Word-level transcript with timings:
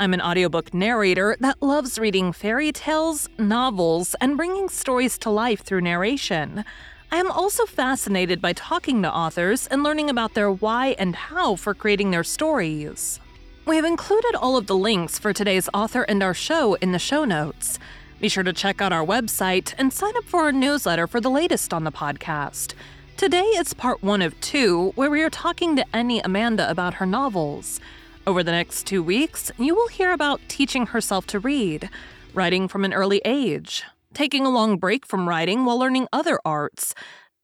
I'm 0.00 0.14
an 0.14 0.20
audiobook 0.20 0.72
narrator 0.72 1.36
that 1.40 1.60
loves 1.60 1.98
reading 1.98 2.32
fairy 2.32 2.70
tales, 2.70 3.28
novels, 3.36 4.14
and 4.20 4.36
bringing 4.36 4.68
stories 4.68 5.18
to 5.18 5.30
life 5.30 5.62
through 5.62 5.80
narration. 5.80 6.64
I 7.10 7.16
am 7.16 7.32
also 7.32 7.66
fascinated 7.66 8.40
by 8.40 8.52
talking 8.52 9.02
to 9.02 9.12
authors 9.12 9.66
and 9.66 9.82
learning 9.82 10.08
about 10.08 10.34
their 10.34 10.52
why 10.52 10.94
and 11.00 11.16
how 11.16 11.56
for 11.56 11.74
creating 11.74 12.12
their 12.12 12.22
stories. 12.22 13.18
We 13.66 13.74
have 13.74 13.84
included 13.84 14.36
all 14.36 14.56
of 14.56 14.68
the 14.68 14.76
links 14.76 15.18
for 15.18 15.32
today's 15.32 15.68
author 15.74 16.02
and 16.02 16.22
our 16.22 16.34
show 16.34 16.74
in 16.74 16.92
the 16.92 17.00
show 17.00 17.24
notes. 17.24 17.80
Be 18.20 18.28
sure 18.28 18.44
to 18.44 18.52
check 18.52 18.80
out 18.80 18.92
our 18.92 19.04
website 19.04 19.74
and 19.78 19.92
sign 19.92 20.16
up 20.16 20.24
for 20.26 20.42
our 20.42 20.52
newsletter 20.52 21.08
for 21.08 21.20
the 21.20 21.28
latest 21.28 21.74
on 21.74 21.82
the 21.82 21.90
podcast. 21.90 22.74
Today 23.16 23.42
it's 23.42 23.74
part 23.74 24.00
one 24.00 24.22
of 24.22 24.40
two, 24.40 24.92
where 24.94 25.10
we 25.10 25.24
are 25.24 25.30
talking 25.30 25.74
to 25.74 25.84
Enni 25.92 26.20
Amanda 26.22 26.70
about 26.70 26.94
her 26.94 27.06
novels. 27.06 27.80
Over 28.28 28.42
the 28.42 28.52
next 28.52 28.86
two 28.86 29.02
weeks, 29.02 29.50
you 29.56 29.74
will 29.74 29.88
hear 29.88 30.12
about 30.12 30.42
teaching 30.48 30.84
herself 30.84 31.26
to 31.28 31.38
read, 31.38 31.88
writing 32.34 32.68
from 32.68 32.84
an 32.84 32.92
early 32.92 33.22
age, 33.24 33.84
taking 34.12 34.44
a 34.44 34.50
long 34.50 34.76
break 34.76 35.06
from 35.06 35.26
writing 35.26 35.64
while 35.64 35.78
learning 35.78 36.08
other 36.12 36.38
arts, 36.44 36.92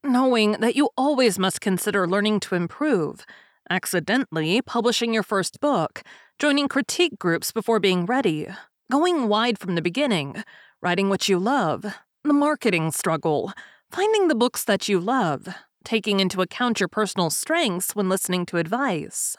knowing 0.02 0.52
that 0.60 0.76
you 0.76 0.90
always 0.94 1.38
must 1.38 1.62
consider 1.62 2.06
learning 2.06 2.40
to 2.40 2.54
improve, 2.54 3.24
accidentally 3.70 4.60
publishing 4.60 5.14
your 5.14 5.22
first 5.22 5.58
book, 5.58 6.02
joining 6.38 6.68
critique 6.68 7.18
groups 7.18 7.50
before 7.50 7.80
being 7.80 8.04
ready, 8.04 8.46
going 8.92 9.26
wide 9.26 9.58
from 9.58 9.76
the 9.76 9.80
beginning, 9.80 10.44
writing 10.82 11.08
what 11.08 11.30
you 11.30 11.38
love, 11.38 11.86
the 12.24 12.34
marketing 12.34 12.92
struggle, 12.92 13.54
finding 13.90 14.28
the 14.28 14.34
books 14.34 14.62
that 14.64 14.86
you 14.86 15.00
love, 15.00 15.48
taking 15.82 16.20
into 16.20 16.42
account 16.42 16.78
your 16.78 16.90
personal 16.90 17.30
strengths 17.30 17.96
when 17.96 18.10
listening 18.10 18.44
to 18.44 18.58
advice. 18.58 19.34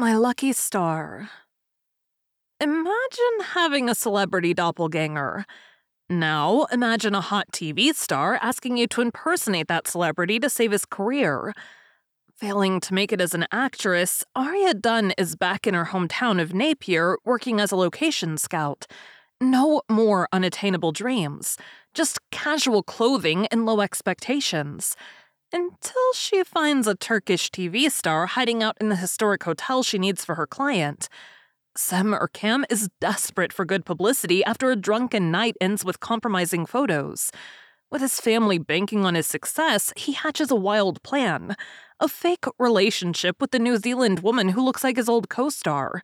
My 0.00 0.16
lucky 0.16 0.54
star. 0.54 1.28
Imagine 2.58 3.40
having 3.52 3.90
a 3.90 3.94
celebrity 3.94 4.54
doppelganger. 4.54 5.44
Now, 6.08 6.64
imagine 6.72 7.14
a 7.14 7.20
hot 7.20 7.48
TV 7.52 7.94
star 7.94 8.38
asking 8.40 8.78
you 8.78 8.86
to 8.86 9.02
impersonate 9.02 9.68
that 9.68 9.86
celebrity 9.86 10.40
to 10.40 10.48
save 10.48 10.72
his 10.72 10.86
career. 10.86 11.52
Failing 12.34 12.80
to 12.80 12.94
make 12.94 13.12
it 13.12 13.20
as 13.20 13.34
an 13.34 13.46
actress, 13.52 14.24
Aria 14.34 14.72
Dunn 14.72 15.12
is 15.18 15.36
back 15.36 15.66
in 15.66 15.74
her 15.74 15.84
hometown 15.84 16.40
of 16.40 16.54
Napier 16.54 17.18
working 17.26 17.60
as 17.60 17.70
a 17.70 17.76
location 17.76 18.38
scout. 18.38 18.86
No 19.38 19.82
more 19.90 20.28
unattainable 20.32 20.92
dreams, 20.92 21.58
just 21.92 22.20
casual 22.30 22.82
clothing 22.82 23.48
and 23.48 23.66
low 23.66 23.82
expectations 23.82 24.96
until 25.52 26.12
she 26.14 26.42
finds 26.44 26.86
a 26.86 26.94
Turkish 26.94 27.50
TV 27.50 27.90
star 27.90 28.26
hiding 28.26 28.62
out 28.62 28.76
in 28.80 28.88
the 28.88 28.96
historic 28.96 29.44
hotel 29.44 29.82
she 29.82 29.98
needs 29.98 30.24
for 30.24 30.34
her 30.34 30.46
client. 30.46 31.08
Sem 31.76 32.12
Erkam 32.12 32.64
is 32.70 32.88
desperate 33.00 33.52
for 33.52 33.64
good 33.64 33.84
publicity 33.84 34.44
after 34.44 34.70
a 34.70 34.76
drunken 34.76 35.30
night 35.30 35.56
ends 35.60 35.84
with 35.84 36.00
compromising 36.00 36.66
photos. 36.66 37.30
With 37.90 38.02
his 38.02 38.20
family 38.20 38.58
banking 38.58 39.04
on 39.04 39.14
his 39.14 39.26
success, 39.26 39.92
he 39.96 40.12
hatches 40.12 40.50
a 40.50 40.56
wild 40.56 41.02
plan 41.02 41.56
a 42.00 42.08
fake 42.08 42.46
relationship 42.58 43.40
with 43.40 43.50
the 43.50 43.58
New 43.58 43.76
Zealand 43.76 44.20
woman 44.20 44.48
who 44.48 44.62
looks 44.62 44.82
like 44.82 44.96
his 44.96 45.08
old 45.08 45.28
co 45.28 45.50
star. 45.50 46.02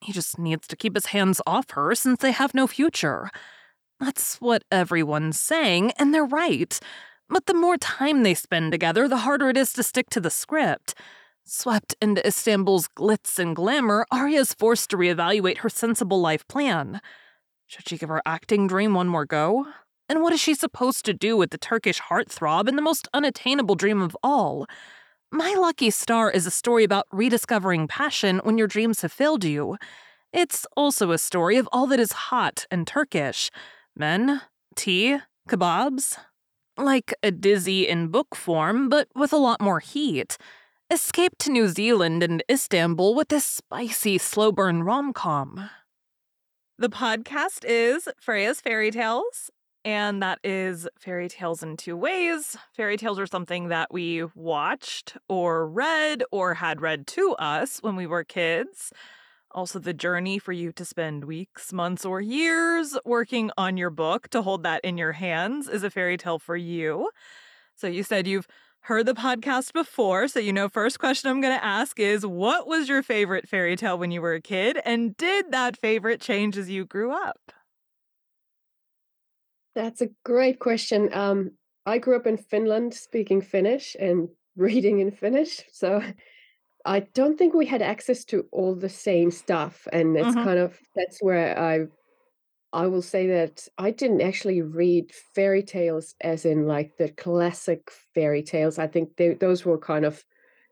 He 0.00 0.12
just 0.12 0.38
needs 0.38 0.66
to 0.68 0.76
keep 0.76 0.94
his 0.94 1.06
hands 1.06 1.40
off 1.46 1.70
her 1.70 1.94
since 1.94 2.20
they 2.20 2.32
have 2.32 2.54
no 2.54 2.66
future. 2.66 3.30
That's 4.00 4.40
what 4.40 4.64
everyone's 4.70 5.40
saying, 5.40 5.92
and 5.92 6.12
they're 6.12 6.24
right. 6.24 6.78
But 7.28 7.46
the 7.46 7.54
more 7.54 7.76
time 7.76 8.22
they 8.22 8.34
spend 8.34 8.72
together, 8.72 9.06
the 9.06 9.18
harder 9.18 9.50
it 9.50 9.56
is 9.56 9.72
to 9.74 9.82
stick 9.82 10.08
to 10.10 10.20
the 10.20 10.30
script. 10.30 10.94
Swept 11.44 11.94
into 12.00 12.26
Istanbul's 12.26 12.88
glitz 12.88 13.38
and 13.38 13.56
glamour, 13.56 14.06
Aria 14.10 14.40
is 14.40 14.54
forced 14.54 14.90
to 14.90 14.96
reevaluate 14.96 15.58
her 15.58 15.68
sensible 15.68 16.20
life 16.20 16.46
plan. 16.48 17.00
Should 17.66 17.88
she 17.88 17.98
give 17.98 18.08
her 18.08 18.22
acting 18.26 18.66
dream 18.66 18.94
one 18.94 19.08
more 19.08 19.24
go? 19.24 19.66
And 20.08 20.22
what 20.22 20.32
is 20.32 20.40
she 20.40 20.54
supposed 20.54 21.04
to 21.04 21.12
do 21.12 21.36
with 21.36 21.50
the 21.50 21.58
Turkish 21.58 22.00
heartthrob 22.00 22.66
and 22.66 22.78
the 22.78 22.82
most 22.82 23.08
unattainable 23.12 23.74
dream 23.74 24.00
of 24.00 24.16
all? 24.22 24.66
My 25.30 25.54
Lucky 25.54 25.90
Star 25.90 26.30
is 26.30 26.46
a 26.46 26.50
story 26.50 26.84
about 26.84 27.06
rediscovering 27.12 27.88
passion 27.88 28.40
when 28.42 28.56
your 28.56 28.66
dreams 28.66 29.02
have 29.02 29.12
failed 29.12 29.44
you. 29.44 29.76
It's 30.32 30.66
also 30.76 31.10
a 31.10 31.18
story 31.18 31.58
of 31.58 31.68
all 31.72 31.86
that 31.88 32.00
is 32.00 32.12
hot 32.12 32.66
and 32.70 32.86
Turkish 32.86 33.50
men, 33.94 34.40
tea, 34.74 35.18
kebabs, 35.48 36.16
like 36.78 37.14
a 37.22 37.30
dizi 37.30 37.86
in 37.86 38.08
book 38.08 38.34
form, 38.34 38.88
but 38.88 39.08
with 39.14 39.32
a 39.32 39.36
lot 39.36 39.60
more 39.60 39.80
heat. 39.80 40.38
Escape 40.90 41.36
to 41.38 41.50
New 41.50 41.68
Zealand 41.68 42.22
and 42.22 42.42
Istanbul 42.50 43.14
with 43.14 43.28
this 43.28 43.44
spicy, 43.44 44.16
slow 44.18 44.50
burn 44.50 44.82
rom 44.82 45.12
com. 45.12 45.68
The 46.78 46.88
podcast 46.88 47.64
is 47.66 48.08
Freya's 48.20 48.60
Fairy 48.60 48.90
Tales, 48.90 49.50
and 49.84 50.22
that 50.22 50.38
is 50.44 50.88
fairy 50.98 51.28
tales 51.28 51.62
in 51.62 51.76
two 51.76 51.96
ways. 51.96 52.56
Fairy 52.74 52.96
tales 52.96 53.18
are 53.18 53.26
something 53.26 53.68
that 53.68 53.92
we 53.92 54.24
watched 54.34 55.16
or 55.28 55.68
read 55.68 56.22
or 56.30 56.54
had 56.54 56.80
read 56.80 57.06
to 57.08 57.32
us 57.32 57.78
when 57.78 57.96
we 57.96 58.06
were 58.06 58.24
kids. 58.24 58.92
Also, 59.52 59.78
the 59.78 59.94
journey 59.94 60.38
for 60.38 60.52
you 60.52 60.72
to 60.72 60.84
spend 60.84 61.24
weeks, 61.24 61.72
months, 61.72 62.04
or 62.04 62.20
years 62.20 62.98
working 63.04 63.50
on 63.56 63.76
your 63.76 63.90
book 63.90 64.28
to 64.28 64.42
hold 64.42 64.62
that 64.62 64.84
in 64.84 64.98
your 64.98 65.12
hands 65.12 65.68
is 65.68 65.82
a 65.82 65.90
fairy 65.90 66.16
tale 66.16 66.38
for 66.38 66.56
you. 66.56 67.10
So, 67.74 67.86
you 67.86 68.02
said 68.02 68.26
you've 68.26 68.46
heard 68.82 69.06
the 69.06 69.14
podcast 69.14 69.72
before. 69.72 70.28
So, 70.28 70.40
you 70.40 70.52
know, 70.52 70.68
first 70.68 70.98
question 70.98 71.30
I'm 71.30 71.40
going 71.40 71.56
to 71.56 71.64
ask 71.64 71.98
is 71.98 72.24
what 72.24 72.66
was 72.66 72.88
your 72.88 73.02
favorite 73.02 73.48
fairy 73.48 73.76
tale 73.76 73.98
when 73.98 74.10
you 74.10 74.22
were 74.22 74.34
a 74.34 74.40
kid? 74.40 74.78
And 74.84 75.16
did 75.16 75.50
that 75.50 75.76
favorite 75.76 76.20
change 76.20 76.56
as 76.56 76.70
you 76.70 76.86
grew 76.86 77.12
up? 77.12 77.52
That's 79.74 80.00
a 80.00 80.08
great 80.24 80.58
question. 80.58 81.12
Um, 81.12 81.52
I 81.86 81.98
grew 81.98 82.16
up 82.16 82.26
in 82.26 82.36
Finland 82.36 82.94
speaking 82.94 83.40
Finnish 83.40 83.96
and 83.98 84.28
reading 84.56 85.00
in 85.00 85.10
Finnish. 85.10 85.62
So, 85.72 86.02
I 86.84 87.00
don't 87.00 87.36
think 87.38 87.54
we 87.54 87.66
had 87.66 87.82
access 87.82 88.24
to 88.26 88.48
all 88.52 88.74
the 88.74 88.88
same 88.88 89.30
stuff, 89.30 89.86
and 89.92 90.16
it's 90.16 90.34
Mhm. 90.34 90.48
kind 90.48 90.58
of 90.58 90.80
that's 90.94 91.18
where 91.22 91.58
I 91.58 91.86
I 92.72 92.86
will 92.88 93.02
say 93.02 93.26
that 93.28 93.68
I 93.78 93.90
didn't 93.92 94.22
actually 94.22 94.62
read 94.62 95.12
fairy 95.14 95.62
tales 95.62 96.14
as 96.22 96.44
in 96.46 96.66
like 96.66 96.98
the 96.98 97.10
classic 97.10 97.90
fairy 97.90 98.42
tales. 98.42 98.78
I 98.78 98.88
think 98.88 99.16
they, 99.16 99.34
those 99.34 99.64
were 99.66 99.78
kind 99.78 100.04
of 100.06 100.24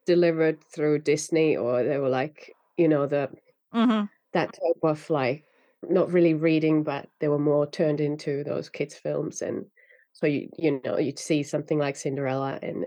delivered 0.07 0.63
through 0.65 1.01
Disney, 1.01 1.57
or 1.57 1.83
they 1.85 1.99
were 1.99 2.11
like 2.11 2.57
you 2.79 2.89
know 2.89 3.07
the 3.07 3.31
Mhm. 3.73 4.09
that 4.33 4.53
type 4.53 4.81
of 4.83 5.09
like 5.11 5.45
not 5.83 6.11
really 6.13 6.35
reading, 6.35 6.83
but 6.83 7.09
they 7.21 7.29
were 7.29 7.39
more 7.39 7.67
turned 7.71 8.01
into 8.01 8.43
those 8.45 8.69
kids 8.69 8.95
films, 8.95 9.43
and 9.43 9.67
so 10.13 10.27
you 10.27 10.49
you 10.59 10.81
know 10.85 10.99
you'd 10.99 11.19
see 11.19 11.43
something 11.43 11.79
like 11.79 11.97
Cinderella, 11.97 12.59
and 12.63 12.87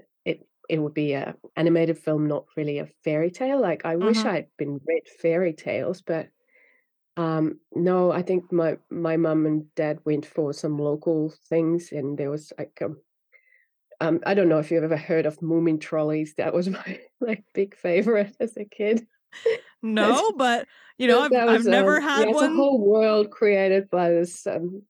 it 0.69 0.79
would 0.79 0.93
be 0.93 1.13
a 1.13 1.35
animated 1.55 1.97
film, 1.97 2.27
not 2.27 2.45
really 2.57 2.79
a 2.79 2.87
fairy 3.03 3.31
tale. 3.31 3.59
Like 3.61 3.85
I 3.85 3.95
wish 3.97 4.25
Mhm. 4.25 4.27
I'd 4.27 4.49
been 4.57 4.79
read 4.87 5.07
fairy 5.21 5.53
tales, 5.53 6.01
but 6.01 6.29
um, 7.17 7.59
no, 7.75 8.11
I 8.11 8.23
think 8.23 8.51
my 8.51 8.79
my 8.91 9.17
mum 9.17 9.45
and 9.45 9.73
dad 9.75 9.99
went 10.05 10.25
for 10.25 10.53
some 10.53 10.79
local 10.79 11.33
things, 11.49 11.91
and 11.91 12.17
there 12.17 12.31
was 12.31 12.53
like 12.59 12.81
um, 12.81 13.01
um 14.01 14.19
I 14.25 14.33
don't 14.33 14.49
know 14.49 14.59
if 14.59 14.71
you've 14.71 14.83
ever 14.83 14.97
heard 14.97 15.25
of 15.25 15.39
Moomintrolls. 15.39 16.35
That 16.35 16.53
was 16.53 16.69
my 16.79 17.01
like 17.19 17.45
big 17.53 17.75
favorite 17.75 18.35
as 18.39 18.55
a 18.57 18.65
kid. 18.65 19.07
No, 19.81 20.33
but 20.37 20.67
you 20.97 21.07
know, 21.07 21.21
I've 21.21 21.31
that 21.31 21.47
I've 21.47 21.63
was, 21.63 21.67
never 21.67 21.99
um 21.99 22.01
had 22.01 22.25
yeah, 22.25 22.29
it's 22.29 22.41
a 22.41 22.49
whole 22.49 22.79
world 22.79 23.31
created 23.31 23.89
by 23.89 24.09
this, 24.09 24.45
um, 24.47 24.83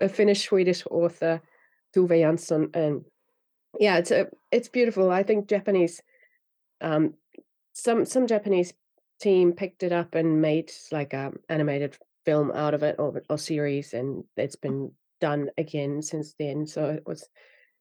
a 0.00 0.08
Finnish-Swedish 0.08 0.86
author, 0.90 1.42
Tove 1.94 2.10
Jansson, 2.10 2.74
and 2.76 3.04
yeah, 3.78 3.98
it's 3.98 4.10
a 4.10 4.28
it's 4.50 4.68
beautiful. 4.68 5.10
I 5.10 5.22
think 5.22 5.48
Japanese, 5.48 6.02
um 6.80 7.14
some 7.72 8.04
some 8.04 8.26
Japanese 8.26 8.72
team 9.20 9.52
picked 9.52 9.82
it 9.82 9.92
up 9.92 10.14
and 10.14 10.42
made 10.42 10.70
like 10.90 11.12
a 11.14 11.32
animated 11.48 11.96
film 12.24 12.50
out 12.52 12.74
of 12.74 12.82
it 12.82 12.96
or 12.98 13.22
or 13.30 13.38
series, 13.38 13.94
and 13.94 14.24
it's 14.36 14.56
been 14.56 14.92
done 15.20 15.50
again 15.58 16.02
since 16.02 16.34
then. 16.38 16.66
So 16.66 16.86
it 16.90 17.04
was 17.06 17.28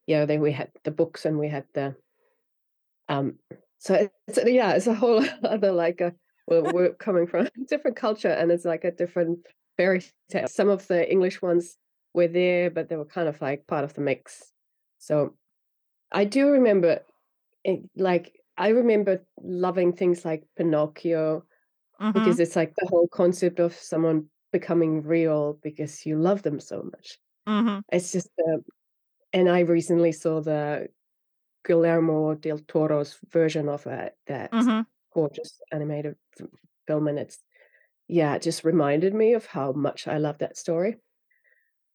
yeah, 0.07 0.25
then 0.25 0.41
we 0.41 0.51
had 0.51 0.71
the 0.83 0.91
books 0.91 1.25
and 1.25 1.37
we 1.39 1.49
had 1.49 1.65
the 1.73 1.95
um 3.09 3.35
so 3.79 4.07
it's 4.27 4.39
yeah, 4.45 4.73
it's 4.73 4.87
a 4.87 4.93
whole 4.93 5.23
other 5.43 5.71
like 5.71 6.01
a 6.01 6.13
well, 6.47 6.63
we're 6.73 6.93
coming 6.99 7.27
from 7.27 7.47
a 7.47 7.51
different 7.67 7.97
culture 7.97 8.29
and 8.29 8.51
it's 8.51 8.65
like 8.65 8.83
a 8.83 8.91
different 8.91 9.39
fairy 9.77 10.03
tales. 10.29 10.53
Some 10.53 10.69
of 10.69 10.87
the 10.87 11.09
English 11.11 11.41
ones 11.41 11.77
were 12.13 12.27
there, 12.27 12.69
but 12.69 12.89
they 12.89 12.95
were 12.97 13.05
kind 13.05 13.27
of 13.27 13.41
like 13.41 13.67
part 13.67 13.83
of 13.83 13.93
the 13.93 14.01
mix. 14.01 14.51
So 14.99 15.35
I 16.11 16.25
do 16.25 16.49
remember, 16.49 17.03
it, 17.63 17.81
like, 17.95 18.39
I 18.57 18.69
remember 18.69 19.25
loving 19.41 19.93
things 19.93 20.25
like 20.25 20.47
Pinocchio 20.57 21.45
Mhm. 21.99 22.11
because 22.13 22.39
it's 22.39 22.55
like 22.57 22.73
the 22.75 22.87
whole 22.89 23.07
concept 23.09 23.59
of 23.59 23.73
someone 23.75 24.29
becoming 24.53 25.03
real 25.03 25.55
because 25.63 26.05
you 26.05 26.17
love 26.19 26.43
them 26.43 26.59
so 26.59 26.83
much. 26.83 27.19
Mhm. 27.47 27.81
It's 27.91 28.11
just, 28.13 28.29
uh, 28.49 28.59
and 29.33 29.49
I 29.49 29.61
recently 29.61 30.11
saw 30.13 30.41
the 30.41 30.89
Guillermo 31.65 32.35
del 32.35 32.59
Toro's 32.59 33.19
version 33.29 33.69
of 33.69 33.87
it, 33.87 34.17
that 34.27 34.53
Mhm. 34.53 34.85
gorgeous 35.13 35.61
animated 35.71 36.17
film, 36.87 37.07
and 37.09 37.19
it's 37.19 37.43
yeah, 38.09 38.35
it 38.35 38.41
just 38.43 38.63
reminded 38.65 39.13
me 39.15 39.33
of 39.35 39.47
how 39.47 39.71
much 39.73 40.07
I 40.07 40.17
love 40.19 40.39
that 40.39 40.57
story. 40.57 40.97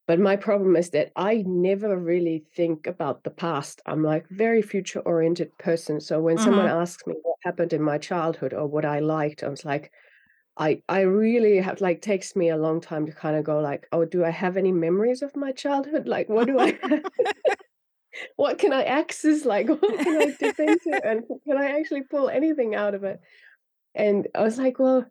But 0.09 0.21
my 0.21 0.37
problem 0.37 0.77
is 0.77 0.91
that 0.91 1.11
I 1.17 1.43
never 1.47 1.99
really 1.99 2.39
think 2.55 2.87
about 2.87 3.25
the 3.25 3.31
past. 3.31 3.83
I'm, 3.87 4.05
like, 4.05 4.29
very 4.29 4.63
future-oriented 4.63 5.59
person, 5.59 6.01
so 6.01 6.21
when 6.21 6.39
someone 6.39 6.67
Mhm. 6.67 6.69
asks 6.69 7.05
me 7.07 7.15
what 7.23 7.37
happened 7.43 7.73
in 7.73 7.83
my 7.83 7.99
childhood 7.99 8.55
or 8.55 8.67
what 8.69 8.85
I 8.85 9.01
liked, 9.01 9.43
I 9.43 9.49
was 9.49 9.65
like 9.65 9.93
I 10.59 10.83
I 10.89 11.03
really 11.03 11.59
have 11.59 11.81
like, 11.83 12.03
takes 12.03 12.37
me 12.37 12.49
a 12.51 12.57
long 12.59 12.81
time 12.81 13.07
to 13.07 13.13
kinda 13.15 13.43
go 13.43 13.61
like, 13.61 13.89
"Oh, 13.93 14.05
do 14.07 14.25
I 14.25 14.31
have 14.31 14.57
any 14.59 14.73
memories 14.73 15.23
of 15.23 15.37
my 15.37 15.53
childhood? 15.53 16.07
Like, 16.17 16.29
what 16.31 16.47
do 16.49 16.59
I? 16.61 16.79
What 18.37 18.59
can 18.59 18.73
I 18.75 18.85
access? 18.85 19.45
Like, 19.47 19.69
what 19.69 20.03
can 20.03 20.17
I 20.17 20.31
dip 20.39 20.59
into, 20.61 21.01
and 21.05 21.25
can 21.47 21.59
I 21.59 21.79
actually 21.79 22.03
pull 22.05 22.29
anything 22.31 22.75
out 22.77 22.95
of 22.95 23.05
it?" 23.05 23.21
And 23.95 24.29
I 24.37 24.43
was 24.43 24.59
like, 24.59 24.79
"Well" 24.81 25.07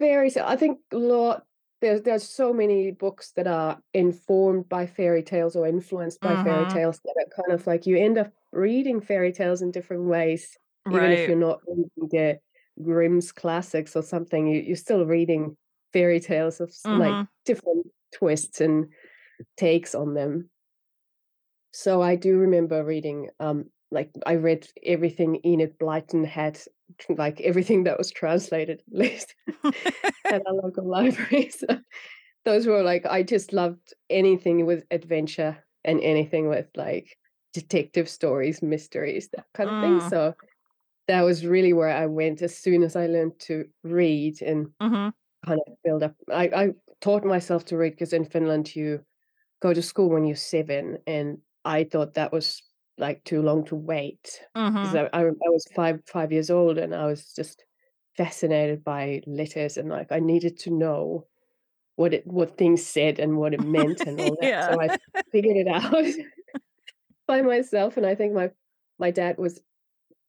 very 0.00 0.30
so. 0.30 0.44
I 0.46 0.56
think 0.56 0.80
a 0.92 0.96
lot 0.98 1.46
there's 1.80 2.02
there's 2.02 2.28
so 2.28 2.52
many 2.52 2.90
books 2.90 3.32
that 3.32 3.46
are 3.46 3.80
informed 3.94 4.68
by 4.68 4.86
fairy 4.86 5.22
tales 5.22 5.56
or 5.56 5.66
influenced 5.66 6.22
by 6.22 6.36
fairy 6.36 6.66
Mhm. 6.66 6.66
tales 6.66 7.00
that 7.04 7.14
are 7.18 7.42
kind 7.44 7.52
of 7.58 7.66
like 7.66 7.86
you 7.86 7.96
end 7.98 8.18
up 8.18 8.32
reading 8.52 9.00
fairy 9.00 9.32
tales 9.32 9.62
in 9.62 9.70
different 9.70 10.04
ways, 10.04 10.58
even 10.88 11.12
if 11.12 11.26
you're 11.26 11.36
not 11.36 11.60
reading 11.68 11.90
the 12.10 12.40
Grimm's 12.82 13.32
classics 13.32 13.96
or 13.96 14.02
something, 14.02 14.46
you 14.46 14.60
you're 14.62 14.76
still 14.76 15.06
reading 15.06 15.56
fairy 15.92 16.20
tales 16.20 16.60
of 16.60 16.74
like, 16.90 17.18
Mhm. 17.18 17.28
different 17.44 17.86
twists 18.12 18.60
and 18.60 18.92
takes 19.56 19.94
on 19.94 20.14
them. 20.14 20.50
So 21.72 22.02
I 22.02 22.16
do 22.16 22.38
remember 22.38 22.84
reading, 22.84 23.30
um, 23.40 23.70
like, 23.90 24.12
I 24.26 24.34
read 24.36 24.68
everything 24.84 25.40
Enid 25.46 25.78
Blyton 25.78 26.26
had, 26.26 26.60
like, 27.10 27.40
everything 27.42 27.84
that 27.84 27.98
was 27.98 28.10
translated, 28.10 28.82
at 28.92 28.98
least, 28.98 29.34
at 30.30 30.42
our 30.46 30.54
local 30.54 30.88
library, 30.88 31.50
so 31.58 31.66
those 32.44 32.66
were, 32.66 32.82
like 32.82 33.06
I 33.06 33.22
just 33.24 33.52
loved 33.52 33.94
anything 34.10 34.66
with 34.66 34.84
adventure 34.92 35.64
and 35.84 36.00
anything 36.02 36.48
with, 36.48 36.68
like, 36.76 37.18
detective 37.54 38.08
stories, 38.08 38.62
mysteries, 38.62 39.30
that 39.34 39.46
kind 39.54 39.70
of 39.70 39.78
thing, 39.78 40.00
Mm. 40.00 40.12
so 40.12 40.34
that 41.08 41.22
was 41.22 41.46
really 41.46 41.72
where 41.74 41.90
I 41.90 42.06
went 42.06 42.42
as 42.42 42.56
soon 42.58 42.82
as 42.84 42.96
I 42.96 43.06
learned 43.08 43.40
to 43.42 43.66
read 43.84 44.42
and 44.42 44.68
Mhm. 44.80 45.16
kind 45.46 45.60
of 45.68 45.74
build 45.84 46.02
up 46.04 46.16
I 46.32 46.48
I 46.48 46.70
taught 47.02 47.24
myself 47.24 47.64
to 47.66 47.76
read 47.78 47.92
because 47.92 48.12
in 48.14 48.24
Finland, 48.26 48.76
you 48.76 49.04
go 49.62 49.74
to 49.74 49.82
school 49.82 50.10
when 50.10 50.24
you're 50.26 50.36
7, 50.36 50.98
and 51.06 51.38
I 51.66 51.84
thought 51.84 52.14
that 52.14 52.32
was, 52.32 52.62
like, 52.98 53.24
too 53.24 53.42
long 53.42 53.64
to 53.66 53.76
wait 53.76 54.42
Mhm. 54.54 54.96
I 54.96 55.08
I 55.12 55.22
I 55.26 55.48
was 55.50 55.66
5 55.74 56.02
5 56.06 56.32
years 56.32 56.50
old, 56.50 56.78
and 56.78 56.94
I 56.94 57.06
was 57.06 57.32
just 57.34 57.64
fascinated 58.16 58.84
by 58.84 59.22
letters, 59.26 59.76
and, 59.78 59.88
like, 59.90 60.12
I 60.12 60.20
needed 60.20 60.58
to 60.60 60.70
know 60.70 61.26
what 61.96 62.14
it 62.14 62.26
what 62.26 62.58
things 62.58 62.86
said 62.86 63.18
and 63.20 63.38
what 63.38 63.54
it 63.54 63.60
meant 63.62 64.06
and 64.06 64.20
all 64.20 64.36
that, 64.42 64.50
Yeah. 64.50 64.68
so 64.68 64.80
I 64.82 64.92
figured 65.32 65.56
it 65.58 65.68
out 65.68 66.06
by 67.26 67.42
myself, 67.42 67.96
and 67.96 68.06
I 68.06 68.14
think 68.14 68.32
my 68.34 68.50
my 68.98 69.10
dad 69.10 69.38
was 69.38 69.62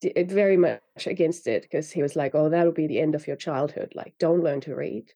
d 0.02 0.14
uh, 0.18 0.24
very 0.26 0.58
much 0.58 1.08
against 1.08 1.48
it 1.48 1.64
because 1.64 1.92
he 1.92 2.02
was 2.04 2.16
like, 2.18 2.36
"Oh, 2.36 2.50
that'll 2.50 2.74
be 2.74 2.88
the 2.88 3.00
end 3.02 3.16
of 3.16 3.28
your 3.28 3.38
childhood, 3.38 3.94
like, 3.96 4.18
don't 4.20 4.44
learn 4.44 4.62
to 4.64 4.76
read." 4.76 5.14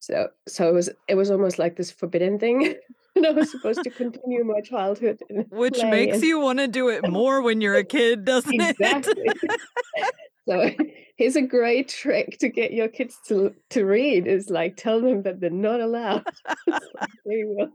So 0.00 0.30
so 0.48 0.68
it 0.70 0.74
was 0.74 0.90
it 1.08 1.16
was 1.16 1.30
almost 1.32 1.58
like 1.60 1.76
this 1.76 1.92
forbidden 1.92 2.38
thing, 2.40 2.76
and 3.16 3.26
I 3.26 3.30
was 3.30 3.50
supposed 3.50 3.82
to 3.84 3.90
continue 3.90 4.44
my 4.44 4.60
childhood 4.60 5.20
Which 5.50 5.82
makes 5.82 6.16
and 6.16 6.24
you 6.24 6.40
wanna 6.40 6.68
do 6.68 6.88
it 6.88 7.08
more 7.08 7.42
when 7.42 7.60
you're 7.60 7.76
a 7.76 7.84
kid, 7.84 8.24
doesn't 8.24 8.54
it? 8.54 8.76
So 10.48 10.70
here's 11.16 11.36
a 11.36 11.42
great 11.42 11.88
trick 11.88 12.38
to 12.38 12.48
get 12.48 12.72
your 12.72 12.88
kids 12.88 13.18
to 13.28 13.54
to 13.70 13.84
read 13.84 14.26
is, 14.26 14.50
like, 14.50 14.76
tell 14.76 15.00
them 15.00 15.22
that 15.22 15.40
they're 15.40 15.50
not 15.50 15.80
allowed. 15.80 16.24
Like, 16.66 17.08
"There. 17.24 17.68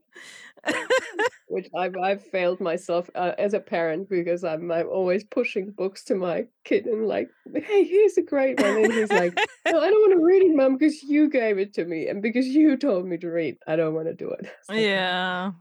Which 1.48 1.68
I've 1.78 1.96
I've 1.98 2.24
failed 2.24 2.60
myself, 2.62 3.10
uh, 3.16 3.34
as 3.38 3.54
a 3.54 3.60
parent 3.60 4.10
because 4.10 4.44
I'm 4.44 4.72
I'm 4.72 4.88
always 4.90 5.24
pushing 5.24 5.72
books 5.72 6.04
to 6.06 6.16
my 6.16 6.48
kid 6.64 6.86
and 6.88 7.06
like, 7.08 7.30
"Hey, 7.56 7.84
here's 7.84 8.18
a 8.18 8.22
great 8.24 8.58
one," 8.60 8.78
and 8.78 8.94
he's 8.94 9.12
like, 9.12 9.40
"No, 9.70 9.80
I 9.80 9.90
don't 9.90 10.10
wanna 10.10 10.24
read 10.26 10.44
it, 10.44 10.56
mom, 10.56 10.78
because 10.78 11.04
you 11.04 11.30
gave 11.30 11.60
it 11.60 11.74
to 11.76 11.86
me 11.86 12.08
and 12.08 12.22
because 12.22 12.48
you 12.48 12.78
told 12.78 13.06
me 13.08 13.18
to 13.20 13.30
read. 13.30 13.58
I 13.68 13.76
don't 13.76 13.94
wanna 13.96 14.14
do 14.14 14.30
it." 14.32 14.48
"Oh, 14.70 14.74
Yeah. 14.76 15.54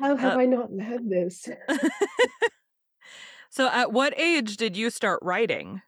how 0.00 0.16
have 0.16 0.34
Uh 0.34 0.36
I 0.36 0.46
not 0.46 0.72
learned 0.72 1.10
this?" 1.10 1.48
So 3.50 3.68
at 3.68 3.92
what 3.92 4.18
age 4.18 4.56
did 4.56 4.76
you 4.76 4.90
start 4.90 5.20
writing? 5.22 5.82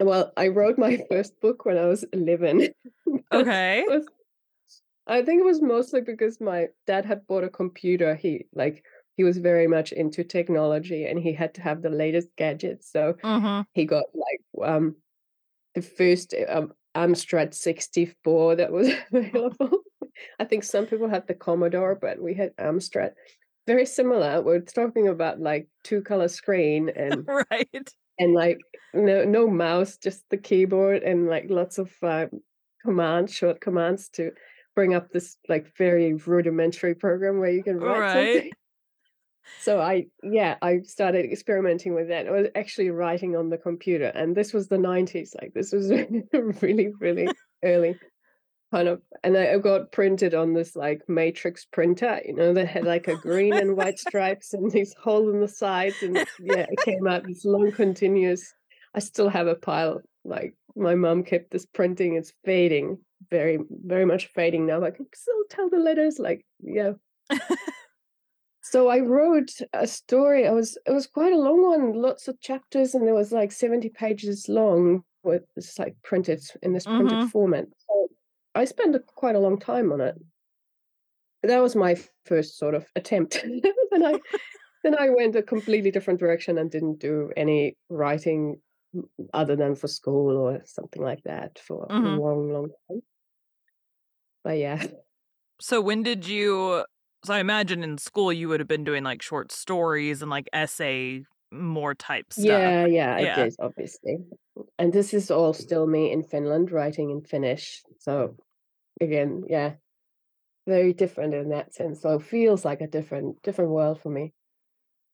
Well, 0.00 0.32
I 0.36 0.48
wrote 0.48 0.78
my 0.78 0.96
first 1.10 1.40
book 1.40 1.64
when 1.64 1.76
I 1.78 1.86
was 1.86 2.04
11. 2.12 2.68
Okay. 3.32 3.84
was 3.86 4.08
I 5.08 5.22
think 5.22 5.40
it 5.40 5.44
was 5.44 5.62
mostly 5.62 6.00
because 6.02 6.40
my 6.40 6.68
dad 6.86 7.04
had 7.06 7.26
bought 7.26 7.44
a 7.44 7.50
computer. 7.50 8.14
He 8.16 8.46
like, 8.54 8.84
he 9.16 9.24
was 9.24 9.38
very 9.38 9.66
much 9.68 9.92
into 9.92 10.24
technology, 10.24 11.06
and 11.06 11.18
he 11.20 11.32
had 11.34 11.54
to 11.56 11.62
have 11.62 11.82
the 11.82 11.90
latest 11.90 12.28
gadgets, 12.36 12.90
so 12.90 13.16
Mhm. 13.22 13.68
he 13.74 13.86
got, 13.86 14.06
like, 14.14 14.68
um, 14.70 14.96
the 15.74 15.82
first, 15.82 16.34
um, 16.48 16.72
Amstrad 16.96 17.54
64 17.54 18.56
that 18.56 18.72
was 18.72 18.90
available. 19.12 19.82
I 20.40 20.44
think 20.46 20.64
some 20.64 20.86
people 20.86 21.08
had 21.08 21.26
the 21.28 21.34
Commodore, 21.34 21.96
but 21.96 22.22
we 22.22 22.34
had 22.34 22.56
Amstrad. 22.58 23.12
Very 23.66 23.86
similar, 23.86 24.42
we're 24.42 24.60
talking 24.62 25.08
about, 25.08 25.40
like, 25.40 25.68
two-color 25.84 26.28
screen 26.28 26.90
and 26.90 27.30
Right. 27.50 27.88
And, 28.18 28.34
like, 28.34 28.66
no 28.94 29.24
no 29.24 29.48
mouse, 29.48 29.96
just 29.98 30.28
the 30.30 30.38
keyboard 30.38 31.02
and, 31.02 31.28
like, 31.28 31.46
lots 31.50 31.78
of, 31.78 31.94
uh, 32.02 32.26
commands 32.82 33.32
short 33.34 33.60
commands 33.60 34.08
to 34.10 34.32
bring 34.74 34.94
up 34.94 35.10
this, 35.12 35.38
like, 35.48 35.76
very 35.76 36.14
rudimentary 36.14 36.94
program 36.94 37.38
where 37.40 37.50
you 37.50 37.62
can 37.64 37.78
write 37.78 38.10
Right. 38.10 38.10
something. 38.10 38.52
So 39.60 39.80
I 39.80 40.06
yeah, 40.22 40.56
I 40.62 40.80
started 40.82 41.24
experimenting 41.24 41.94
with 41.94 42.08
that. 42.08 42.28
I 42.28 42.30
was 42.30 42.48
actually 42.54 42.90
writing 42.90 43.34
on 43.36 43.50
the 43.50 43.58
computer, 43.58 44.06
and 44.14 44.36
this 44.36 44.52
was 44.52 44.68
the 44.68 44.78
'90s, 44.78 45.34
like, 45.40 45.52
this 45.54 45.72
was 45.72 45.90
really, 46.62 46.92
really 47.00 47.34
early, 47.64 47.98
kind 48.72 48.88
of 48.88 49.02
and 49.24 49.36
I 49.36 49.54
I 49.54 49.58
got 49.58 49.92
printed 49.92 50.34
on 50.34 50.54
this, 50.54 50.76
like, 50.76 51.02
matrix 51.08 51.64
printer, 51.66 52.20
you 52.24 52.34
know, 52.34 52.52
that 52.54 52.66
had, 52.68 52.84
like, 52.84 53.08
a 53.08 53.16
green 53.16 53.58
and 53.58 53.76
white 53.76 53.98
stripes 53.98 54.52
and 54.54 54.70
these 54.70 54.94
hole 54.94 55.30
in 55.30 55.40
the 55.40 55.48
sides, 55.48 56.02
and 56.02 56.22
yeah, 56.38 56.66
it 56.70 56.82
came 56.82 57.06
out 57.06 57.26
this 57.26 57.44
long 57.44 57.72
continuous 57.72 58.54
I 58.94 59.00
still 59.00 59.28
have 59.28 59.46
a 59.48 59.54
pile, 59.54 60.02
like, 60.24 60.54
my 60.76 60.94
mom 60.94 61.22
kept 61.24 61.50
this 61.52 61.66
printing, 61.66 62.14
it's 62.16 62.32
fading, 62.44 62.98
very 63.30 63.58
very 63.70 64.04
much 64.06 64.26
fading 64.28 64.66
now, 64.66 64.82
I 64.84 64.90
can 64.92 65.06
still 65.14 65.44
tell 65.50 65.68
the 65.70 65.78
letters, 65.78 66.18
like, 66.18 66.44
yeah. 66.60 66.92
So 68.62 68.88
I 68.88 69.00
wrote 69.00 69.50
a 69.72 69.86
story, 69.86 70.44
it 70.44 70.52
was 70.52 70.76
it 70.86 70.92
was 70.92 71.06
quite 71.06 71.32
a 71.32 71.38
long 71.38 71.62
one, 71.62 71.92
lots 71.94 72.28
of 72.28 72.40
chapters, 72.40 72.94
and 72.94 73.08
it 73.08 73.12
was, 73.12 73.32
like, 73.32 73.52
70 73.52 73.88
pages 73.90 74.48
long 74.48 75.04
with 75.22 75.44
this, 75.56 75.78
like, 75.78 75.96
printed 76.02 76.42
in 76.62 76.72
this 76.72 76.86
printed 76.86 77.22
Mhm. 77.22 77.32
format, 77.32 77.66
so 77.78 78.08
I 78.58 78.64
spent 78.66 78.94
a 78.96 79.00
quite 79.00 79.36
a 79.36 79.40
long 79.40 79.58
time 79.58 79.92
on 79.92 80.00
it. 80.02 80.16
That 81.42 81.60
was 81.60 81.76
my 81.76 81.96
first 82.24 82.58
sort 82.58 82.74
of 82.74 82.90
attempt. 82.96 83.44
Then 83.90 84.04
I 84.04 84.20
then 84.84 84.96
I 84.98 85.10
went 85.10 85.36
a 85.36 85.42
completely 85.42 85.90
different 85.90 86.20
direction 86.20 86.58
and 86.58 86.70
didn't 86.70 86.98
do 87.00 87.32
any 87.36 87.76
writing 87.90 88.62
other 89.34 89.56
than 89.56 89.74
for 89.76 89.88
school 89.88 90.36
or 90.36 90.62
something 90.66 91.02
like 91.02 91.22
that 91.24 91.58
for 91.58 91.94
a 92.02 92.08
Mhm. 92.08 92.20
long, 92.20 92.50
long 92.52 92.70
time. 92.88 93.02
But 94.44 94.58
yeah. 94.58 94.82
So 95.60 95.80
when 95.80 96.02
did 96.02 96.26
you 96.26 96.84
so 97.24 97.34
I 97.34 97.40
imagine 97.40 97.82
in 97.82 97.98
school 97.98 98.32
you 98.32 98.48
would 98.48 98.60
have 98.60 98.68
been 98.68 98.84
doing, 98.84 99.02
like, 99.02 99.22
short 99.22 99.50
stories 99.50 100.22
and, 100.22 100.30
like, 100.30 100.48
essay 100.52 101.24
more 101.50 101.92
type 101.94 102.32
stuff. 102.32 102.62
Yeah, 102.62 102.84
yeah, 102.84 103.24
Yeah. 103.24 103.26
did, 103.26 103.54
obviously. 103.58 104.18
And 104.78 104.92
this 104.92 105.12
is 105.12 105.30
all 105.30 105.52
still 105.52 105.86
me 105.86 106.12
in 106.12 106.22
Finland 106.22 106.70
writing 106.70 107.10
in 107.10 107.22
Finnish, 107.22 107.82
so 107.98 108.36
again, 109.00 109.44
yeah, 109.48 109.76
very 110.66 110.92
different 110.94 111.34
in 111.34 111.50
that 111.50 111.74
sense, 111.74 112.02
so 112.02 112.16
it 112.16 112.22
feels 112.24 112.64
like 112.64 112.80
a 112.82 112.86
different 112.88 113.42
different 113.42 113.72
world 113.72 114.00
for 114.00 114.10
me. 114.10 114.34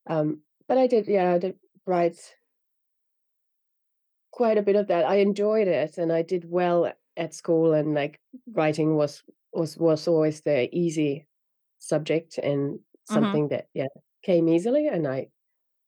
Um, 0.09 0.43
but 0.69 0.79
I 0.79 0.87
did 0.88 1.09
yeah, 1.09 1.33
I 1.35 1.38
did 1.38 1.59
write 1.87 2.37
quite 4.33 4.59
a 4.59 4.62
bit 4.62 4.76
of 4.76 4.88
that. 4.88 5.05
I 5.05 5.17
enjoyed 5.17 5.69
it, 5.69 5.99
and 5.99 6.12
I 6.12 6.23
did 6.23 6.50
well 6.50 6.93
at 7.17 7.35
school 7.35 7.73
and 7.75 7.95
like 7.95 8.21
writing 8.53 8.97
was 8.97 9.23
was 9.53 9.76
was 9.79 10.09
always 10.09 10.41
the 10.43 10.75
easy 10.76 11.26
subject 11.79 12.38
and 12.38 12.81
Mhm. 13.09 13.37
something 13.37 13.49
that 13.49 13.69
yeah 13.75 13.87
came 14.23 14.49
easily 14.49 14.88
and 14.88 15.07
I 15.07 15.29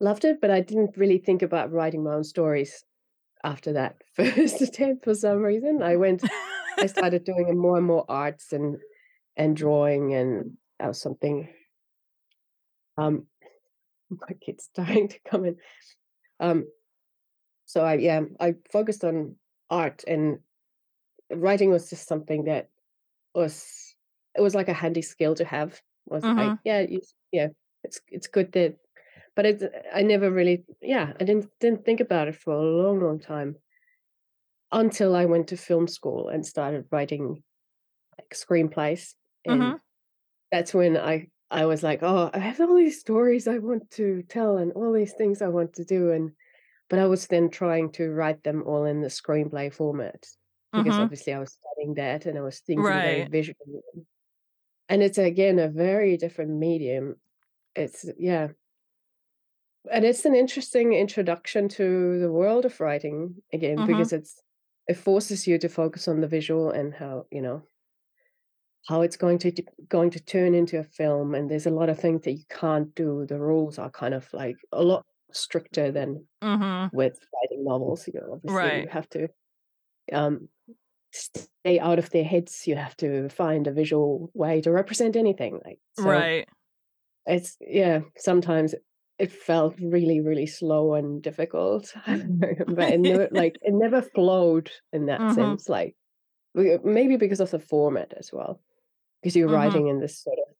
loved 0.01 0.25
it, 0.25 0.41
but 0.41 0.51
I 0.53 0.61
didn't 0.63 0.97
really 0.99 1.19
think 1.19 1.43
about 1.43 1.73
writing 1.73 2.05
my 2.05 2.15
own 2.15 2.25
stories 2.25 2.85
after 3.45 3.73
that 3.75 4.03
first 4.15 4.63
attempt 4.63 5.05
for 5.05 5.15
some 5.15 5.41
reason. 5.43 5.83
I 5.83 5.97
went 5.97 6.25
I 6.81 6.87
started 6.87 7.25
doing 7.25 7.57
more 7.59 7.79
and 7.79 7.87
more 7.87 8.05
arts 8.09 8.53
and 8.53 8.79
and 9.37 9.57
drawing 9.57 10.15
and 10.15 10.59
was 10.81 11.01
something 11.01 11.53
um 12.97 13.27
my 14.11 14.35
kid's 14.41 14.65
starting 14.73 15.09
to 15.09 15.21
come 15.29 15.45
in. 15.45 15.57
Um 16.41 16.69
so 17.67 17.85
I 17.85 17.95
yeah, 17.95 18.23
I 18.41 18.57
focused 18.71 19.05
on 19.05 19.37
art 19.71 20.05
and 20.07 20.41
writing 21.33 21.71
was 21.71 21.91
just 21.91 22.09
something 22.09 22.45
that 22.45 22.71
was 23.35 23.97
it 24.37 24.43
was 24.43 24.55
like 24.55 24.69
a 24.69 24.75
handy 24.75 25.03
skill 25.03 25.35
to 25.37 25.45
have. 25.45 25.83
Was 26.07 26.31
like, 26.37 26.57
Mhm. 26.57 26.61
yeah, 26.65 26.81
you, 26.83 27.01
yeah, 27.33 27.49
it's 27.85 28.01
it's 28.11 28.29
good 28.29 28.53
that 28.53 28.79
but 29.37 29.47
it's 29.47 29.65
I 29.95 30.03
never 30.03 30.31
really 30.31 30.65
yeah, 30.83 31.15
I 31.21 31.25
didn't 31.25 31.51
didn't 31.61 31.85
think 31.87 32.01
about 32.01 32.29
it 32.29 32.37
for 32.37 32.55
a 32.55 32.63
long, 32.63 33.01
long 33.01 33.21
time 33.21 33.57
until 34.73 35.15
I 35.17 35.25
went 35.27 35.49
to 35.49 35.57
film 35.57 35.89
school 35.89 36.29
and 36.29 36.47
started 36.47 36.87
writing 36.91 37.43
like 38.19 38.31
screenplays. 38.35 39.15
And 39.45 39.75
Mhm. 39.75 39.81
that's 40.53 40.75
when 40.75 40.97
I 40.97 41.29
I 41.51 41.67
was 41.67 41.83
like, 41.83 42.01
oh, 42.03 42.31
I 42.35 42.39
have 42.41 42.61
all 42.61 42.77
these 42.77 43.01
stories 43.01 43.49
I 43.49 43.59
want 43.59 43.91
to 43.93 44.23
tell 44.25 44.59
and 44.59 44.73
all 44.73 44.93
these 44.93 45.15
things 45.15 45.43
I 45.43 45.49
want 45.49 45.75
to 45.75 45.85
do. 45.85 46.11
And 46.13 46.33
but 46.91 46.99
I 47.01 47.07
was 47.07 47.29
then 47.29 47.51
trying 47.51 47.93
to 47.95 48.11
write 48.13 48.45
them 48.45 48.65
all 48.67 48.85
in 48.87 49.03
the 49.03 49.09
screenplay 49.09 49.73
format 49.73 50.27
because 50.77 50.99
Mhm. 50.99 51.01
obviously 51.01 51.35
I 51.35 51.41
was 51.41 51.53
studying 51.55 51.95
that 51.97 52.27
and 52.27 52.39
I 52.39 52.43
was 52.43 52.61
thinking 52.61 53.03
very 53.03 53.23
Right. 53.23 53.31
visually. 53.31 53.83
And 54.89 55.03
it's 55.03 55.19
again 55.19 55.59
a 55.59 55.69
very 55.69 56.17
different 56.17 56.53
medium. 56.53 57.21
It's 57.77 58.07
yeah. 58.19 58.51
And 59.91 60.05
it's 60.05 60.25
an 60.25 60.35
interesting 60.35 60.93
introduction 60.93 61.69
to 61.71 62.19
the 62.19 62.33
world 62.33 62.65
of 62.65 62.81
writing 62.81 63.43
again 63.53 63.83
Mhm. 63.83 63.83
because 63.85 64.13
it's 64.13 64.43
it 64.89 64.95
forces 64.95 65.47
you 65.47 65.59
to 65.59 65.69
focus 65.69 66.09
on 66.09 66.21
the 66.21 66.29
visual 66.29 66.71
and 66.71 66.95
how, 66.95 67.27
you 67.31 67.43
know, 67.43 67.67
how 68.89 69.03
it's 69.03 69.17
going 69.17 69.39
to 69.39 69.53
going 69.89 70.11
to 70.11 70.21
turn 70.21 70.55
into 70.55 70.79
a 70.79 70.85
film 70.85 71.35
and 71.35 71.51
there's 71.51 71.67
a 71.67 71.71
lot 71.71 71.89
of 71.89 71.99
things 71.99 72.23
that 72.23 72.33
you 72.33 72.45
can't 72.51 72.95
do. 72.95 73.27
The 73.27 73.39
rules 73.41 73.79
are 73.79 73.91
kind 73.91 74.15
of 74.15 74.33
like 74.33 74.57
a 74.73 74.83
lot 74.83 75.05
stricter 75.33 75.91
than 75.91 76.27
Mhm. 76.43 76.91
with 76.93 77.19
writing 77.35 77.65
novels. 77.65 78.09
You 78.09 78.15
know, 78.21 78.33
obviously 78.35 78.71
you 78.71 78.89
have 78.89 79.09
to 79.11 79.29
um 80.13 80.49
stay 81.13 81.81
out 81.81 81.99
of 82.01 82.11
their 82.11 82.25
heads. 82.25 82.67
You 82.67 82.77
have 82.77 82.97
to 82.99 83.29
find 83.31 83.67
a 83.67 83.73
visual 83.73 84.31
way 84.35 84.61
to 84.63 84.73
represent 84.73 85.17
anything. 85.17 85.61
Like 85.65 85.81
so 85.95 86.27
Right. 86.27 86.49
It's 87.27 87.57
yeah, 87.61 88.01
sometimes 88.17 88.75
it 89.19 89.33
felt 89.33 89.79
really, 89.81 90.21
really 90.21 90.47
slow 90.47 90.95
and 90.95 91.23
difficult, 91.23 91.95
but 92.67 92.91
it 92.91 93.01
never 93.01 93.29
like, 93.33 93.59
it 93.63 93.73
never 93.75 94.03
flowed 94.03 94.71
in 94.93 95.07
that 95.07 95.29
Mhm. 95.29 95.57
sense, 95.57 95.69
like, 95.69 95.97
maybe 96.55 97.17
because 97.17 97.41
of 97.41 97.51
the 97.53 97.61
format 97.61 98.15
as 98.17 98.33
well, 98.33 98.63
because 99.23 99.37
you're 99.37 99.49
Mhm. 99.49 99.87
writing 99.89 99.89
in 99.89 100.01
this 100.01 100.23
sort 100.23 100.39
of 100.49 100.55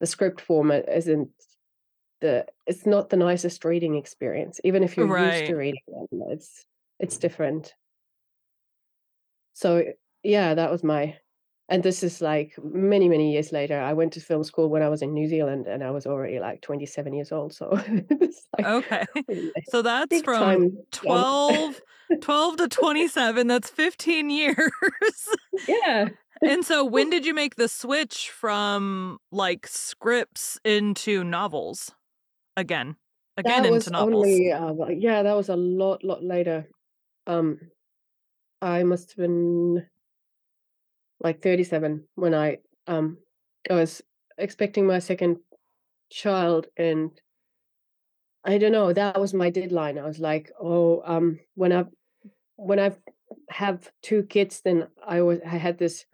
the 0.00 0.06
script 0.06 0.40
format 0.40 0.88
isn't 0.88 1.30
the 2.20 2.46
it's 2.66 2.86
not 2.86 3.10
the 3.10 3.16
nicest 3.18 3.64
reading 3.64 3.96
experience, 3.96 4.60
even 4.64 4.82
if 4.84 4.96
you're 4.98 5.08
used 5.08 5.46
to 5.46 5.56
reading 5.56 5.80
them, 5.88 6.06
it's 6.30 6.66
it's 7.00 7.18
different. 7.18 7.74
So, 9.54 9.84
yeah, 10.22 10.54
that 10.54 10.70
was 10.70 10.82
my 10.84 11.18
and 11.68 11.82
this 11.82 12.02
is, 12.02 12.20
like, 12.20 12.54
many, 12.62 13.08
many 13.08 13.32
years 13.32 13.52
later. 13.52 13.80
I 13.80 13.92
went 13.94 14.12
to 14.14 14.20
film 14.20 14.44
school 14.44 14.68
when 14.68 14.82
I 14.82 14.88
was 14.88 15.02
in 15.02 15.14
New 15.14 15.28
Zealand, 15.28 15.66
and 15.66 15.82
I 15.84 15.90
was 15.90 16.06
already, 16.06 16.38
like, 16.40 16.60
27 16.62 17.14
years 17.14 17.32
old, 17.32 17.52
so 17.54 17.70
like, 18.58 18.66
Okay. 18.66 19.04
So 19.64 19.82
that's 19.82 20.20
from 20.22 20.32
time 20.32 20.78
12 20.92 21.80
12 22.20 22.56
to 22.58 22.68
27, 22.68 23.46
that's 23.46 23.70
15 23.70 24.30
years. 24.30 25.36
Yeah. 25.66 26.08
And 26.44 26.64
so 26.64 26.84
when 26.84 27.10
did 27.10 27.24
you 27.24 27.34
make 27.34 27.54
the 27.56 27.68
switch 27.68 28.30
from, 28.30 29.18
like, 29.30 29.66
scripts 29.66 30.58
into 30.64 31.22
novels? 31.24 31.92
Again. 32.56 32.96
Again 33.36 33.62
That 33.62 33.68
into 33.68 33.74
was 33.76 33.90
novels. 33.90 34.26
only, 34.26 34.52
uh, 34.52 34.72
yeah, 34.88 35.22
that 35.22 35.34
was 35.36 35.48
a 35.48 35.56
lot, 35.56 36.04
lot 36.04 36.22
later. 36.24 36.68
Um, 37.26 37.60
I 38.62 38.82
must 38.84 39.10
have 39.10 39.16
been, 39.18 39.86
like, 41.22 41.42
37 41.42 42.04
when 42.16 42.34
I, 42.34 42.58
um 42.86 43.18
I 43.70 43.74
was 43.74 44.02
expecting 44.38 44.86
my 44.86 44.98
2nd 44.98 45.38
child, 46.10 46.66
and 46.76 47.10
I 48.44 48.58
don't 48.58 48.72
know, 48.72 48.92
that 48.92 49.20
was 49.20 49.34
my 49.34 49.50
deadline. 49.50 49.98
I 49.98 50.04
was 50.06 50.18
like, 50.18 50.50
"Oh, 50.60 51.02
um, 51.04 51.38
when 51.54 51.72
I 51.72 51.84
when 52.56 52.80
I 52.80 52.92
have 53.50 53.92
2 54.02 54.24
kids, 54.24 54.62
then 54.62 54.88
I 55.06 55.22
was 55.22 55.40
I 55.46 55.56
had 55.58 55.78
this 55.78 56.06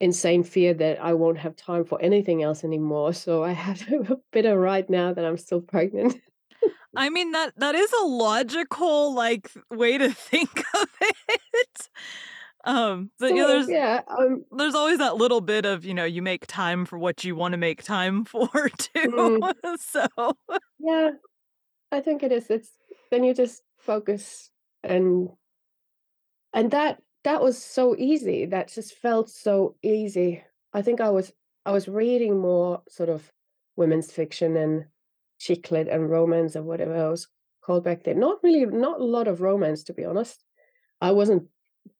insane 0.00 0.44
fear 0.44 0.74
that 0.74 1.00
I 1.02 1.14
won't 1.14 1.38
have 1.38 1.56
time 1.56 1.84
for 1.84 2.00
anything 2.02 2.42
else 2.42 2.64
anymore, 2.64 3.12
so 3.14 3.44
I 3.44 3.52
have 3.52 3.78
to 3.88 4.20
better 4.32 4.58
right 4.58 4.88
now 4.90 5.14
that 5.14 5.24
I'm 5.26 5.38
still 5.38 5.60
pregnant. 5.62 6.20
I 6.96 7.08
mean, 7.10 7.32
that 7.32 7.54
that 7.58 7.74
is 7.74 7.92
a 8.02 8.06
logical, 8.06 9.14
like, 9.14 9.50
way 9.70 9.98
to 9.98 10.10
think 10.30 10.64
of 10.74 10.88
it. 11.28 11.88
Um, 12.64 13.10
but, 13.18 13.34
yeah, 13.34 13.42
Sort 13.42 13.50
of, 13.50 13.66
there's 13.66 13.68
yeah, 13.68 14.02
um, 14.08 14.44
there's 14.52 14.74
always 14.74 14.98
that 14.98 15.16
little 15.16 15.40
bit 15.40 15.64
of, 15.64 15.84
you 15.84 15.94
know, 15.94 16.04
you 16.04 16.22
make 16.22 16.46
time 16.46 16.84
for 16.84 16.98
what 16.98 17.24
you 17.24 17.34
wanna 17.34 17.56
make 17.56 17.82
time 17.82 18.24
for 18.24 18.48
too. 18.70 19.08
mm, 19.08 19.42
So 19.78 20.06
yeah, 20.78 21.10
I 21.92 22.00
think 22.00 22.22
it 22.22 22.32
is. 22.32 22.50
It's 22.50 22.70
then 23.10 23.24
you 23.24 23.34
just 23.34 23.62
focus 23.78 24.50
and 24.82 25.30
and 26.52 26.70
that 26.70 27.02
that 27.24 27.42
was 27.42 27.62
so 27.62 27.94
easy. 27.96 28.46
That 28.46 28.68
just 28.68 28.94
felt 28.94 29.28
so 29.30 29.76
easy. 29.82 30.42
I 30.72 30.82
think 30.82 31.00
I 31.00 31.10
was 31.10 31.32
I 31.64 31.72
was 31.72 31.88
reading 31.88 32.38
more 32.40 32.82
sort 32.88 33.08
of 33.08 33.32
women's 33.76 34.10
fiction 34.12 34.56
and 34.56 34.86
chick 35.38 35.70
lit 35.70 35.88
and 35.88 36.10
romance 36.10 36.56
or 36.56 36.62
whatever 36.62 37.10
was 37.10 37.28
called 37.62 37.84
back 37.84 38.04
then. 38.04 38.18
Not 38.18 38.42
really, 38.42 38.66
not 38.66 39.00
a 39.00 39.04
lot 39.04 39.28
of 39.28 39.40
romance, 39.40 39.84
to 39.84 39.94
be 39.94 40.04
honest. 40.04 40.42
I 41.00 41.12
wasn't 41.12 41.48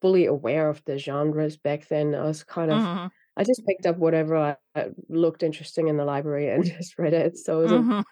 fully 0.00 0.26
aware 0.26 0.68
of 0.68 0.84
the 0.84 0.98
genres 0.98 1.56
back 1.56 1.88
then. 1.88 2.14
I 2.14 2.24
was 2.24 2.44
kind 2.44 2.70
of 2.70 2.90
Mhm. 2.90 3.12
I 3.36 3.44
just 3.44 3.64
picked 3.66 3.86
up 3.86 3.96
whatever 3.98 4.36
I, 4.36 4.56
I 4.74 4.90
looked 5.08 5.42
interesting 5.42 5.88
in 5.88 5.96
the 5.96 6.04
library 6.04 6.48
and 6.50 6.64
just 6.78 6.98
read 6.98 7.14
it. 7.14 7.36
So 7.38 7.60
it 7.62 7.62
wasn't 7.70 7.88
Mhm. 7.92 8.02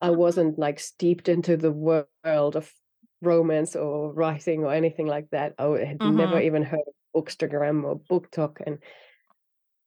I 0.00 0.10
wasn't 0.10 0.58
like 0.58 0.80
steeped 0.80 1.28
into 1.28 1.56
the 1.56 1.72
world 1.72 2.56
of 2.56 2.74
romance 3.22 3.74
or 3.76 4.12
writing 4.12 4.64
or 4.64 4.72
anything 4.72 5.06
like 5.06 5.30
that. 5.30 5.54
I 5.58 5.84
had 5.84 6.04
never 6.04 6.38
Mhm. 6.38 6.40
even 6.40 6.62
heard 6.62 6.80
of 6.86 6.94
Bookstagram 7.14 7.84
or 7.84 7.98
BookTok, 8.00 8.60
and 8.66 8.78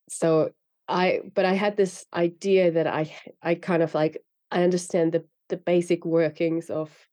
so 0.10 0.52
I 0.88 1.22
but 1.34 1.46
I 1.46 1.54
had 1.54 1.78
this 1.78 2.06
idea 2.14 2.72
that 2.72 2.88
I 2.88 3.14
I 3.42 3.56
kind 3.56 3.84
of 3.84 3.94
like 3.94 4.24
I 4.52 4.64
understand 4.64 5.12
the 5.14 5.26
the 5.50 5.58
basic 5.58 6.06
workings 6.06 6.70
of 6.70 7.08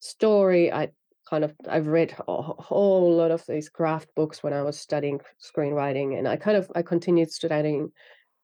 story. 0.00 0.72
I 0.72 0.92
kind 1.28 1.44
of 1.44 1.54
I've 1.68 1.86
read 1.86 2.14
a 2.26 2.42
whole 2.42 3.14
lot 3.14 3.30
of 3.30 3.44
these 3.46 3.68
craft 3.68 4.08
books 4.14 4.42
when 4.42 4.52
I 4.52 4.62
was 4.62 4.78
studying 4.78 5.20
screenwriting, 5.40 6.18
and 6.18 6.26
I 6.26 6.36
kind 6.36 6.56
of 6.56 6.70
I 6.74 6.82
continued 6.82 7.30
studying 7.30 7.90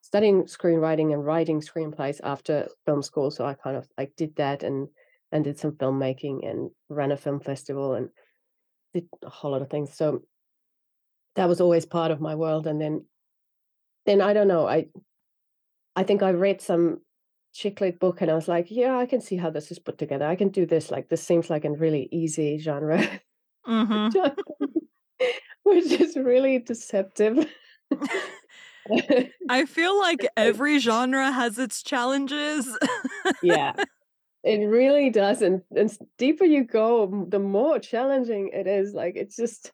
studying 0.01 0.43
screenwriting 0.43 1.13
and 1.13 1.25
writing 1.25 1.61
screenplays 1.61 2.19
after 2.23 2.67
film 2.85 3.01
school. 3.01 3.31
So 3.31 3.45
I 3.45 3.55
kind 3.55 3.75
of 3.75 3.87
like 3.97 4.11
did 4.15 4.35
that 4.35 4.63
and 4.63 4.87
and 5.31 5.43
did 5.43 5.59
some 5.59 5.71
filmmaking 5.73 6.49
and 6.49 6.69
ran 6.89 7.11
a 7.11 7.17
film 7.17 7.39
festival 7.39 7.95
and 7.95 8.09
did 8.93 9.07
a 9.23 9.29
whole 9.29 9.51
lot 9.51 9.61
of 9.61 9.69
things. 9.69 9.93
So 9.93 10.21
that 11.35 11.49
was 11.49 11.59
always 11.59 11.85
part 11.85 12.11
of 12.11 12.21
my 12.21 12.35
world. 12.35 12.67
And 12.67 12.79
then 12.79 13.05
then 14.05 14.21
I 14.21 14.33
don't 14.33 14.47
know. 14.47 14.67
I 14.67 14.87
I 15.95 16.03
think 16.03 16.21
I 16.21 16.31
read 16.31 16.61
some 16.61 17.01
chick 17.55 17.79
lit 17.81 17.99
book 17.99 18.21
and 18.21 18.29
I 18.29 18.35
was 18.35 18.47
like, 18.49 18.67
yeah, 18.69 18.97
I 18.97 19.05
can 19.05 19.21
see 19.21 19.37
how 19.37 19.49
this 19.49 19.71
is 19.71 19.79
put 19.79 19.97
together. 19.97 20.27
I 20.27 20.35
can 20.35 20.49
do 20.49 20.65
this. 20.65 20.91
Like 20.91 21.09
this 21.09 21.23
seems 21.23 21.49
like 21.49 21.65
a 21.65 21.71
really 21.71 22.09
easy 22.11 22.57
genre, 22.59 23.01
Mhm. 23.67 24.13
which 25.63 25.91
is 25.91 26.15
really 26.17 26.59
deceptive. 26.59 27.47
I 29.49 29.65
feel 29.65 29.97
like 29.99 30.27
every 30.37 30.79
genre 30.79 31.31
has 31.31 31.57
its 31.57 31.81
challenges. 31.81 32.67
yeah, 33.41 33.73
it 34.43 34.67
really 34.67 35.09
does. 35.09 35.41
And, 35.41 35.61
and 35.75 35.95
deeper 36.17 36.45
you 36.45 36.63
go, 36.65 37.25
the 37.29 37.39
more 37.39 37.79
challenging 37.79 38.49
it 38.53 38.67
is. 38.67 38.93
Like 38.93 39.15
it's 39.15 39.35
just, 39.35 39.71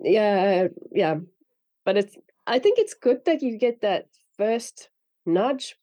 yeah, 0.00 0.68
yeah. 0.92 1.16
But 1.84 1.96
it's, 1.98 2.16
I 2.46 2.58
think 2.58 2.78
it's 2.78 2.94
good 2.94 3.24
that 3.26 3.42
you 3.42 3.58
get 3.58 3.82
that 3.82 4.06
first 4.36 4.90
nudge, 5.26 5.76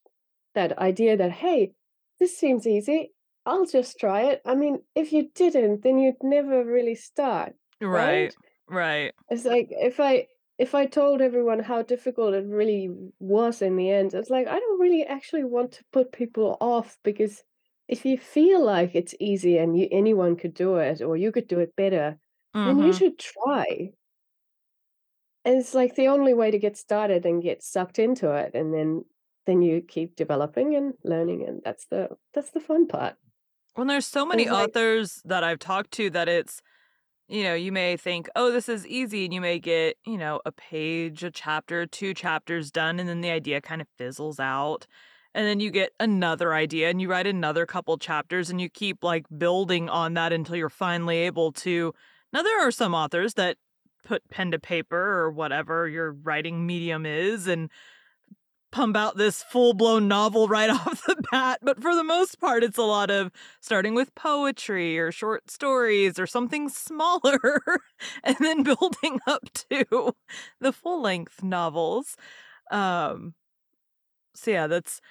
that 0.57 0.77
idea 0.79 1.17
that, 1.17 1.31
hey, 1.31 1.75
this 2.19 2.37
seems 2.37 2.67
easy. 2.67 3.13
I'll 3.47 3.65
just 3.67 3.99
try 3.99 4.23
it. 4.23 4.41
I 4.45 4.55
mean, 4.55 4.83
if 4.95 5.13
you 5.13 5.31
didn't, 5.35 5.83
then 5.83 5.99
you'd 5.99 6.23
never 6.23 6.65
really 6.65 6.95
start, 6.95 7.55
Right. 7.81 8.31
right? 8.31 8.35
Right. 8.67 9.13
It's 9.29 9.45
like 9.45 9.67
if 9.71 9.99
I 9.99 10.27
if 10.57 10.73
I 10.75 10.85
told 10.85 11.21
everyone 11.21 11.59
how 11.59 11.81
difficult 11.83 12.33
it 12.33 12.45
really 12.47 12.89
was 13.19 13.61
in 13.61 13.75
the 13.75 13.89
end, 13.91 14.13
it's 14.13 14.29
like 14.29 14.47
I 14.47 14.59
don't 14.59 14.79
really 14.79 15.05
actually 15.05 15.43
want 15.43 15.71
to 15.73 15.85
put 15.91 16.11
people 16.11 16.57
off 16.61 16.97
because 17.03 17.43
if 17.87 18.05
you 18.05 18.17
feel 18.17 18.63
like 18.63 18.95
it's 18.95 19.15
easy 19.19 19.57
and 19.57 19.77
you 19.79 19.87
anyone 19.91 20.35
could 20.37 20.53
do 20.53 20.77
it 20.77 21.01
or 21.01 21.17
you 21.17 21.31
could 21.31 21.47
do 21.47 21.59
it 21.59 21.75
better, 21.75 22.19
then 22.63 22.79
you 22.79 22.91
Mhm. 22.91 22.99
should 22.99 23.19
try. 23.19 23.93
And 25.45 25.57
it's 25.57 25.73
like 25.73 25.95
the 25.95 26.07
only 26.07 26.33
way 26.33 26.51
to 26.51 26.59
get 26.59 26.77
started 26.77 27.25
and 27.25 27.41
get 27.41 27.63
sucked 27.63 27.99
into 27.99 28.33
it, 28.35 28.53
and 28.53 28.73
then 28.73 29.05
then 29.47 29.63
you 29.63 29.81
keep 29.81 30.15
developing 30.15 30.75
and 30.75 30.93
learning, 31.03 31.43
and 31.47 31.63
that's 31.63 31.87
the 31.87 32.17
that's 32.33 32.51
the 32.51 32.59
fun 32.61 32.87
part. 32.87 33.17
Well, 33.75 33.85
there's 33.85 34.07
so 34.07 34.25
many 34.25 34.49
like 34.49 34.73
authors 34.73 35.21
that 35.25 35.43
I've 35.43 35.59
talked 35.59 35.91
to 35.93 36.09
that 36.11 36.27
it's 36.29 36.61
you 37.29 37.43
know, 37.43 37.55
you 37.55 37.71
may 37.71 37.97
think, 37.97 38.29
"Oh, 38.35 38.51
this 38.51 38.69
is 38.69 38.87
easy," 38.87 39.25
and 39.25 39.33
you 39.33 39.41
may 39.41 39.59
get, 39.59 39.97
you 40.05 40.17
know, 40.17 40.41
a 40.45 40.51
page, 40.53 41.23
a 41.23 41.31
chapter, 41.31 41.85
2 41.87 42.13
chapters 42.13 42.71
done, 42.71 42.99
and 42.99 43.09
then 43.09 43.21
the 43.21 43.31
idea 43.31 43.61
kind 43.61 43.81
of 43.81 43.87
fizzles 43.97 44.39
out. 44.39 44.87
And 45.35 45.47
then 45.47 45.59
you 45.61 45.71
get 45.71 45.93
another 45.99 46.53
idea, 46.53 46.89
and 46.89 47.01
you 47.01 47.09
write 47.09 47.27
another 47.27 47.65
couple 47.65 47.97
chapters, 47.97 48.49
and 48.51 48.61
you 48.61 48.69
keep, 48.69 49.03
like, 49.03 49.25
building 49.37 49.89
on 49.89 50.15
that 50.15 50.33
until 50.33 50.55
you're 50.57 50.69
finally 50.69 51.17
able 51.19 51.51
to 51.53 51.93
now 52.33 52.43
there 52.43 52.61
are 52.67 52.71
some 52.71 52.93
authors 52.95 53.35
that 53.35 53.57
put 54.03 54.27
pen 54.29 54.51
to 54.51 54.59
paper 54.59 54.97
or 54.97 55.31
whatever 55.31 55.87
your 55.87 56.13
writing 56.13 56.65
medium 56.65 57.05
is 57.05 57.47
and 57.47 57.71
pump 58.77 58.95
out 58.95 59.17
this 59.17 59.41
full-blown 59.41 60.07
novel 60.07 60.47
right 60.47 60.69
off 60.87 61.03
the 61.07 61.15
bat, 61.31 61.57
but 61.63 61.81
for 61.81 61.95
the 61.95 62.03
most 62.03 62.39
part, 62.39 62.63
it's 62.63 62.77
a 62.77 62.83
lot 62.83 63.09
of 63.09 63.31
starting 63.59 63.95
with 63.95 64.13
poetry 64.13 64.99
or 64.99 65.11
short 65.11 65.49
stories 65.49 66.19
or 66.19 66.27
something 66.27 66.69
smaller 66.85 67.49
and 68.23 68.37
then 68.39 68.61
building 68.61 69.19
up 69.27 69.41
to 69.51 70.13
the 70.61 70.71
full-length 70.71 71.41
novels. 71.41 72.15
Um, 72.69 73.33
so 74.35 74.51
yeah, 74.51 74.67
that's 74.67 75.01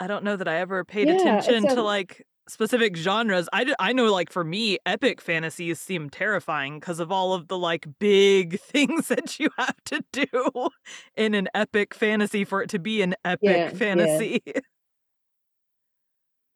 I 0.00 0.08
don't 0.08 0.24
know 0.24 0.34
that 0.34 0.48
I 0.48 0.56
ever 0.56 0.84
paid 0.84 1.06
yeah, 1.06 1.14
attention 1.14 1.62
to, 1.68 1.78
um 1.78 1.84
like, 1.84 2.26
specific 2.48 2.96
genres. 2.96 3.48
I, 3.52 3.74
I 3.78 3.92
know, 3.92 4.12
like, 4.12 4.30
for 4.30 4.44
me, 4.44 4.78
epic 4.86 5.20
fantasies 5.20 5.80
seem 5.80 6.10
terrifying 6.10 6.80
because 6.80 7.00
of 7.00 7.10
all 7.12 7.34
of 7.34 7.48
the, 7.48 7.58
like, 7.58 7.86
big 7.98 8.60
things 8.60 9.08
that 9.08 9.38
you 9.38 9.50
have 9.58 9.76
to 9.86 10.04
do 10.12 10.68
in 11.16 11.34
an 11.34 11.48
epic 11.54 11.94
fantasy 11.94 12.44
for 12.44 12.62
it 12.62 12.70
to 12.70 12.78
be 12.78 13.02
an 13.02 13.14
epic 13.24 13.40
yeah, 13.42 13.56
yeah. 13.56 13.70
fantasy. 13.70 14.42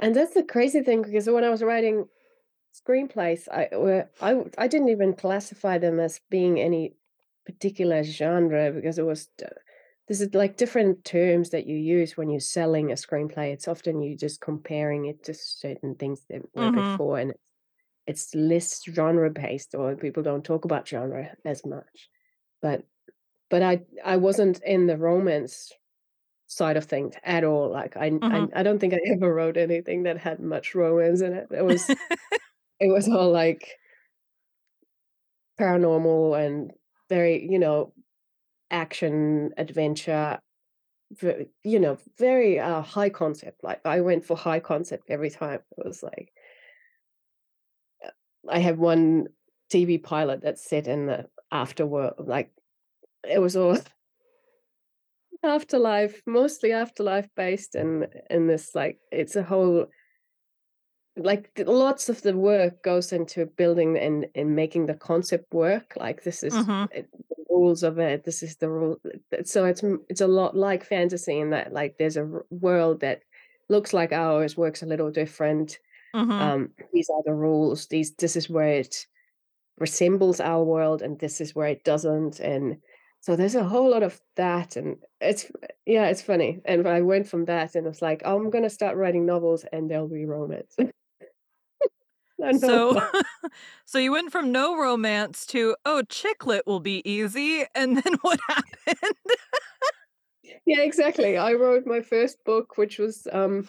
And 0.01 0.17
that's 0.17 0.33
the 0.33 0.43
crazy 0.43 0.83
thing 0.83 1.03
because 1.03 1.29
when 1.29 1.45
I 1.45 1.51
was 1.51 1.63
writing 1.63 2.07
screenplays, 2.75 3.49
I 3.53 3.69
I 4.21 4.45
I 4.57 4.67
didn't 4.67 4.89
even 4.89 5.15
classify 5.15 5.77
them 5.77 6.01
as 6.01 6.21
being 6.31 6.59
any 6.59 6.95
particular 7.45 8.03
genre 8.03 8.73
because 8.73 8.99
it 8.99 9.05
was 9.05 9.29
d 9.37 9.45
this 10.11 10.21
is 10.23 10.35
like 10.35 10.59
different 10.59 11.07
terms 11.07 11.53
that 11.53 11.69
you 11.69 11.79
use 11.79 12.19
when 12.19 12.31
you're 12.31 12.41
selling 12.41 12.93
a 12.93 12.97
screenplay. 12.97 13.55
It's 13.55 13.69
often 13.69 14.03
you 14.03 14.19
just 14.19 14.43
comparing 14.43 15.07
it 15.07 15.25
to 15.27 15.35
certain 15.35 15.97
things 15.97 16.27
that 16.31 16.43
were 16.55 16.69
Mhm, 16.69 16.71
before, 16.71 17.21
and 17.21 17.35
it's 18.07 18.35
less 18.35 18.83
genre 18.85 19.31
based, 19.31 19.75
or 19.75 19.97
people 19.97 20.23
don't 20.23 20.45
talk 20.45 20.65
about 20.65 20.89
genre 20.89 21.37
as 21.45 21.67
much. 21.67 22.11
But 22.63 22.87
but 23.51 23.63
I 23.63 23.83
I 24.05 24.17
wasn't 24.19 24.63
in 24.65 24.87
the 24.87 24.99
romance 24.99 25.73
side 26.49 26.77
of 26.77 26.85
things 26.87 27.15
at 27.25 27.45
all. 27.45 27.71
Like 27.71 27.97
I 27.97 28.21
I 28.31 28.43
mhm. 28.43 28.51
I 28.55 28.63
don't 28.65 28.79
think 28.81 28.95
I 28.95 29.01
ever 29.15 29.35
wrote 29.35 29.57
anything 29.59 30.05
that 30.05 30.19
had 30.19 30.41
much 30.41 30.75
romance 30.75 31.23
in 31.23 31.35
it. 31.35 31.49
It 31.53 31.65
was 31.65 31.95
it 32.81 32.93
was 32.93 33.09
all 33.09 33.31
like 33.33 33.79
paranormal 35.59 36.45
and 36.45 36.73
very, 37.09 37.47
you 37.51 37.59
know, 37.59 37.93
action, 38.71 39.53
adventure, 39.57 40.39
you 41.65 41.81
know, 41.81 41.99
very, 42.19 42.59
uh, 42.59 42.83
high 42.83 43.11
concept. 43.11 43.65
Like, 43.65 43.81
I 43.85 44.01
went 44.01 44.25
for 44.25 44.37
high 44.37 44.61
concept 44.61 45.11
every 45.11 45.31
time. 45.31 45.61
It 45.77 45.87
was 45.87 46.03
like 46.03 46.33
I 48.49 48.59
have 48.59 48.79
one 48.79 49.29
TV 49.71 49.99
pilot 49.99 50.41
that's 50.43 50.69
set 50.69 50.87
in 50.87 51.07
the 51.07 51.27
afterworld, 51.53 52.27
like, 52.27 52.51
it 53.29 53.39
was 53.39 53.57
all 53.57 53.77
afterlife, 55.43 56.23
mostly 56.27 56.73
afterlife 56.73 57.29
based 57.37 57.75
and 57.75 58.09
in 58.29 58.47
this, 58.47 58.75
like 58.75 58.99
it's 59.11 59.37
a 59.37 59.43
whole 59.43 59.87
like 61.17 61.51
lots 61.67 62.09
of 62.09 62.23
the 62.23 62.37
work 62.37 62.83
goes 62.83 63.13
into 63.13 63.47
building 63.47 63.99
and 63.99 64.27
and 64.35 64.55
making 64.57 64.87
the 64.87 64.95
concept 64.95 65.53
work 65.53 65.95
like 65.97 66.23
this 66.23 66.43
is 66.43 66.55
Mhm, 66.55 66.89
it, 66.91 67.11
the 67.13 67.45
rules 67.51 67.83
of 67.83 67.99
it 67.99 68.25
this 68.25 68.43
is 68.43 68.57
the 68.57 68.69
rule 68.71 69.01
so 69.45 69.65
it's 69.65 69.83
it's 70.09 70.21
a 70.21 70.27
lot 70.27 70.57
like 70.57 70.85
fantasy 70.85 71.39
in 71.39 71.51
that 71.51 71.73
like 71.73 71.97
there's 71.99 72.17
a 72.17 72.41
world 72.51 73.01
that 73.01 73.23
looks 73.69 73.93
like 73.93 74.13
ours 74.13 74.57
works 74.57 74.83
a 74.83 74.87
little 74.87 75.11
different 75.11 75.79
mhm. 76.15 76.53
um 76.53 76.71
these 76.93 77.11
are 77.11 77.23
the 77.25 77.35
rules 77.35 77.89
these 77.89 78.15
this 78.17 78.37
is 78.37 78.51
where 78.51 78.69
it 78.81 79.07
resembles 79.79 80.41
our 80.41 80.63
world 80.65 81.03
and 81.03 81.19
this 81.21 81.41
is 81.41 81.55
where 81.55 81.69
it 81.69 81.85
doesn't 81.85 82.39
and 82.41 82.79
so 83.21 83.37
there's 83.37 83.55
a 83.55 83.65
whole 83.65 83.91
lot 83.91 84.03
of 84.03 84.21
that 84.37 84.77
and 84.77 84.99
it's 85.21 85.51
yeah 85.87 86.07
it's 86.07 86.23
funny 86.23 86.61
and 86.67 86.87
i 86.87 87.01
went 87.01 87.27
from 87.27 87.47
that 87.47 87.75
and 87.75 87.87
it's 87.87 88.03
like 88.03 88.23
oh, 88.25 88.37
i'm 88.37 88.51
gonna 88.51 88.71
start 88.71 88.97
writing 88.97 89.25
novels 89.27 89.65
and 89.73 89.91
they'll 89.91 90.09
be 90.09 90.27
romance 90.27 90.77
So 92.55 93.01
so 93.87 93.99
you 93.99 94.13
went 94.13 94.33
from 94.33 94.53
no 94.53 94.77
romance 94.77 95.47
to, 95.47 95.77
"Oh, 95.85 96.03
chick 96.09 96.47
lit 96.47 96.67
will 96.67 96.81
be 96.81 97.03
easy," 97.11 97.65
and 97.75 97.97
then 97.99 98.15
what 98.23 98.41
happened? 98.49 99.17
Yeah, 100.65 100.81
exactly. 100.81 101.37
I 101.37 101.53
wrote 101.55 101.87
my 101.87 102.01
first 102.01 102.45
book, 102.45 102.79
which 102.79 102.99
was, 102.99 103.27
um, 103.33 103.69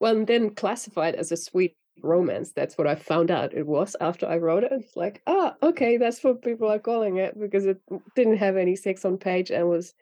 well, 0.00 0.24
then 0.24 0.54
classified 0.54 1.14
as 1.14 1.30
a 1.32 1.36
sweet 1.36 1.76
romance. 2.02 2.52
That's 2.52 2.78
what 2.78 2.86
I 2.86 2.94
found 2.94 3.30
out 3.30 3.54
it 3.54 3.66
was 3.66 3.96
after 4.00 4.26
I 4.26 4.36
wrote 4.38 4.64
it. 4.64 4.72
It's 4.72 4.96
like, 4.96 5.22
ah, 5.26 5.56
okay, 5.62 5.96
that's 5.96 6.22
what 6.24 6.42
people 6.42 6.68
are 6.68 6.78
calling 6.78 7.16
it 7.16 7.38
because 7.38 7.66
it 7.66 7.80
didn't 8.14 8.36
have 8.38 8.56
any 8.56 8.76
sex 8.76 9.04
on 9.04 9.18
page 9.18 9.50
and 9.50 9.68
was 9.68 9.94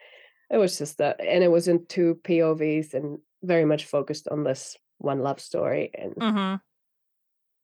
it 0.51 0.59
was 0.59 0.79
just 0.79 0.99
that, 0.99 1.21
and 1.21 1.45
it 1.45 1.49
was 1.53 1.69
in 1.69 1.87
two 1.87 2.17
POVs 2.25 2.95
and 2.95 3.19
very 3.43 3.65
much 3.65 3.87
focused 3.87 4.29
on 4.29 4.45
this 4.45 4.77
one 4.99 5.21
love 5.23 5.41
story. 5.41 5.91
And 5.95 6.15
Mhm, 6.21 6.61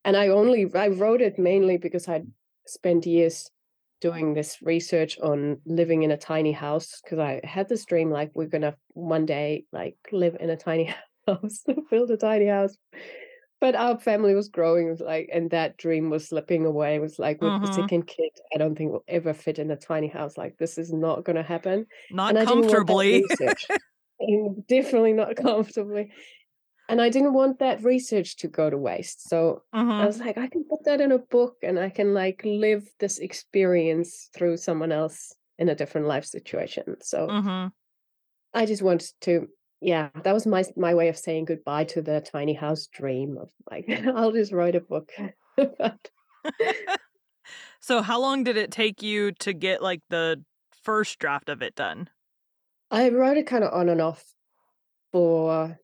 and 0.05 0.17
I 0.17 0.29
only 0.29 0.69
I 0.75 0.89
wrote 0.89 1.21
it 1.21 1.37
mainly 1.37 1.77
because 1.77 2.07
I'd 2.07 2.27
spent 2.65 3.05
years 3.05 3.49
doing 4.01 4.33
this 4.33 4.57
research 4.61 5.17
on 5.19 5.59
living 5.65 6.03
in 6.03 6.11
a 6.11 6.17
tiny 6.17 6.51
house 6.51 6.99
because 7.03 7.19
I 7.19 7.39
had 7.43 7.69
this 7.69 7.85
dream 7.85 8.09
like 8.09 8.31
we're 8.33 8.47
gonna 8.47 8.75
one 8.93 9.25
day 9.25 9.65
like 9.71 9.95
live 10.11 10.35
in 10.39 10.49
a 10.49 10.57
tiny 10.57 10.93
house, 11.27 11.63
build 11.89 12.11
a 12.11 12.17
tiny 12.17 12.47
house. 12.47 12.75
But 13.59 13.75
our 13.75 13.99
family 13.99 14.33
was 14.33 14.49
growing, 14.49 14.89
was 14.89 15.01
like, 15.01 15.29
and 15.31 15.51
that 15.51 15.77
dream 15.77 16.09
was 16.09 16.27
slipping 16.27 16.65
away. 16.65 16.95
It 16.95 16.99
was 16.99 17.19
like 17.19 17.39
with 17.43 17.61
the 17.61 17.67
mhm. 17.67 17.75
second 17.75 18.07
kid, 18.07 18.31
I 18.55 18.57
don't 18.57 18.75
think 18.75 18.91
we'll 18.91 19.03
ever 19.07 19.35
fit 19.35 19.59
in 19.59 19.69
a 19.69 19.75
tiny 19.75 20.07
house. 20.07 20.35
Like 20.35 20.57
this 20.57 20.79
is 20.79 20.91
not 20.91 21.23
gonna 21.23 21.43
happen. 21.43 21.85
Not 22.09 22.35
I 22.35 22.39
that 22.39 22.47
comfortably. 22.47 23.23
definitely 24.67 25.13
not 25.13 25.35
comfortably. 25.35 26.11
And 26.91 27.01
I 27.01 27.09
didn't 27.09 27.33
want 27.33 27.59
that 27.59 27.83
research 27.83 28.37
to 28.37 28.49
go 28.49 28.69
to 28.69 28.77
waste, 28.77 29.27
so 29.29 29.63
I 29.97 30.05
Mhm, 30.05 30.07
was 30.07 30.19
like, 30.19 30.37
"I 30.37 30.47
can 30.47 30.65
put 30.65 30.83
that 30.85 31.01
in 31.01 31.11
a 31.11 31.17
book, 31.17 31.57
and 31.63 31.79
I 31.79 31.89
can, 31.89 32.13
like, 32.13 32.43
live 32.45 32.87
this 32.99 33.19
experience 33.19 34.29
through 34.35 34.57
someone 34.57 34.91
else 34.93 35.35
in 35.59 35.69
a 35.69 35.75
different 35.75 36.07
life 36.07 36.25
situation." 36.25 37.01
So, 37.01 37.35
mhm. 37.35 37.71
I 38.53 38.65
just 38.65 38.81
wanted 38.81 39.11
to 39.21 39.47
yeah, 39.83 40.11
that 40.23 40.33
was 40.33 40.45
my 40.45 40.63
my 40.77 40.93
way 40.93 41.09
of 41.09 41.17
saying 41.17 41.45
goodbye 41.45 41.85
to 41.85 42.03
the 42.03 42.21
tiny 42.21 42.53
house 42.53 42.85
dream 42.87 43.35
of, 43.39 43.51
like, 43.71 43.89
I'll 44.07 44.31
just 44.31 44.51
write 44.51 44.75
a 44.75 44.79
book 44.81 45.11
So 47.79 48.01
how 48.01 48.19
long 48.19 48.43
did 48.43 48.57
it 48.57 48.71
take 48.71 49.01
you 49.01 49.31
to 49.33 49.53
get, 49.53 49.81
like, 49.81 50.01
the 50.09 50.43
first 50.83 51.19
draft 51.19 51.49
of 51.49 51.61
it 51.61 51.75
done? 51.75 52.09
I 52.91 53.09
wrote 53.09 53.37
it 53.37 53.47
kinda 53.47 53.71
on 53.71 53.89
and 53.89 53.99
off 54.01 54.35
for 55.11 55.79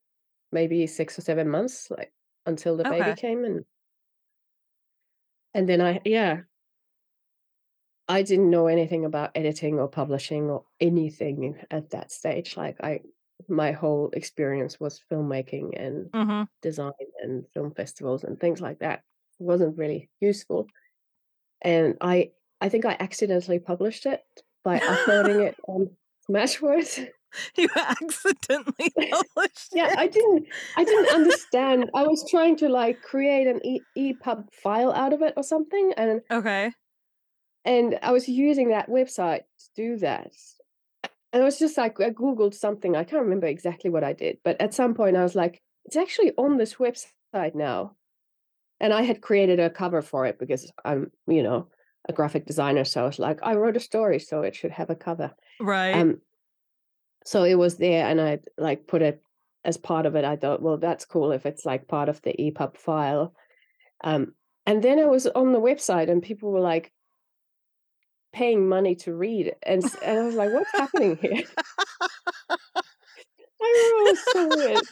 maybe 0.52 0.88
6 0.88 1.18
or 1.20 1.22
7 1.22 1.50
months, 1.50 1.90
like, 1.92 2.14
until 2.46 2.78
the 2.78 2.86
baby 2.86 3.14
came, 3.14 3.44
and 3.46 3.66
and 5.54 5.68
then 5.68 5.82
I 5.82 6.02
yeah. 6.06 6.44
I 8.08 8.24
didn't 8.24 8.50
know 8.50 8.68
anything 8.68 9.04
about 9.06 9.32
editing 9.36 9.80
or 9.80 9.88
publishing 9.88 10.50
or 10.50 10.66
anything 10.80 11.62
at 11.72 11.90
that 11.90 12.12
stage. 12.12 12.56
Like 12.56 12.78
I 12.82 13.02
my 13.50 13.72
whole 13.72 14.10
experience 14.12 14.80
was 14.80 15.02
filmmaking 15.12 15.72
and 15.80 16.12
Mhm. 16.14 16.48
design 16.62 16.92
and 17.22 17.48
film 17.54 17.74
festivals 17.74 18.24
and 18.24 18.40
things 18.40 18.62
like 18.62 18.80
that. 18.80 19.04
It 19.40 19.44
wasn't 19.44 19.78
really 19.78 20.10
useful. 20.22 20.68
And 21.62 21.98
I 22.02 22.34
I 22.62 22.70
think 22.70 22.86
I 22.86 22.98
accidentally 23.00 23.60
published 23.60 24.06
it 24.08 24.24
by 24.64 24.84
uploading 24.88 25.42
it 25.42 25.60
on 25.68 25.98
Smashwords. 26.30 27.10
You 27.58 27.68
accidentally 27.76 28.92
published 29.12 29.70
yeah, 29.74 29.94
I 29.98 30.08
didn't 30.08 30.48
I 30.76 30.84
didn't 30.84 31.10
understand. 31.14 31.90
I 31.94 32.04
was 32.04 32.26
trying 32.30 32.56
to 32.58 32.70
like 32.70 33.02
create 33.02 33.48
an 33.48 33.60
e 33.66 33.82
EPUB 33.98 34.54
file 34.54 34.92
out 34.94 35.14
of 35.14 35.22
it 35.22 35.34
or 35.38 35.44
something 35.44 35.94
and 35.98 36.22
Okay. 36.32 36.72
and 37.66 38.00
I 38.02 38.12
was 38.12 38.28
using 38.30 38.70
that 38.70 38.90
website 38.90 39.42
to 39.60 39.66
do 39.76 39.98
that. 39.98 40.32
And 41.34 41.42
I 41.42 41.46
was 41.46 41.60
just 41.60 41.78
like, 41.78 42.00
I 42.00 42.10
Googled 42.12 42.54
something. 42.54 42.96
I 42.96 43.04
can't 43.04 43.24
remember 43.24 43.48
exactly 43.48 43.90
what 43.90 44.04
I 44.04 44.14
did, 44.14 44.38
but 44.44 44.60
at 44.62 44.74
some 44.74 44.94
point 44.94 45.18
I 45.18 45.24
was 45.24 45.36
like, 45.36 45.62
it's 45.86 45.96
actually 45.98 46.32
on 46.38 46.58
this 46.58 46.76
website 46.76 47.56
now. 47.56 47.96
And 48.80 48.94
I 48.94 49.04
had 49.04 49.22
created 49.22 49.60
a 49.60 49.70
cover 49.70 50.02
for 50.02 50.26
it 50.26 50.40
because 50.40 50.72
I'm, 50.86 51.12
you 51.28 51.44
know, 51.44 51.68
a 52.10 52.14
graphic 52.14 52.46
designer. 52.46 52.84
So 52.86 53.04
I 53.04 53.08
was 53.08 53.20
like, 53.20 53.40
I 53.44 53.56
wrote 53.56 53.78
a 53.78 53.82
story, 53.82 54.20
so 54.20 54.42
it 54.42 54.56
should 54.56 54.72
have 54.72 54.90
a 54.90 54.96
cover. 54.96 55.34
Right. 55.60 55.96
Um, 55.96 56.22
so 57.28 57.44
it 57.44 57.56
was 57.56 57.76
there, 57.76 58.08
and 58.08 58.22
I 58.22 58.40
like 58.58 58.88
put 58.88 59.02
it 59.02 59.22
as 59.66 59.76
part 59.76 60.06
of 60.06 60.16
it. 60.16 60.24
I 60.24 60.38
thought, 60.38 60.62
well, 60.62 60.78
that's 60.78 61.04
cool 61.04 61.34
if 61.34 61.46
it's 61.46 61.66
like 61.66 61.90
part 61.90 62.08
of 62.08 62.22
the 62.22 62.34
EPUB 62.40 62.78
file. 62.78 63.34
Um, 64.02 64.34
and 64.66 64.82
then 64.82 64.98
I 64.98 65.08
was 65.08 65.28
on 65.28 65.52
the 65.52 65.60
website, 65.60 66.10
and 66.10 66.24
people 66.24 66.52
were 66.52 66.62
like 66.62 66.94
paying 68.32 68.70
money 68.70 68.96
to 68.96 69.14
read, 69.14 69.54
and 69.62 69.84
and 70.02 70.20
I 70.20 70.24
was 70.24 70.36
like, 70.36 70.54
what's 70.54 70.72
happening 70.72 71.18
here? 71.18 71.44
I 73.62 74.04
was 74.08 74.20
so 74.32 74.56
weird. 74.56 74.84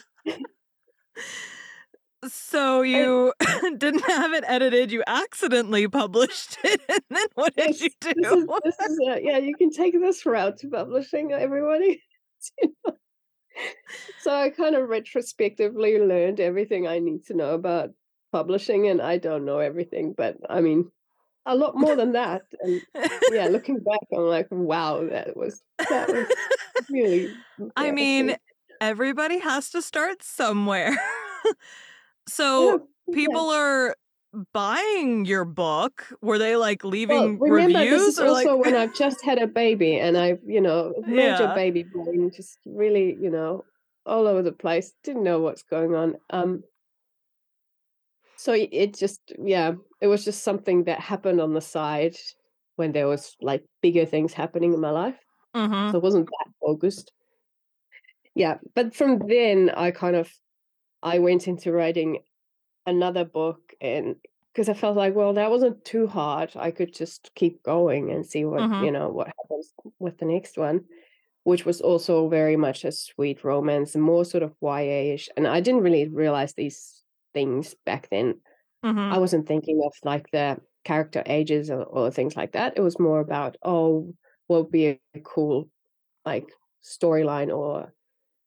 So 2.28 2.82
you 2.82 3.32
didn't 3.78 4.04
have 4.06 4.32
it 4.32 4.44
edited, 4.46 4.90
you 4.90 5.02
accidentally 5.06 5.86
published 5.88 6.58
it, 6.64 6.80
and 6.88 7.00
then 7.10 7.26
what 7.34 7.54
did 7.56 7.64
Yes, 7.64 7.80
you 7.80 7.90
this 8.02 8.14
is 8.22 8.24
do? 8.24 8.58
this 8.64 8.80
is 8.80 8.98
a 9.08 9.20
yeah, 9.22 9.38
you 9.38 9.54
can 9.56 9.70
take 9.70 9.98
this 9.98 10.26
route 10.26 10.58
to 10.58 10.68
publishing, 10.68 11.32
everybody. 11.32 12.02
So 14.20 14.34
I 14.34 14.50
kind 14.50 14.74
of 14.74 14.88
retrospectively 14.88 15.98
learned 15.98 16.40
everything 16.40 16.86
I 16.86 16.98
need 16.98 17.24
to 17.26 17.34
know 17.34 17.54
about 17.54 17.90
publishing, 18.32 18.88
and 18.88 19.00
I 19.00 19.18
don't 19.18 19.44
know 19.44 19.58
everything, 19.58 20.14
but 20.16 20.36
I 20.48 20.60
mean, 20.60 20.90
a 21.46 21.54
lot 21.54 21.76
more 21.76 21.94
than 21.94 22.12
that. 22.12 22.42
And 22.60 22.82
yeah, 23.30 23.46
looking 23.50 23.78
back, 23.78 24.00
I'm 24.12 24.26
like, 24.26 24.48
wow, 24.50 25.06
that 25.08 25.36
was 25.36 25.62
that 25.88 26.08
was 26.08 26.26
really 26.90 27.32
I 27.76 27.92
mean, 27.92 28.36
everybody 28.80 29.38
has 29.38 29.70
to 29.70 29.82
start 29.82 30.22
somewhere. 30.22 30.96
So 32.28 32.88
yeah. 33.06 33.14
people 33.14 33.50
are 33.50 33.94
buying 34.52 35.24
your 35.24 35.44
book. 35.44 36.12
Were 36.22 36.38
they 36.38 36.56
like 36.56 36.84
Well, 37.08 37.30
leaving 37.30 37.40
remember, 37.40 37.86
this 37.86 38.06
reviews 38.06 38.08
is 38.08 38.18
or 38.18 38.30
like 38.30 38.50
also 38.50 38.56
when 38.56 38.74
I've 38.74 38.92
just 38.92 39.24
had 39.24 39.38
a 39.40 39.46
baby, 39.46 39.96
and 39.98 40.16
I've, 40.18 40.40
you 40.44 40.60
know, 40.60 40.94
major 41.06 41.46
Yeah. 41.46 41.54
baby 41.54 41.84
brain, 41.84 42.30
just 42.34 42.58
really, 42.64 43.14
you 43.20 43.30
know, 43.30 43.64
all 44.04 44.26
over 44.26 44.42
the 44.42 44.52
place. 44.52 44.92
Didn't 45.04 45.22
know 45.24 45.40
what's 45.40 45.62
going 45.62 45.94
on. 45.94 46.16
Um, 46.30 46.64
so 48.36 48.52
it 48.52 48.94
just, 48.94 49.32
yeah, 49.42 49.72
it 50.00 50.08
was 50.08 50.24
just 50.24 50.42
something 50.42 50.84
that 50.84 51.00
happened 51.00 51.40
on 51.40 51.54
the 51.54 51.60
side 51.60 52.16
when 52.76 52.92
there 52.92 53.08
was 53.08 53.34
like 53.40 53.64
bigger 53.80 54.04
things 54.04 54.34
happening 54.34 54.74
in 54.74 54.80
my 54.80 54.90
life. 54.90 55.18
Mhm. 55.54 55.92
So 55.92 55.98
it 55.98 56.04
wasn't 56.04 56.26
that 56.26 56.52
focused. 56.64 57.12
Yeah, 58.34 58.58
but 58.74 58.94
from 58.94 59.18
then 59.26 59.70
I 59.70 59.90
kind 59.90 60.16
of 60.16 60.32
I 61.02 61.18
went 61.20 61.48
into 61.48 61.72
writing 61.72 62.24
another 62.86 63.24
book 63.24 63.74
and 63.80 64.16
because 64.52 64.68
I 64.70 64.74
felt 64.74 64.96
like, 64.96 65.14
well, 65.14 65.34
that 65.34 65.50
wasn't 65.50 65.84
too 65.84 66.06
hard. 66.06 66.52
I 66.56 66.70
could 66.70 66.94
just 66.94 67.30
keep 67.34 67.62
going 67.62 68.10
and 68.10 68.24
see 68.26 68.44
what, 68.46 68.68
Mhm. 68.68 68.86
you 68.86 68.90
know, 68.90 69.10
what 69.10 69.28
happens 69.28 69.74
with 69.98 70.16
the 70.18 70.24
next 70.24 70.56
one, 70.56 70.86
which 71.44 71.66
was 71.66 71.80
also 71.82 72.28
very 72.28 72.56
much 72.56 72.84
a 72.84 72.92
sweet 72.92 73.44
romance 73.44 73.94
and 73.94 74.04
more 74.04 74.24
sort 74.24 74.42
of 74.42 74.54
YA-ish. 74.62 75.28
And 75.36 75.46
I 75.48 75.60
didn't 75.60 75.82
really 75.82 76.08
realize 76.08 76.54
these 76.54 77.04
things 77.34 77.74
back 77.86 78.08
then. 78.10 78.40
I 79.10 79.18
Mhm. 79.18 79.20
wasn't 79.20 79.46
thinking 79.48 79.80
of 79.84 79.92
like 80.04 80.30
the 80.30 80.60
character 80.84 81.22
ages 81.26 81.70
or, 81.70 81.82
or 81.84 82.10
things 82.10 82.36
like 82.36 82.52
that. 82.52 82.74
It 82.76 82.82
was 82.82 82.98
more 82.98 83.20
about, 83.20 83.56
oh, 83.62 84.14
what 84.48 84.64
would 84.64 84.72
be 84.72 84.86
a 85.14 85.20
cool 85.24 85.70
like 86.26 86.48
storyline 86.84 87.56
or 87.56 87.94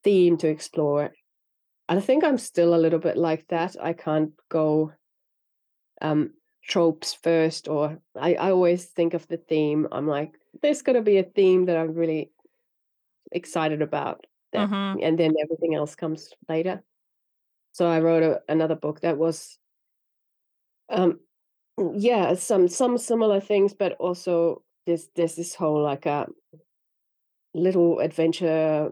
theme 0.03 0.37
to 0.39 0.49
explore. 0.49 1.13
I 1.89 1.99
think 1.99 2.23
I'm 2.23 2.37
still 2.37 2.73
a 2.73 2.77
little 2.79 2.99
bit 2.99 3.17
like 3.17 3.49
that. 3.49 3.75
I 3.81 3.91
can't 3.91 4.31
go 4.47 4.93
um 6.01 6.33
tropes 6.63 7.13
first 7.13 7.67
or 7.67 7.99
I, 8.15 8.35
I 8.35 8.51
always 8.51 8.85
think 8.85 9.13
of 9.13 9.27
the 9.27 9.37
theme. 9.37 9.87
I'm 9.91 10.07
like, 10.07 10.33
there's 10.61 10.81
gonna 10.81 11.01
be 11.01 11.17
a 11.17 11.23
theme 11.23 11.65
that 11.65 11.77
I'm 11.77 11.93
really 11.93 12.31
excited 13.31 13.81
about 13.81 14.25
that 14.53 14.69
Mhm. 14.69 15.03
and 15.03 15.17
then 15.19 15.33
everything 15.43 15.75
else 15.75 15.95
comes 15.95 16.33
later. 16.47 16.83
So 17.73 17.87
I 17.87 17.99
wrote 18.01 18.23
a, 18.23 18.43
another 18.49 18.75
book 18.75 19.01
that 19.01 19.17
was 19.17 19.59
um 20.89 21.19
yeah, 21.95 22.33
some 22.35 22.67
some 22.67 22.97
similar 22.97 23.39
things, 23.39 23.73
but 23.73 23.93
also 23.93 24.63
there's 24.85 25.09
there's 25.15 25.35
this 25.35 25.55
whole 25.55 25.81
like 25.83 26.05
a 26.05 26.27
little 27.53 27.99
adventure, 27.99 28.91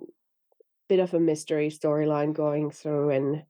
bit 0.90 1.00
of 1.00 1.14
a 1.14 1.20
mystery 1.20 1.70
storyline 1.70 2.34
going 2.34 2.72
through 2.72 3.10
and 3.12 3.44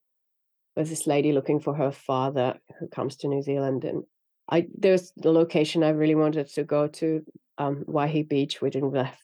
there's 0.76 0.90
this 0.90 1.08
lady 1.08 1.34
looking 1.34 1.60
for 1.60 1.74
her 1.76 1.92
father 1.92 2.60
who 2.80 2.88
comes 2.88 3.18
to 3.18 3.28
New 3.28 3.42
Zealand 3.42 3.84
and 3.86 4.06
I 4.50 4.68
there's 4.78 5.12
the 5.18 5.32
location 5.32 5.84
I 5.84 5.90
really 5.90 6.16
wanted 6.16 6.48
to 6.50 6.64
go 6.64 6.88
to, 6.88 7.26
um, 7.58 7.86
Waihi 7.86 8.28
Beach. 8.28 8.62
We 8.62 8.70
didn't 8.70 8.96
have 8.96 9.18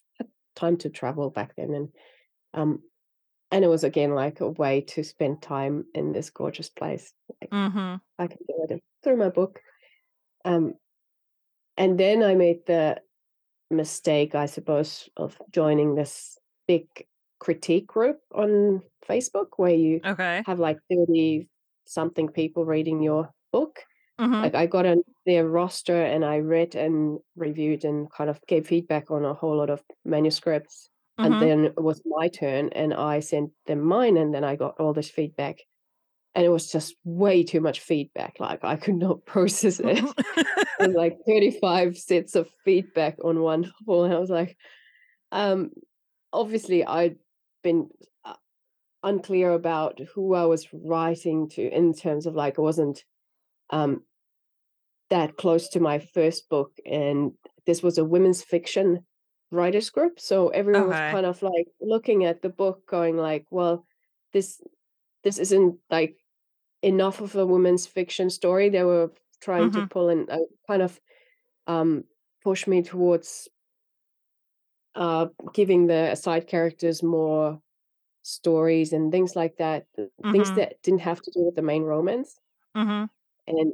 time 0.55 0.77
to 0.77 0.89
travel 0.89 1.29
back 1.29 1.55
then 1.57 1.73
and 1.73 1.89
um 2.53 2.83
and 3.51 3.65
it 3.65 3.69
was 3.69 3.83
again 3.83 4.15
like 4.15 4.41
a 4.41 4.49
way 4.49 4.81
to 4.81 5.03
spend 5.03 5.41
time 5.41 5.85
in 5.95 6.13
this 6.13 6.29
gorgeous 6.31 6.69
place. 6.69 7.13
Like 7.41 7.51
Mhm. 7.51 8.01
I 8.19 8.27
can 8.27 8.39
do 8.47 8.67
it 8.69 8.83
through 9.03 9.17
my 9.17 9.29
book. 9.29 9.61
Um 10.45 10.75
and 11.77 11.99
then 11.99 12.23
I 12.23 12.35
made 12.35 12.65
the 12.65 13.01
mistake, 13.69 14.35
I 14.35 14.45
suppose, 14.47 15.09
of 15.17 15.41
joining 15.51 15.95
this 15.95 16.37
big 16.67 17.07
critique 17.43 17.87
group 17.87 18.19
on 18.33 18.83
Facebook 19.07 19.49
where 19.57 19.75
you 19.75 20.01
Okay. 20.05 20.43
have 20.45 20.59
like 20.59 20.79
30 20.89 21.49
something 21.85 22.29
people 22.29 22.65
reading 22.65 23.01
your 23.03 23.33
book. 23.51 23.79
Mhm. 24.19 24.43
Like 24.43 24.55
I 24.55 24.67
got 24.67 24.85
on 24.85 25.03
their 25.25 25.47
roster 25.47 26.01
and 26.03 26.25
I 26.25 26.39
read 26.39 26.75
and 26.75 27.19
reviewed 27.35 27.85
and 27.85 28.11
kind 28.11 28.29
of 28.29 28.41
gave 28.47 28.67
feedback 28.67 29.11
on 29.11 29.25
a 29.25 29.33
whole 29.33 29.57
lot 29.57 29.69
of 29.69 29.83
manuscripts. 30.05 30.89
And 31.23 31.37
Mhm. 31.37 31.39
then 31.39 31.65
it 31.65 31.81
was 31.83 32.01
my 32.05 32.27
turn 32.29 32.69
and 32.73 32.93
I 32.93 33.21
sent 33.21 33.51
them 33.67 33.81
mine 33.81 34.17
and 34.17 34.33
then 34.33 34.43
I 34.43 34.55
got 34.57 34.79
all 34.79 34.93
this 34.93 35.09
feedback. 35.09 35.59
And 36.35 36.45
it 36.45 36.49
was 36.49 36.71
just 36.71 36.95
way 37.03 37.43
too 37.43 37.61
much 37.61 37.79
feedback. 37.79 38.39
Like 38.39 38.63
I 38.63 38.75
could 38.77 38.95
not 38.95 39.25
process 39.27 39.79
it. 39.79 39.99
It 40.79 40.83
was 40.83 40.95
like 40.95 41.17
35 41.27 41.97
sets 41.97 42.35
of 42.35 42.49
feedback 42.65 43.17
on 43.23 43.41
one 43.41 43.61
novel. 43.87 44.05
And 44.05 44.13
I 44.13 44.19
was 44.19 44.29
like, 44.31 44.57
um, 45.31 45.71
obviously 46.33 46.85
I'd 46.85 47.17
been 47.63 47.89
uh, 48.25 48.35
unclear 49.03 49.51
about 49.53 49.99
who 49.99 50.35
I 50.35 50.45
was 50.45 50.67
writing 50.73 51.49
to 51.51 51.63
in 51.69 51.93
terms 51.93 52.25
of 52.27 52.35
like 52.35 52.59
I 52.59 52.63
wasn't 52.63 53.05
um 53.71 54.05
that 55.09 55.37
close 55.37 55.67
to 55.69 55.79
my 55.79 55.99
first 55.99 56.49
book 56.49 56.77
and 56.85 57.33
this 57.65 57.83
was 57.83 57.97
a 57.97 58.05
women's 58.05 58.43
fiction 58.43 59.05
writers 59.51 59.89
group 59.89 60.19
so 60.19 60.49
everyone 60.49 60.87
was 60.87 61.01
kind 61.11 61.25
of 61.25 61.41
like 61.43 61.67
looking 61.79 62.25
at 62.25 62.41
the 62.41 62.49
book 62.49 62.85
going 62.87 63.17
like 63.17 63.45
well 63.51 63.85
this 64.31 64.61
this 65.23 65.39
isn't 65.39 65.79
like 65.91 66.17
enough 66.83 67.21
of 67.21 67.35
a 67.35 67.45
women's 67.45 67.87
fiction 67.87 68.29
story 68.29 68.69
they 68.69 68.83
were 68.83 69.11
trying 69.41 69.71
to 69.71 69.81
Mhm. 69.81 69.89
pull 69.89 70.09
and 70.09 70.29
uh, 70.29 70.39
kind 70.67 70.81
of 70.81 71.01
um 71.67 72.05
push 72.43 72.67
me 72.67 72.83
towards 72.83 73.49
uh 74.95 75.27
giving 75.53 75.87
the 75.87 76.15
side 76.15 76.47
characters 76.47 77.03
more 77.03 77.61
stories 78.23 78.93
and 78.93 79.11
things 79.11 79.35
like 79.35 79.57
that 79.57 79.87
th- 79.95 80.09
things 80.31 80.51
that 80.53 80.81
didn't 80.83 81.01
have 81.01 81.21
to 81.21 81.31
do 81.31 81.41
with 81.45 81.55
the 81.55 81.63
main 81.63 81.83
romance 81.83 82.39
Mhm. 82.75 83.09
and 83.47 83.73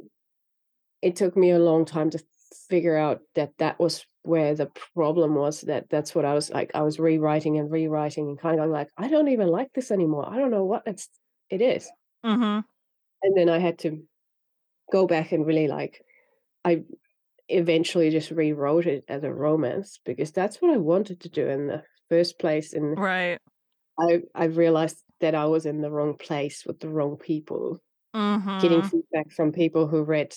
It 1.02 1.16
took 1.16 1.36
me 1.36 1.50
a 1.50 1.58
long 1.58 1.84
time 1.84 2.10
to 2.10 2.22
figure 2.68 2.96
out 2.96 3.22
that 3.34 3.56
that 3.58 3.78
was 3.78 4.06
where 4.22 4.54
the 4.54 4.66
problem 4.94 5.34
was, 5.34 5.62
that 5.62 5.88
that's 5.90 6.14
what 6.14 6.24
I 6.24 6.34
was 6.34 6.50
like, 6.50 6.70
I 6.74 6.82
was 6.82 6.98
rewriting 7.00 7.58
and 7.58 7.70
rewriting 7.70 8.28
and 8.28 8.38
kind 8.38 8.54
of 8.54 8.60
going 8.60 8.70
like, 8.72 8.90
"I 8.96 9.08
don't 9.08 9.28
even 9.28 9.48
like 9.48 9.72
this 9.74 9.90
anymore. 9.90 10.28
I 10.28 10.36
don't 10.38 10.50
know 10.50 10.64
what 10.64 10.82
it's 10.86 11.08
it 11.50 11.62
is." 11.62 11.90
Mhm. 12.24 12.64
And 13.22 13.36
then 13.36 13.48
I 13.48 13.58
had 13.58 13.78
to 13.80 14.02
go 14.92 15.06
back 15.06 15.32
and 15.32 15.46
really 15.46 15.68
like 15.68 16.04
I 16.64 16.84
eventually 17.50 18.10
just 18.10 18.30
rewrote 18.30 18.86
it 18.86 19.04
as 19.08 19.24
a 19.24 19.32
romance 19.32 19.98
because 20.04 20.32
that's 20.32 20.60
what 20.62 20.72
I 20.72 20.78
wanted 20.78 21.20
to 21.20 21.28
do 21.28 21.48
in 21.48 21.66
the 21.68 21.84
first 22.08 22.38
place, 22.38 22.72
and 22.74 22.98
Right. 22.98 23.40
I 23.98 24.22
I 24.34 24.44
realized 24.46 25.04
that 25.20 25.34
I 25.34 25.46
was 25.46 25.66
in 25.66 25.80
the 25.80 25.90
wrong 25.90 26.16
place 26.16 26.64
with 26.66 26.80
the 26.80 26.88
wrong 26.88 27.16
people. 27.16 27.82
Getting 28.60 28.82
Mhm. 28.82 28.92
feedback 28.92 29.32
from 29.32 29.52
people 29.52 29.88
who 29.88 30.04
read 30.04 30.34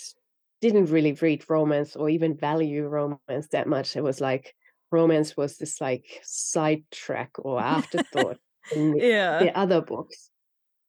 didn't 0.62 0.88
really 0.88 1.14
read 1.14 1.50
romance 1.50 1.96
or 1.96 2.10
even 2.10 2.38
value 2.38 2.88
romance 2.88 3.50
that 3.52 3.68
much. 3.68 3.96
It 3.98 4.04
was 4.04 4.22
like 4.22 4.56
romance 4.92 5.38
was 5.38 5.58
this 5.58 5.82
like 5.82 6.22
sidetrack 6.24 7.32
or 7.40 7.60
afterthought 7.62 8.40
in 8.72 8.94
the, 8.94 9.04
Yeah. 9.04 9.48
the 9.48 9.58
other 9.58 9.82
books 9.82 10.32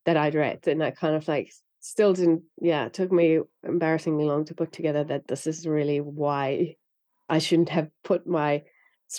that 0.06 0.16
I'd 0.16 0.34
read. 0.36 0.66
And 0.68 0.82
I 0.84 0.90
kind 0.92 1.16
of 1.16 1.28
like 1.28 1.52
still 1.84 2.14
didn't 2.14 2.42
yeah, 2.60 2.86
it 2.86 2.94
took 2.94 3.12
me 3.12 3.40
embarrassingly 3.62 4.24
long 4.24 4.44
to 4.46 4.54
put 4.54 4.72
together 4.72 5.04
that 5.04 5.28
this 5.28 5.46
is 5.46 5.66
really 5.66 6.00
why 6.00 6.76
I 7.28 7.38
shouldn't 7.38 7.68
have 7.70 7.90
put 8.04 8.26
my 8.26 8.64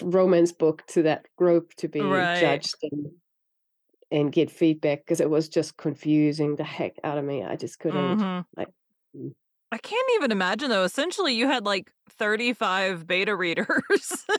romance 0.02 0.52
book 0.52 0.86
to 0.88 1.04
that 1.04 1.28
group 1.38 1.74
to 1.76 1.88
be 1.88 2.02
Right. 2.02 2.40
judged 2.40 2.76
and 2.84 3.12
and 4.12 4.32
get 4.32 4.52
feedback 4.52 5.00
because 5.00 5.20
it 5.20 5.30
was 5.30 5.50
just 5.50 5.78
confusing 5.78 6.56
the 6.56 6.64
heck 6.64 6.94
out 7.04 7.18
of 7.18 7.26
me. 7.26 7.44
I 7.44 7.56
just 7.56 7.80
couldn't 7.80 8.20
Mhm. 8.20 8.46
like 8.58 8.70
mm. 9.16 9.34
I 9.72 9.78
can't 9.78 10.10
even 10.16 10.32
imagine 10.32 10.70
though. 10.70 10.84
Essentially, 10.84 11.34
you 11.34 11.48
had 11.48 11.66
like 11.66 11.92
35 12.10 13.08
beta 13.08 13.36
readers. 13.36 14.26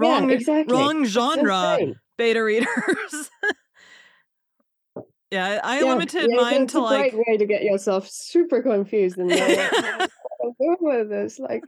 Yeah, 0.00 0.20
wrong 0.20 0.30
exactly. 0.30 0.74
wrong 0.74 1.04
genre 1.04 1.78
beta 2.16 2.42
readers. 2.42 3.30
yeah, 5.30 5.60
I 5.62 5.80
Yeah, 5.80 5.84
limited 5.84 6.28
yeah, 6.30 6.36
mine 6.36 6.66
to 6.68 6.78
a 6.78 6.88
great 6.88 7.14
like 7.14 7.26
way 7.26 7.36
to 7.36 7.46
get 7.46 7.62
yourself 7.62 8.08
super 8.08 8.62
confused 8.62 9.18
and 9.18 9.28
know 9.28 9.36
what 9.36 9.48
what 10.22 10.40
I'm 10.44 10.52
doing 10.58 10.76
with 10.80 11.10
this. 11.10 11.40
Like, 11.48 11.62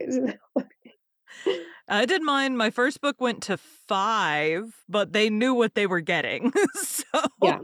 I 1.87 2.05
did 2.05 2.21
mine. 2.21 2.57
My 2.57 2.69
first 2.69 3.01
book 3.01 3.19
went 3.19 3.43
to 3.43 3.57
5, 3.57 4.73
but 4.87 5.13
they 5.13 5.29
knew 5.29 5.53
what 5.53 5.75
they 5.75 5.87
were 5.87 6.01
getting. 6.01 6.53
so 6.73 7.03
Yeah. 7.41 7.59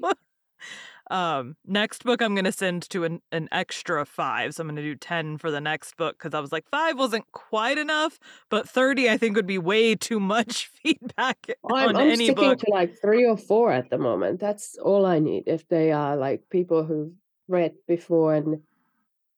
Um 1.10 1.56
next 1.66 2.04
book 2.04 2.22
I'm 2.22 2.36
going 2.36 2.46
to 2.46 2.52
send 2.52 2.90
to 2.90 3.04
an, 3.04 3.22
an 3.32 3.48
extra 3.52 4.06
5. 4.06 4.56
So 4.56 4.62
I'm 4.62 4.68
going 4.68 4.76
to 4.78 4.82
do 4.82 4.96
10 4.96 5.38
for 5.38 5.52
the 5.52 5.62
next 5.62 5.96
book 5.98 6.18
cuz 6.20 6.34
I 6.34 6.40
was 6.40 6.52
like 6.52 6.68
5 6.70 6.98
wasn't 6.98 7.32
quite 7.32 7.78
enough, 7.78 8.20
but 8.50 8.68
30 8.70 9.10
I 9.10 9.18
think 9.18 9.36
would 9.36 9.48
be 9.48 9.58
way 9.58 9.96
too 9.96 10.20
much 10.20 10.68
feedback 10.84 11.48
I'm 11.70 11.90
on 11.90 11.96
I'm 11.98 12.10
any 12.12 12.26
sticking 12.26 12.36
book. 12.36 12.60
to 12.60 12.72
like 12.72 13.00
3 13.02 13.26
or 13.26 13.38
4 13.38 13.72
at 13.72 13.90
the 13.90 13.98
moment. 13.98 14.40
That's 14.40 14.78
all 14.78 15.06
I 15.06 15.20
need 15.20 15.44
if 15.48 15.68
they 15.68 15.92
are 15.92 16.16
like 16.16 16.50
people 16.50 16.84
who've 16.84 17.12
read 17.48 17.74
before 17.88 18.34
and 18.34 18.62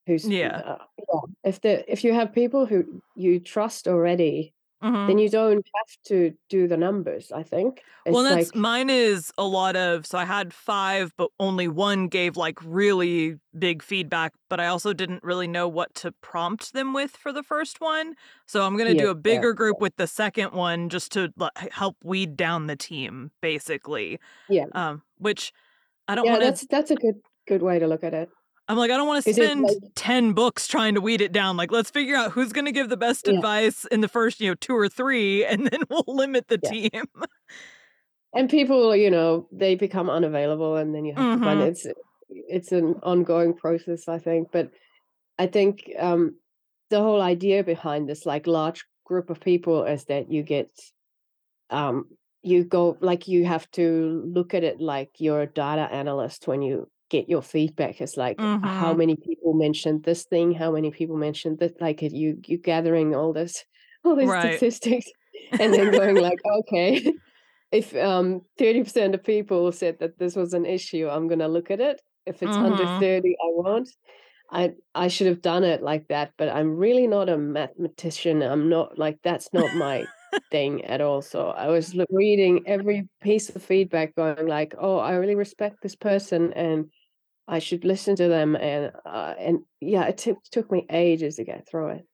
who's 0.08 0.26
Yeah. 0.26 0.58
uh, 0.66 0.86
yeah. 0.98 1.22
If 1.44 1.62
the 1.62 1.92
if 1.92 2.04
you 2.04 2.14
have 2.14 2.34
people 2.34 2.66
who 2.66 3.02
you 3.16 3.40
trust 3.40 3.88
already, 3.88 4.54
Mhm. 4.82 5.10
then 5.10 5.18
you 5.20 5.30
don't 5.30 5.66
have 5.76 5.98
to 6.08 6.36
do 6.50 6.68
the 6.68 6.78
numbers, 6.78 7.32
I 7.32 7.44
think. 7.44 7.84
Well, 8.12 8.24
that's 8.24 8.54
like 8.54 8.56
mine 8.56 8.90
is 8.90 9.32
a 9.38 9.44
lot 9.46 9.76
of 9.76 10.06
so 10.08 10.18
I 10.18 10.26
had 10.26 10.52
5, 10.54 11.14
but 11.16 11.30
only 11.40 11.68
1 11.68 12.08
gave 12.08 12.38
like 12.38 12.58
really 12.64 13.38
big 13.58 13.84
feedback, 13.84 14.34
but 14.50 14.60
I 14.60 14.66
also 14.68 14.94
didn't 14.94 15.24
really 15.24 15.48
know 15.48 15.68
what 15.68 15.94
to 15.96 16.12
prompt 16.14 16.74
them 16.74 16.94
with 16.94 17.12
for 17.16 17.32
the 17.32 17.44
first 17.44 17.80
one. 17.82 18.16
So 18.48 18.66
I'm 18.66 18.78
going 18.78 18.88
to 18.90 18.96
Yeah, 18.96 19.06
do 19.06 19.10
a 19.12 19.16
yeah, 19.26 19.44
bigger 19.44 19.54
group 19.54 19.80
with 19.80 19.96
the 19.98 20.08
second 20.08 20.54
one 20.54 20.90
just 20.90 21.12
to 21.14 21.32
like, 21.38 21.52
help 21.72 21.98
weed 22.04 22.36
down 22.36 22.66
the 22.68 22.76
team 22.76 23.32
basically. 23.42 24.20
yeah. 24.48 24.70
Um 24.72 25.04
which 25.18 25.54
I 26.08 26.16
don't 26.16 26.28
Yeah, 26.28 26.40
want 26.40 26.44
to 26.44 26.54
that's 26.54 26.66
that's 26.68 26.92
a 26.92 26.96
good 26.96 27.22
good 27.48 27.62
way 27.62 27.80
to 27.80 27.88
look 27.88 28.04
at 28.04 28.14
it. 28.14 28.30
I'm 28.70 28.78
like 28.78 28.92
I 28.92 28.98
don't 28.98 29.08
want 29.08 29.24
to 29.26 29.30
spend 29.34 29.68
like 29.68 29.78
10 29.96 30.34
books 30.34 30.68
trying 30.68 30.96
to 30.96 31.02
weed 31.02 31.22
it 31.22 31.32
down. 31.32 31.58
Like 31.58 31.72
let's 31.72 31.90
figure 31.90 32.16
out 32.16 32.32
who's 32.34 32.54
going 32.54 32.66
to 32.66 32.72
give 32.72 32.90
the 32.90 32.98
best 32.98 33.28
Yeah. 33.28 33.42
advice 33.42 33.86
in 33.86 34.02
the 34.02 34.08
first, 34.08 34.40
you 34.40 34.50
know, 34.50 34.56
2 34.56 34.76
or 34.78 34.88
3 34.88 35.44
and 35.46 35.68
then 35.72 35.82
we'll 35.90 36.06
limit 36.08 36.48
the 36.50 36.60
Yeah. 36.62 36.74
team. 36.74 36.92
And 38.34 38.50
people, 38.50 38.96
you 38.96 39.10
know, 39.10 39.48
they 39.52 39.76
become 39.76 40.10
unavailable 40.10 40.76
and 40.76 40.94
then 40.94 41.06
you 41.06 41.16
have 41.16 41.30
to 41.30 41.40
find 41.40 41.62
Mhm. 41.62 41.70
it's 41.70 41.88
it's 42.30 42.72
an 42.72 42.96
ongoing 43.02 43.56
process, 43.56 44.08
I 44.08 44.20
think. 44.20 44.50
But 44.52 44.72
I 45.40 45.48
think 45.48 45.92
um 46.00 46.38
the 46.92 47.02
whole 47.02 47.22
idea 47.22 47.64
behind 47.64 48.10
this 48.10 48.26
like 48.26 48.48
large 48.48 48.86
group 49.06 49.30
of 49.32 49.40
people 49.42 49.86
is 49.86 50.06
that 50.06 50.32
you 50.32 50.44
get 50.44 50.72
um 51.70 52.06
you 52.44 52.64
go 52.64 52.98
like 53.02 53.28
you 53.28 53.46
have 53.46 53.70
to 53.72 54.24
look 54.26 54.54
at 54.54 54.64
it 54.64 54.82
like 54.82 55.12
you're 55.20 55.42
a 55.42 55.48
data 55.48 55.92
analyst 55.94 56.48
when 56.48 56.62
you 56.62 56.90
get 57.10 57.30
your 57.30 57.42
feedback. 57.42 58.02
It's 58.02 58.18
like 58.18 58.48
how 58.64 58.94
Mhm. 58.94 58.96
many 58.96 59.16
people 59.18 59.54
mentioned 59.54 60.04
this 60.04 60.26
thing, 60.26 60.54
how 60.54 60.72
many 60.74 60.92
people 60.92 61.18
mentioned 61.18 61.60
that 61.60 61.80
like 61.82 62.02
you 62.02 62.40
you 62.46 62.58
gathering 62.58 63.16
all 63.16 63.34
this 63.34 63.66
all 64.06 64.16
these 64.16 64.34
Right. 64.34 64.64
statistics 64.74 65.08
and 65.60 65.74
then 65.74 65.92
going 65.92 66.18
like, 66.18 66.40
okay, 66.62 67.14
if 67.72 67.96
um 67.96 68.42
30% 68.58 69.16
of 69.16 69.24
people 69.24 69.72
said 69.72 70.00
that 70.00 70.18
this 70.20 70.36
was 70.36 70.54
an 70.54 70.66
issue, 70.66 71.08
I'm 71.10 71.28
gonna 71.28 71.48
look 71.50 71.72
at 71.72 71.82
it. 71.82 72.02
If 72.26 72.44
it's 72.44 72.58
under 72.60 72.86
Mhm. 72.86 73.02
30, 73.02 73.36
I 73.44 73.48
won't. 73.52 73.90
I 74.52 74.74
I 74.96 75.08
should 75.10 75.28
have 75.28 75.42
done 75.42 75.64
it 75.64 75.82
like 75.82 76.08
that, 76.08 76.34
but 76.38 76.50
I'm 76.50 76.76
really 76.76 77.08
not 77.08 77.30
a 77.30 77.38
mathematician. 77.38 78.42
I'm 78.42 78.70
not 78.70 78.98
like 78.98 79.20
that's 79.24 79.54
not 79.54 79.74
my 79.74 80.10
thing 80.52 80.84
at 80.86 81.02
all. 81.02 81.22
So 81.22 81.50
I 81.50 81.68
was 81.68 81.96
reading 82.10 82.64
every 82.68 83.08
piece 83.22 83.50
of 83.56 83.62
feedback, 83.64 84.16
going 84.16 84.48
like, 84.48 84.74
"Oh, 84.80 84.98
I 84.98 85.14
really 85.16 85.36
respect 85.36 85.82
this 85.82 85.96
person, 85.96 86.54
and 86.54 86.92
I 87.50 87.60
should 87.60 87.86
listen 87.86 88.16
to 88.18 88.30
them." 88.30 88.56
And 88.56 88.94
uh, 89.06 89.36
and 89.40 89.66
yeah, 89.82 90.06
it 90.08 90.18
took 90.20 90.44
took 90.52 90.72
me 90.72 90.88
ages 90.92 91.38
to 91.38 91.46
get 91.46 91.68
through 91.70 91.90
it. 91.90 92.08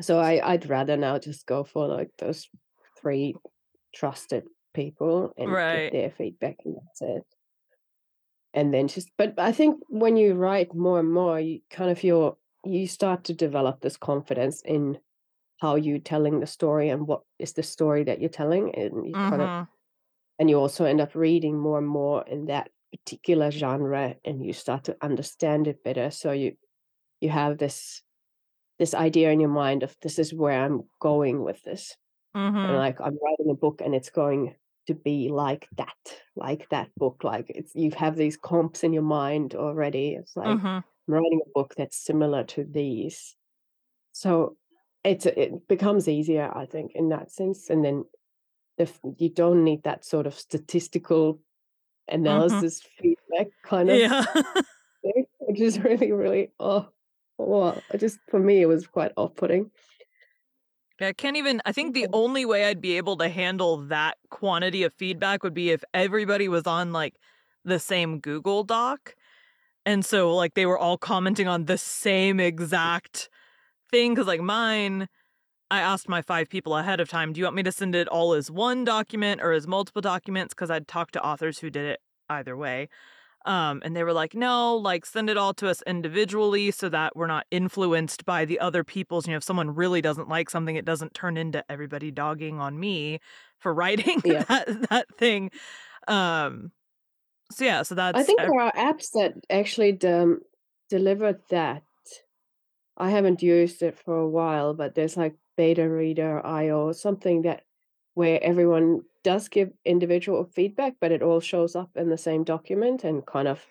So 0.00 0.18
I 0.20 0.52
I'd 0.52 0.68
rather 0.68 0.96
now 0.96 1.18
just 1.18 1.46
go 1.46 1.64
for 1.64 1.86
like 1.88 2.10
those 2.18 2.48
three 2.98 3.34
trusted 3.94 4.48
people 4.72 5.32
and 5.36 5.60
get 5.70 5.90
their 5.90 6.10
feedback, 6.10 6.58
and 6.64 6.76
that's 6.76 7.02
it. 7.02 7.24
And 8.52 8.72
then 8.72 8.88
just 8.88 9.10
but 9.16 9.38
I 9.38 9.52
think 9.52 9.80
when 9.88 10.16
you 10.16 10.34
write 10.34 10.74
more 10.74 11.00
and 11.00 11.12
more, 11.12 11.40
you 11.40 11.60
kind 11.70 11.90
of 11.90 11.98
feel 11.98 12.38
you 12.64 12.86
start 12.86 13.24
to 13.24 13.34
develop 13.34 13.80
this 13.80 13.96
confidence 13.96 14.62
in 14.62 14.98
how 15.60 15.76
you 15.76 15.98
telling 16.00 16.40
the 16.40 16.46
story 16.46 16.88
and 16.90 17.08
what 17.08 17.24
is 17.38 17.54
the 17.54 17.62
story 17.64 18.04
that 18.04 18.20
you're 18.20 18.30
telling, 18.30 18.74
and 18.74 19.08
you 19.08 19.18
kind 19.18 19.42
of 19.42 19.52
Mhm. 19.52 19.68
and 20.38 20.50
you 20.50 20.58
also 20.58 20.84
end 20.86 21.00
up 21.02 21.14
reading 21.16 21.58
more 21.58 21.78
and 21.78 21.88
more 21.88 22.24
in 22.28 22.46
that 22.46 22.70
particular 22.98 23.50
genre, 23.50 24.16
and 24.24 24.44
you 24.44 24.52
start 24.52 24.84
to 24.84 24.96
understand 25.02 25.68
it 25.68 25.82
better. 25.84 26.10
So 26.10 26.32
you 26.32 26.56
you 27.20 27.30
have 27.30 27.58
this 27.58 28.02
this 28.78 28.94
idea 28.94 29.30
in 29.32 29.40
your 29.40 29.50
mind 29.50 29.82
of 29.84 29.96
this 30.02 30.18
is 30.18 30.34
where 30.34 30.64
I'm 30.64 30.82
going 31.00 31.42
with 31.44 31.62
this. 31.64 31.96
And, 32.64 32.74
Mhm. 32.74 32.78
like, 32.78 33.00
I'm 33.00 33.18
writing 33.22 33.50
a 33.50 33.54
book 33.56 33.80
and 33.82 33.94
it's 33.94 34.10
going 34.10 34.56
to 34.88 34.94
be 34.94 35.28
like 35.30 35.68
that, 35.76 36.22
like 36.36 36.68
that 36.70 36.90
book, 36.98 37.24
like, 37.24 37.46
it's 37.50 37.74
you 37.76 37.90
have 37.96 38.16
these 38.16 38.36
comps 38.38 38.84
in 38.84 38.92
your 38.94 39.02
mind 39.04 39.54
already. 39.54 40.14
It's 40.14 40.36
like, 40.36 40.60
Mhm. 40.62 40.84
I'm 41.08 41.14
writing 41.14 41.40
a 41.46 41.50
book 41.54 41.74
that's 41.76 41.96
similar 42.04 42.44
to 42.44 42.64
these. 42.64 43.36
So, 44.12 44.56
it's 45.04 45.26
it 45.26 45.68
becomes 45.68 46.08
easier, 46.08 46.50
I 46.54 46.66
think, 46.66 46.92
in 46.94 47.08
that 47.10 47.30
sense, 47.32 47.70
and 47.70 47.84
then 47.84 48.04
if 48.78 49.00
you 49.18 49.30
don't 49.30 49.64
need 49.64 49.84
that 49.84 50.04
sort 50.04 50.26
of 50.28 50.34
statistical 50.34 51.40
Analysis 52.08 52.80
mm-hmm. 52.80 53.02
feedback 53.02 53.52
kind 53.62 53.90
of 53.90 53.98
Yeah. 53.98 54.24
thing, 55.02 55.26
which 55.40 55.60
is 55.60 55.78
really, 55.84 56.12
really, 56.12 56.50
oh, 56.58 56.88
well, 57.38 57.80
it 57.92 57.98
just 57.98 58.18
for 58.28 58.38
me, 58.38 58.60
it 58.60 58.66
was 58.66 58.86
quite 58.86 59.12
off-putting. 59.16 59.70
Yeah, 61.00 61.08
I 61.08 61.12
can't 61.12 61.36
even 61.36 61.60
I 61.64 61.72
think 61.72 61.94
the 61.94 62.04
mm-hmm. 62.04 62.14
only 62.14 62.44
way 62.44 62.66
I'd 62.66 62.80
be 62.80 62.96
able 62.96 63.16
to 63.18 63.28
handle 63.28 63.78
that 63.88 64.16
quantity 64.30 64.84
of 64.84 64.92
feedback 64.94 65.42
would 65.42 65.54
be 65.54 65.70
if 65.70 65.82
everybody 65.92 66.48
was 66.48 66.66
on, 66.66 66.92
like, 66.92 67.14
the 67.64 67.78
same 67.78 68.20
Google 68.20 68.64
Doc, 68.64 69.14
and 69.86 70.04
so, 70.04 70.34
like, 70.34 70.54
they 70.54 70.66
were 70.66 70.78
all 70.78 70.96
commenting 70.98 71.48
on 71.48 71.64
the 71.66 71.78
same 71.78 72.40
exact 72.40 73.28
thing. 73.90 74.14
Because 74.14 74.26
like, 74.26 74.40
mine 74.40 75.08
I 75.74 75.80
asked 75.80 76.08
my 76.08 76.22
5 76.22 76.48
people 76.48 76.76
ahead 76.76 77.00
of 77.00 77.08
time, 77.08 77.32
"Do 77.32 77.40
you 77.40 77.44
want 77.46 77.56
me 77.56 77.62
to 77.64 77.72
send 77.72 77.94
it 77.94 78.08
all 78.08 78.32
as 78.34 78.50
1 78.50 78.84
document 78.84 79.40
or 79.42 79.52
as 79.52 79.66
multiple 79.66 80.02
documents?" 80.02 80.54
Because 80.54 80.70
I'd 80.70 80.88
talked 80.88 81.14
to 81.14 81.24
authors 81.24 81.58
who 81.58 81.70
did 81.70 81.84
it 81.86 82.00
either 82.28 82.56
way. 82.56 82.88
Um, 83.46 83.82
and 83.84 83.96
they 83.96 84.04
were 84.04 84.12
like, 84.12 84.34
"No, 84.34 84.76
like, 84.76 85.06
send 85.06 85.30
it 85.30 85.36
all 85.38 85.54
to 85.54 85.68
us 85.68 85.82
individually 85.86 86.70
so 86.72 86.88
that 86.90 87.16
we're 87.16 87.26
not 87.28 87.46
influenced 87.50 88.24
by 88.24 88.44
the 88.44 88.60
other 88.60 88.84
people's" 88.84 89.26
you 89.26 89.32
know, 89.32 89.38
if 89.38 89.44
someone 89.44 89.74
really 89.74 90.02
doesn't 90.02 90.28
like 90.28 90.50
something, 90.50 90.76
it 90.76 90.84
doesn't 90.86 91.14
turn 91.14 91.36
into 91.38 91.64
everybody 91.70 92.10
dogging 92.10 92.60
on 92.60 92.78
me 92.80 93.20
for 93.58 93.74
writing 93.80 94.22
Yeah. 94.24 94.44
that 94.48 94.66
that 94.90 95.06
thing. 95.18 95.50
Um, 96.08 96.72
so 97.52 97.64
yeah, 97.64 97.82
so 97.82 97.94
that's. 97.94 98.18
I 98.18 98.22
think 98.22 98.40
there 98.40 98.60
are 98.60 98.72
apps 98.72 99.10
that 99.12 99.34
actually 99.50 99.92
deliver 100.88 101.40
that. 101.50 101.82
I 102.96 103.10
haven't 103.10 103.42
used 103.42 103.82
it 103.82 103.98
for 103.98 104.16
a 104.16 104.28
while, 104.28 104.74
but 104.74 104.94
there's 104.94 105.16
like 105.16 105.36
Beta 105.56 105.88
Reader 105.88 106.44
IO, 106.44 106.92
something 106.92 107.42
that 107.42 107.62
where 108.14 108.42
everyone 108.42 109.02
does 109.22 109.48
give 109.48 109.72
individual 109.84 110.44
feedback, 110.44 110.94
but 111.00 111.10
it 111.10 111.22
all 111.22 111.40
shows 111.40 111.74
up 111.74 111.90
in 111.96 112.08
the 112.08 112.18
same 112.18 112.44
document 112.44 113.04
and 113.04 113.26
kind 113.26 113.48
of 113.48 113.64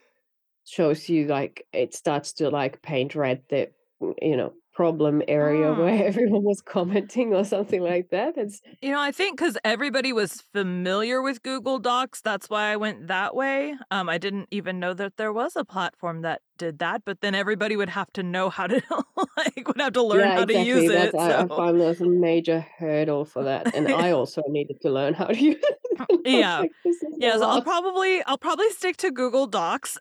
shows 0.65 1.09
you 1.09 1.27
like 1.27 1.65
it 1.73 1.93
starts 1.93 2.33
to 2.33 2.49
like 2.49 2.81
paint 2.81 3.15
red 3.15 3.41
mm, 3.49 4.13
you 4.21 4.37
know 4.37 4.53
problem 4.73 5.21
area 5.27 5.71
where 5.73 5.93
Mm. 5.93 6.01
everyone 6.09 6.43
was 6.43 6.61
commenting 6.61 7.33
or 7.33 7.43
something 7.45 7.81
like 7.81 8.09
that. 8.09 8.37
It's 8.37 8.61
You 8.81 8.91
know, 8.91 8.99
I 8.99 9.11
think 9.11 9.37
because 9.37 9.57
everybody 9.63 10.11
was 10.13 10.41
familiar 10.53 11.21
with 11.21 11.43
Google 11.43 11.79
Docs, 11.79 12.21
that's 12.21 12.49
why 12.49 12.71
I 12.71 12.75
went 12.77 13.07
that 13.07 13.35
way. 13.35 13.75
Um, 13.91 14.09
I 14.09 14.17
didn't 14.17 14.47
even 14.51 14.79
know 14.79 14.93
that 14.93 15.17
there 15.17 15.31
was 15.31 15.55
a 15.55 15.63
platform 15.63 16.21
that 16.23 16.41
did 16.57 16.79
that, 16.79 17.03
but 17.05 17.21
then 17.21 17.35
everybody 17.35 17.75
would 17.75 17.89
have 17.89 18.11
to 18.13 18.23
know 18.23 18.49
how 18.49 18.67
to 18.67 18.81
like, 19.37 19.67
would 19.67 19.81
have 19.81 19.93
to 19.93 20.03
learn 20.03 20.21
yeah, 20.21 20.35
how 20.37 20.45
to 20.45 20.59
use. 20.59 20.91
That's 20.91 21.13
it, 21.13 21.19
I, 21.19 21.29
so 21.29 21.53
I 21.53 21.57
find 21.57 21.79
there's 21.79 22.01
a 22.01 22.05
major 22.05 22.65
hurdle 22.77 23.25
for 23.25 23.43
that, 23.43 23.75
and 23.75 23.87
I 23.87 24.11
also 24.19 24.41
needed 24.47 24.81
to 24.81 24.89
learn 24.89 25.13
how 25.13 25.25
to 25.25 25.37
use 25.37 25.57
it. 25.61 25.79
Yeah. 26.25 26.59
like, 26.59 26.71
this 26.83 26.95
is 26.97 27.03
a 27.03 27.17
Yeah, 27.19 27.37
so 27.37 27.43
I'll 27.43 27.61
probably 27.61 28.23
I'll 28.25 28.37
probably 28.37 28.69
stick 28.71 28.97
to 28.97 29.11
Google 29.11 29.45
Docs. 29.47 29.97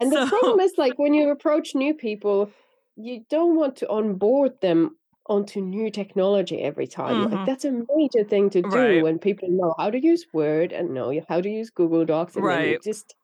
And 0.00 0.10
the 0.10 0.26
problem 0.26 0.60
is, 0.60 0.72
like, 0.78 0.98
when 0.98 1.14
you 1.14 1.30
approach 1.30 1.74
new 1.74 1.94
people, 1.94 2.50
you 3.04 3.24
don't 3.30 3.56
want 3.56 3.76
to 3.76 3.88
onboard 3.90 4.60
them 4.60 4.98
onto 5.26 5.60
new 5.60 5.90
technology 5.90 6.60
every 6.62 6.86
time. 6.86 7.22
Like, 7.22 7.42
Mhm. 7.42 7.46
that's 7.46 7.64
a 7.64 7.72
major 7.72 8.24
thing 8.24 8.50
to 8.50 8.62
do 8.62 8.88
Right. 8.88 9.02
when 9.02 9.18
people 9.18 9.48
know 9.50 9.74
how 9.78 9.90
to 9.90 10.00
use 10.02 10.26
Word 10.32 10.72
and 10.72 10.94
know 10.94 11.12
how 11.28 11.40
to 11.40 11.48
use 11.50 11.70
Google 11.70 12.04
Docs, 12.04 12.36
and 12.36 12.50
Right. 12.50 12.82
just 12.82 13.14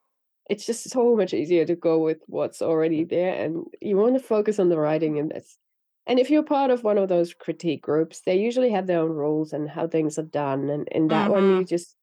it's 0.50 0.66
just 0.66 0.90
so 0.90 1.16
much 1.16 1.34
easier 1.34 1.66
to 1.66 1.76
go 1.76 1.98
with 2.00 2.22
what's 2.28 2.62
already 2.62 3.04
there, 3.04 3.34
and 3.34 3.66
you 3.82 3.96
wanna 3.98 4.20
focus 4.20 4.58
on 4.60 4.68
the 4.70 4.78
writing 4.78 5.18
and 5.18 5.30
this 5.32 5.58
and 6.06 6.18
if 6.20 6.30
you're 6.30 6.42
part 6.44 6.70
of 6.72 6.84
one 6.84 6.98
of 6.98 7.08
those 7.10 7.34
critique 7.34 7.82
groups, 7.82 8.22
they 8.22 8.36
usually 8.38 8.70
have 8.72 8.86
their 8.88 9.00
own 9.00 9.12
rules 9.12 9.52
and 9.54 9.70
how 9.70 9.88
things 9.88 10.18
are 10.18 10.24
done, 10.24 10.70
and 10.70 10.88
in 10.90 11.08
that 11.08 11.30
one, 11.30 11.50
you 11.50 11.64
just 11.66 11.96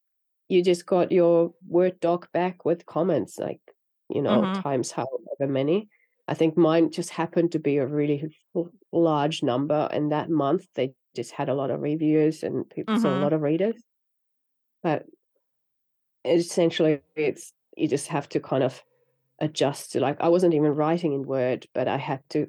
you 0.50 0.64
just 0.64 0.86
got 0.88 1.12
your 1.14 1.54
Word 1.68 2.00
doc 2.02 2.32
back 2.34 2.66
with 2.66 2.86
comments, 2.88 3.40
like, 3.40 3.62
you 4.10 4.22
know, 4.24 4.46
Mhm. 4.46 4.64
times 4.64 4.92
however 4.94 5.48
many. 5.48 5.90
I 6.28 6.34
think 6.34 6.56
mine 6.58 6.92
just 6.92 7.10
happened 7.12 7.52
to 7.52 7.60
be 7.60 7.78
a 7.78 7.88
really 7.88 8.38
large 8.92 9.44
number, 9.44 9.90
and 9.92 10.12
that 10.12 10.30
month, 10.30 10.68
they 10.76 10.94
just 11.16 11.32
had 11.32 11.50
a 11.50 11.54
lot 11.54 11.70
of 11.72 11.82
reviews 11.82 12.44
and 12.44 12.70
peop 12.70 12.90
so 12.96 13.14
a 13.14 13.16
Mhm. 13.16 13.24
lot 13.24 13.34
of 13.34 13.42
readers. 13.42 13.84
But 14.84 15.06
essentially, 16.26 17.02
it's 17.16 17.54
you 17.76 17.88
just 17.88 18.08
have 18.08 18.30
to 18.30 18.40
kind 18.40 18.64
of 18.64 18.84
adjust 19.42 19.92
to, 19.94 20.00
like 20.02 20.18
I 20.22 20.30
wasn't 20.30 20.54
even 20.56 20.76
writing 20.76 21.14
in 21.14 21.24
Word, 21.24 21.68
but 21.74 21.88
I 21.88 21.98
had 21.98 22.22
to 22.32 22.48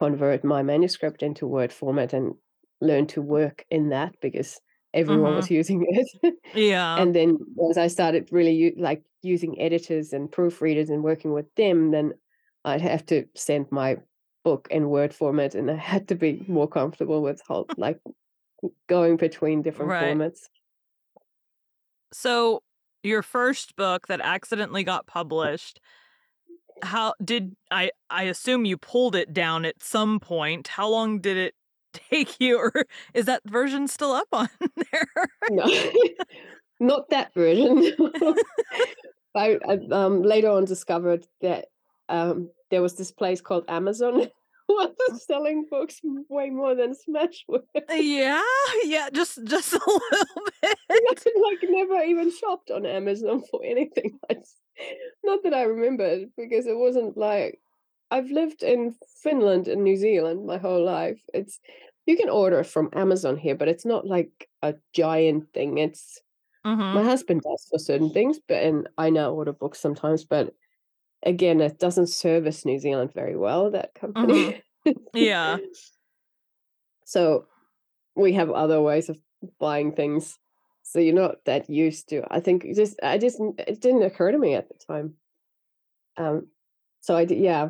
convert 0.00 0.44
my 0.44 0.62
manuscript 0.62 1.22
into 1.22 1.46
Word 1.48 1.72
format 1.72 2.12
and 2.14 2.34
learn 2.82 3.06
to 3.08 3.22
work 3.22 3.66
in 3.70 3.90
that 3.90 4.14
because 4.22 4.60
everyone 4.94 5.34
Mhm. 5.34 5.36
was 5.36 5.50
using 5.52 5.86
it. 5.88 6.34
Yeah. 6.54 7.02
And 7.02 7.14
then 7.16 7.38
as 7.70 7.78
I 7.78 7.88
started 7.88 8.28
really 8.32 8.52
u 8.54 8.74
like, 8.78 9.04
using 9.22 9.60
editors 9.60 10.12
and 10.12 10.30
proofreaders 10.32 10.90
and 10.90 11.04
working 11.04 11.32
with 11.34 11.46
them, 11.56 11.92
then 11.92 12.14
I'd 12.64 12.80
have 12.80 13.04
to 13.06 13.26
send 13.34 13.70
my 13.70 13.98
book 14.44 14.68
in 14.70 14.88
Word 14.88 15.14
format, 15.14 15.54
and 15.54 15.70
I 15.70 15.76
had 15.76 16.08
to 16.08 16.14
be 16.14 16.44
more 16.48 16.68
comfortable 16.68 17.22
with 17.22 17.42
how 17.48 17.66
like, 17.76 18.00
going 18.88 19.16
between 19.16 19.62
different 19.62 19.92
Right. 19.92 20.16
formats. 20.16 20.48
So, 22.12 22.62
your 23.02 23.22
first 23.22 23.76
book 23.76 24.06
that 24.06 24.20
accidentally 24.20 24.84
got 24.84 25.06
published, 25.06 25.80
how 26.82 27.14
did 27.24 27.54
I 27.70 27.90
I 28.10 28.24
assume 28.24 28.64
you 28.64 28.76
pulled 28.76 29.16
it 29.16 29.32
down 29.32 29.64
at 29.64 29.82
some 29.82 30.20
point. 30.20 30.68
How 30.68 30.88
long 30.88 31.20
did 31.20 31.36
it 31.36 31.54
take 31.92 32.40
you, 32.40 32.58
or 32.58 32.72
is 33.14 33.26
that 33.26 33.42
version 33.46 33.88
still 33.88 34.12
up 34.12 34.28
on 34.32 34.48
there? 34.92 35.08
No. 35.50 35.66
Not 36.80 37.08
that 37.10 37.32
version. 37.34 37.92
I 39.34 39.58
I, 39.68 39.78
um, 39.90 40.22
later 40.22 40.50
on 40.50 40.64
discovered 40.64 41.26
that, 41.40 41.66
um, 42.08 42.50
there 42.70 42.82
was 42.82 42.96
this 42.96 43.12
place 43.12 43.40
called 43.40 43.64
Amazon 43.68 44.28
was 44.68 45.26
selling 45.26 45.66
books 45.70 46.00
way 46.28 46.50
more 46.50 46.74
than 46.74 46.94
Smashwords. 46.94 47.66
Yeah, 47.90 48.42
yeah, 48.84 49.10
just 49.10 49.44
just 49.44 49.72
a 49.74 49.78
little 49.78 50.42
bit. 50.62 50.78
like, 51.36 51.58
never 51.62 52.02
even 52.02 52.30
shopped 52.30 52.70
on 52.70 52.86
Amazon 52.86 53.42
for 53.50 53.62
anything. 53.64 54.18
Not 55.22 55.42
that 55.42 55.54
I 55.54 55.62
remembered, 55.62 56.30
because 56.36 56.66
it 56.66 56.76
wasn't 56.76 57.16
like 57.16 57.60
I've 58.10 58.30
lived 58.30 58.62
in 58.62 58.94
Finland 59.22 59.68
and 59.68 59.82
New 59.84 59.96
Zealand 59.96 60.46
my 60.46 60.58
whole 60.58 60.84
life. 60.84 61.22
It's 61.32 61.60
you 62.06 62.16
can 62.16 62.28
order 62.28 62.64
from 62.64 62.90
Amazon 62.92 63.36
here, 63.36 63.54
but 63.54 63.68
it's 63.68 63.86
not 63.86 64.06
like 64.06 64.48
a 64.62 64.74
giant 64.92 65.52
thing. 65.54 65.78
It's 65.78 66.20
my 66.92 67.02
Mhm. 67.02 67.04
husband 67.04 67.42
does 67.42 67.66
for 67.70 67.78
certain 67.78 68.10
things, 68.10 68.40
but 68.48 68.62
and 68.64 68.88
I 68.98 69.10
now 69.10 69.32
order 69.32 69.52
books 69.52 69.80
sometimes, 69.80 70.24
but 70.24 70.54
again, 71.24 71.60
it 71.60 71.78
doesn't 71.78 72.08
service 72.08 72.64
New 72.64 72.78
Zealand 72.78 73.12
very 73.14 73.36
well, 73.36 73.70
that 73.70 73.94
company. 73.94 74.62
Yeah. 75.14 75.58
So, 77.06 77.46
we 78.16 78.32
have 78.32 78.50
other 78.50 78.80
ways 78.80 79.08
of 79.08 79.18
buying 79.60 79.92
things, 79.92 80.38
so 80.82 80.98
you're 80.98 81.14
not 81.14 81.44
that 81.44 81.68
used 81.68 82.08
to 82.10 82.22
I 82.30 82.40
think 82.40 82.64
just 82.74 82.98
I 83.02 83.18
just 83.18 83.40
it 83.58 83.80
didn't 83.80 84.02
occur 84.04 84.32
to 84.32 84.38
me 84.38 84.54
at 84.54 84.68
the 84.68 84.74
time. 84.86 85.14
Um, 86.16 86.48
so 87.00 87.16
I 87.16 87.24
di 87.26 87.36
yeah. 87.36 87.68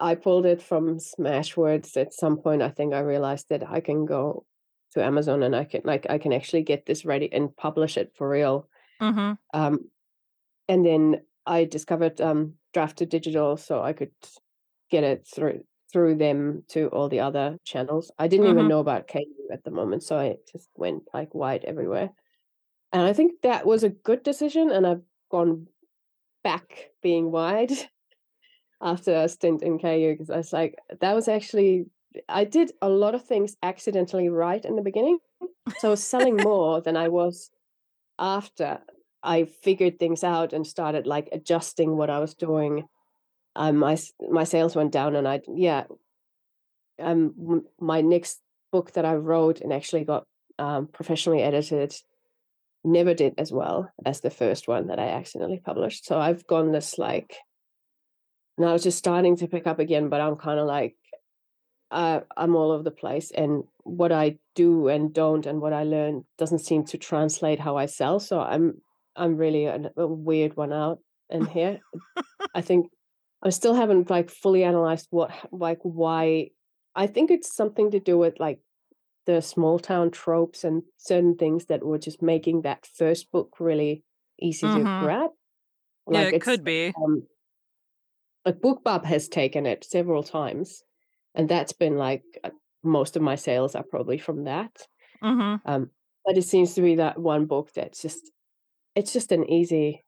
I 0.00 0.14
pulled 0.14 0.46
it 0.46 0.62
from 0.62 0.98
Smashwords 0.98 1.96
at 1.96 2.14
some 2.14 2.38
point, 2.38 2.62
I 2.62 2.70
think 2.70 2.94
I 2.94 3.00
realized 3.00 3.46
that 3.50 3.68
I 3.68 3.80
can 3.80 4.06
go 4.06 4.46
to 4.92 5.04
Amazon 5.04 5.42
and 5.42 5.54
I 5.54 5.64
can 5.64 5.82
like, 5.84 6.06
I 6.08 6.18
can 6.18 6.32
actually 6.32 6.62
get 6.62 6.86
this 6.86 7.04
ready 7.04 7.30
and 7.32 7.54
publish 7.56 7.98
it 7.98 8.12
for 8.16 8.28
real. 8.28 8.66
Mhm. 9.02 9.36
Um, 9.52 9.90
and 10.68 10.86
then 10.86 11.20
I 11.50 11.66
discovered, 11.66 12.20
um, 12.22 12.56
Draft2Digital, 12.74 13.58
so 13.58 13.82
I 13.82 13.94
could 13.94 14.12
get 14.90 15.04
it 15.04 15.26
through 15.26 15.64
through 15.92 16.16
them 16.16 16.64
to 16.68 16.88
all 16.90 17.08
the 17.08 17.20
other 17.20 17.58
channels. 17.64 18.12
I 18.18 18.28
didn't 18.28 18.46
even 18.46 18.66
Mhm. 18.66 18.68
know 18.68 18.80
about 18.80 19.08
KU 19.08 19.48
at 19.52 19.64
the 19.64 19.72
moment, 19.72 20.04
so 20.04 20.18
I 20.18 20.36
just 20.52 20.70
went, 20.76 21.04
like, 21.14 21.34
wide 21.34 21.64
everywhere. 21.64 22.10
And 22.92 23.02
I 23.02 23.12
think 23.12 23.42
that 23.42 23.66
was 23.66 23.84
a 23.84 23.90
good 23.90 24.22
decision, 24.24 24.70
and 24.70 24.86
I've 24.86 25.04
gone 25.30 25.68
back 26.44 26.92
being 27.02 27.32
wide 27.32 27.72
after 28.80 29.14
a 29.14 29.28
stint 29.28 29.62
in 29.62 29.78
KU 29.78 30.12
because 30.14 30.30
I 30.30 30.38
was 30.38 30.52
like, 30.52 30.76
that 31.00 31.14
was 31.14 31.28
actually 31.28 31.86
I 32.28 32.44
did 32.44 32.72
a 32.82 32.88
lot 32.88 33.14
of 33.14 33.24
things 33.24 33.56
accidentally 33.62 34.28
right 34.28 34.64
in 34.64 34.76
the 34.76 34.82
beginning. 34.82 35.18
So 35.76 35.88
I 35.88 35.92
was 35.92 36.04
selling 36.04 36.40
more 36.42 36.80
than 36.80 36.96
I 36.96 37.08
was 37.08 37.50
after 38.18 38.82
I 39.22 39.44
figured 39.44 39.98
things 39.98 40.24
out 40.24 40.52
and 40.52 40.66
started, 40.66 41.06
like, 41.06 41.28
adjusting 41.32 41.96
what 41.96 42.10
I 42.10 42.18
was 42.18 42.34
doing. 42.34 42.84
Um, 43.56 43.76
my 43.78 43.98
my 44.30 44.44
sales 44.44 44.76
went 44.76 44.92
down 44.92 45.16
and 45.16 45.26
I'd 45.26 45.44
yeah. 45.48 45.84
Um, 46.98 47.64
my 47.80 48.00
next 48.02 48.40
book 48.72 48.92
that 48.92 49.04
I 49.04 49.14
wrote 49.14 49.60
and 49.60 49.72
actually 49.72 50.04
got, 50.04 50.24
um, 50.58 50.86
professionally 50.86 51.42
edited 51.42 51.94
never 52.84 53.14
did 53.14 53.34
as 53.38 53.50
well 53.52 53.90
as 54.04 54.20
the 54.20 54.30
first 54.30 54.68
one 54.68 54.86
that 54.88 54.98
I 54.98 55.08
accidentally 55.08 55.60
published. 55.64 56.04
So 56.06 56.18
I've 56.18 56.46
gone 56.46 56.72
this, 56.72 56.98
like 56.98 57.36
now 58.58 58.74
it's 58.74 58.84
just 58.84 58.98
starting 58.98 59.36
to 59.36 59.48
pick 59.48 59.66
up 59.66 59.78
again, 59.78 60.08
but 60.10 60.20
I'm 60.20 60.36
kinda 60.38 60.64
like, 60.64 60.96
uh, 61.90 62.20
I'm 62.36 62.54
all 62.54 62.70
over 62.70 62.82
the 62.82 62.90
place, 62.90 63.30
and 63.30 63.64
what 63.84 64.12
I 64.12 64.38
do 64.54 64.88
and 64.88 65.12
don't 65.12 65.46
and 65.46 65.60
what 65.60 65.72
I 65.72 65.84
learn 65.84 66.24
doesn't 66.38 66.60
seem 66.60 66.84
to 66.86 66.98
translate 66.98 67.60
how 67.60 67.76
I 67.76 67.86
sell, 67.86 68.20
so 68.20 68.40
I'm 68.40 68.80
I'm 69.20 69.36
really 69.38 69.66
an 69.66 69.90
a 69.98 70.06
weird 70.08 70.56
one 70.56 70.72
out 70.72 71.00
in 71.30 71.46
here. 71.48 71.82
I 72.54 72.62
think 72.62 72.90
I 73.42 73.50
still 73.50 73.74
haven't, 73.74 74.10
like, 74.10 74.30
fully 74.30 74.64
analyzed 74.64 75.08
what 75.10 75.32
like, 75.52 75.80
why 75.82 76.50
I 76.96 77.06
think 77.08 77.30
it's 77.30 77.54
something 77.54 77.90
to 77.92 78.00
do 78.00 78.18
with, 78.18 78.40
like, 78.40 78.60
the 79.26 79.42
small 79.42 79.78
town 79.80 80.10
tropes 80.12 80.64
and 80.64 80.84
certain 80.98 81.36
things 81.36 81.66
that 81.66 81.84
were 81.84 81.98
just 81.98 82.22
making 82.22 82.62
that 82.62 82.86
first 82.86 83.30
book 83.32 83.60
really 83.60 84.04
easy 84.40 84.70
to 84.70 84.86
Mhm. 84.86 84.90
grab. 84.98 85.30
Yeah, 86.10 86.22
Like, 86.22 86.32
it 86.32 86.40
could 86.40 86.64
be. 86.64 86.94
um 86.96 87.28
like, 88.44 88.60
BookBub 88.60 89.04
has 89.04 89.28
taken 89.28 89.66
it 89.66 89.84
several 89.84 90.22
times, 90.22 90.82
and 91.34 91.48
that's 91.48 91.72
been, 91.72 91.96
like, 91.96 92.24
uh 92.44 92.50
most 92.82 93.14
of 93.16 93.20
my 93.22 93.34
sales 93.34 93.74
are 93.74 93.82
probably 93.84 94.16
from 94.18 94.44
that. 94.44 94.88
Mhm. 95.22 95.60
Um, 95.66 95.90
but 96.24 96.38
it 96.38 96.42
seems 96.44 96.74
to 96.74 96.82
be 96.82 96.96
that 96.96 97.18
one 97.20 97.46
book 97.46 97.72
that's 97.74 98.02
just 98.02 98.32
it's 98.94 99.12
just 99.12 99.32
an 99.32 99.48
easy 99.50 100.04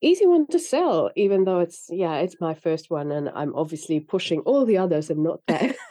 easy 0.00 0.26
one 0.26 0.46
to 0.48 0.58
sell, 0.58 1.10
even 1.16 1.44
though 1.44 1.60
it's 1.60 1.86
yeah, 1.90 2.16
it's 2.16 2.36
my 2.40 2.54
first 2.54 2.90
one, 2.90 3.10
and 3.10 3.28
I'm 3.34 3.54
obviously 3.54 4.00
pushing 4.00 4.40
all 4.40 4.64
the 4.64 4.78
others 4.78 5.10
and 5.10 5.22
not 5.22 5.40
that. 5.48 5.76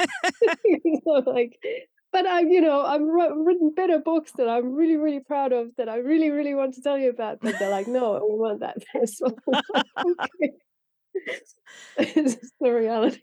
So, 1.04 1.12
like 1.26 1.58
but 2.12 2.26
I'm 2.28 2.50
you 2.50 2.62
know, 2.62 2.82
I've 2.82 3.02
written 3.02 3.74
better 3.76 4.00
books 4.00 4.32
that 4.38 4.48
I'm 4.48 4.74
really, 4.74 4.96
really 4.98 5.20
proud 5.20 5.52
of 5.54 5.70
that 5.78 5.90
I 5.90 5.98
really, 5.98 6.30
really 6.30 6.56
want 6.56 6.74
to 6.76 6.82
tell 6.82 6.98
you 6.98 7.10
about, 7.10 7.40
but 7.42 7.60
they're 7.60 7.70
like, 7.70 7.88
"No, 7.88 8.14
we 8.14 8.38
want 8.38 8.62
that 8.62 8.78
first 8.94 9.22
one." 9.22 9.36
"Okay." 9.78 10.54
It's 11.98 12.36
just 12.36 12.54
the 12.60 12.72
reality. 12.72 13.22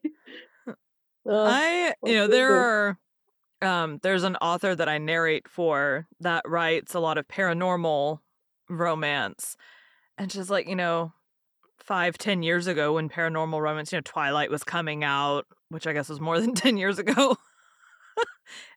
Oh, 1.27 1.47
I 1.47 1.95
you 2.05 2.15
know, 2.15 2.27
there 2.27 2.55
are 2.55 2.99
um, 3.63 3.99
there's 4.03 4.25
an 4.25 4.37
author 4.37 4.75
that 4.75 4.89
I 4.89 4.99
narrate 4.99 5.49
for 5.49 6.07
that 6.21 6.43
writes 6.47 6.95
a 6.95 7.01
lot 7.01 7.19
of 7.19 7.27
paranormal 7.27 8.19
romance, 8.69 9.57
and 10.19 10.31
she's 10.33 10.51
like, 10.51 10.69
you 10.69 10.77
know, 10.77 11.13
five, 11.79 12.19
ten 12.19 12.43
years 12.43 12.67
ago 12.67 12.95
when 12.95 13.09
paranormal 13.09 13.61
romance 13.61 13.93
you 13.93 13.99
know, 13.99 14.03
Twilight 14.05 14.51
was 14.51 14.65
coming 14.65 15.05
out, 15.05 15.47
which 15.71 15.87
I 15.87 15.93
guess 15.93 16.09
was 16.09 16.21
more 16.21 16.41
than 16.43 16.55
10 16.55 16.77
years 16.77 16.99
ago. 16.99 17.37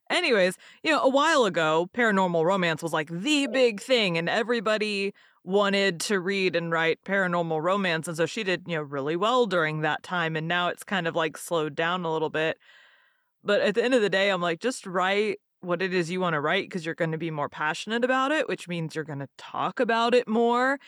Anyways, 0.09 0.57
you 0.83 0.91
know, 0.91 1.01
a 1.01 1.09
while 1.09 1.45
ago, 1.45 1.89
paranormal 1.93 2.45
romance 2.45 2.81
was, 2.81 2.93
like, 2.93 3.09
the 3.09 3.47
big 3.47 3.81
thing, 3.81 4.17
and 4.17 4.29
everybody 4.29 5.13
wanted 5.43 5.99
to 6.01 6.19
read 6.19 6.55
and 6.55 6.71
write 6.71 6.99
paranormal 7.05 7.61
romance, 7.61 8.07
and 8.07 8.15
so 8.15 8.25
she 8.25 8.43
did, 8.43 8.63
you 8.67 8.77
know, 8.77 8.83
really 8.83 9.17
well 9.17 9.45
during 9.45 9.81
that 9.81 10.03
time, 10.03 10.35
and 10.37 10.47
now 10.47 10.69
it's 10.69 10.83
kind 10.83 11.07
of, 11.07 11.15
like, 11.15 11.37
slowed 11.37 11.75
down 11.75 12.05
a 12.05 12.11
little 12.11 12.29
bit. 12.29 12.57
But 13.43 13.61
at 13.61 13.75
the 13.75 13.83
end 13.83 13.93
of 13.93 14.01
the 14.01 14.09
day, 14.09 14.29
I'm 14.29 14.41
like, 14.41 14.59
"Just 14.59 14.85
write 14.85 15.39
what 15.61 15.81
it 15.81 15.93
is 15.93 16.09
you 16.11 16.19
wanna 16.21 16.41
write 16.41 16.65
because 16.65 16.85
you're 16.85 16.95
gonna 16.95 17.17
be 17.17 17.31
more 17.31 17.49
passionate 17.49 18.03
about 18.03 18.31
it, 18.31 18.47
which 18.47 18.67
means 18.67 18.95
you're 18.95 19.03
gonna 19.03 19.29
talk 19.37 19.79
about 19.79 20.13
it 20.13 20.27
more, 20.27 20.79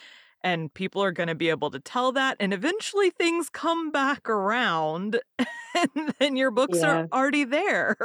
and 0.43 0.73
people 0.73 1.03
are 1.03 1.11
gonna 1.11 1.35
be 1.35 1.49
able 1.49 1.71
to 1.71 1.79
tell 1.79 2.11
that, 2.13 2.37
and 2.39 2.53
eventually 2.53 3.09
things 3.11 3.49
come 3.49 3.91
back 3.91 4.29
around, 4.29 5.19
and 5.75 6.13
then 6.19 6.35
your 6.37 6.51
books 6.51 6.83
are 6.83 7.03
already 7.13 7.43
there." 7.45 7.97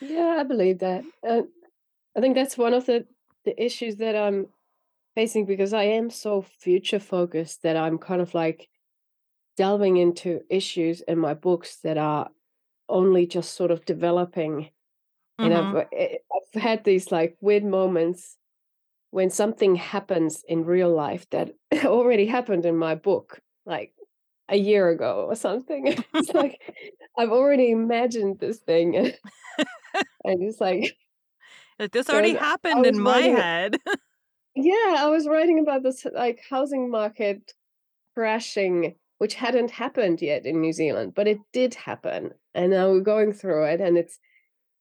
Yeah, 0.00 0.36
I 0.40 0.42
believe 0.42 0.78
that. 0.80 1.04
Uh, 1.26 1.42
I 2.16 2.20
think 2.20 2.34
that's 2.34 2.58
one 2.58 2.74
of 2.74 2.86
the 2.86 3.06
the 3.44 3.60
issues 3.62 3.96
that 3.96 4.16
I'm 4.16 4.48
facing 5.14 5.46
because 5.46 5.72
I 5.74 5.84
am 5.84 6.10
so 6.10 6.42
future 6.42 7.00
focused 7.00 7.62
that 7.62 7.76
I'm 7.76 7.98
kind 7.98 8.22
of 8.22 8.34
like 8.34 8.70
delving 9.56 9.98
into 9.98 10.42
issues 10.50 11.02
in 11.02 11.18
my 11.18 11.34
books 11.34 11.78
that 11.78 11.98
are 11.98 12.30
only 12.88 13.26
just 13.26 13.54
sort 13.54 13.70
of 13.72 13.84
developing. 13.86 14.70
And 15.38 15.52
mm-hmm. 15.52 15.76
I've 15.76 16.18
I've 16.54 16.62
had 16.62 16.84
these 16.84 17.10
like 17.10 17.36
weird 17.40 17.64
moments 17.64 18.36
when 19.10 19.30
something 19.30 19.76
happens 19.76 20.42
in 20.48 20.64
real 20.64 20.92
life 20.94 21.28
that 21.30 21.52
already 21.84 22.26
happened 22.26 22.64
in 22.64 22.76
my 22.76 22.94
book, 22.94 23.40
like 23.66 23.92
a 24.48 24.56
year 24.56 24.90
ago 24.90 25.26
or 25.28 25.34
something. 25.34 25.96
It's 26.14 26.34
like 26.34 26.60
I've 27.16 27.30
already 27.30 27.70
imagined 27.70 28.38
this 28.40 28.58
thing 28.58 28.96
and 28.96 29.14
it's 30.24 30.60
like 30.60 30.96
this 31.92 32.08
already 32.08 32.34
happened 32.34 32.86
in 32.86 32.98
my 32.98 33.12
writing 33.12 33.36
head. 33.36 33.76
Yeah, 34.54 34.96
I 34.98 35.06
was 35.08 35.26
writing 35.26 35.58
about 35.58 35.82
this, 35.82 36.06
like, 36.14 36.40
housing 36.48 36.90
market 36.90 37.54
crashing, 38.14 38.94
which 39.18 39.34
hadn't 39.34 39.72
happened 39.72 40.22
yet 40.22 40.46
in 40.46 40.60
New 40.60 40.72
Zealand, 40.72 41.12
but 41.14 41.26
it 41.26 41.38
did 41.52 41.74
happen, 41.74 42.32
and 42.54 42.70
now 42.70 42.90
we're 42.90 43.00
going 43.00 43.32
through 43.32 43.64
it, 43.64 43.80
and 43.80 43.98
it's 43.98 44.18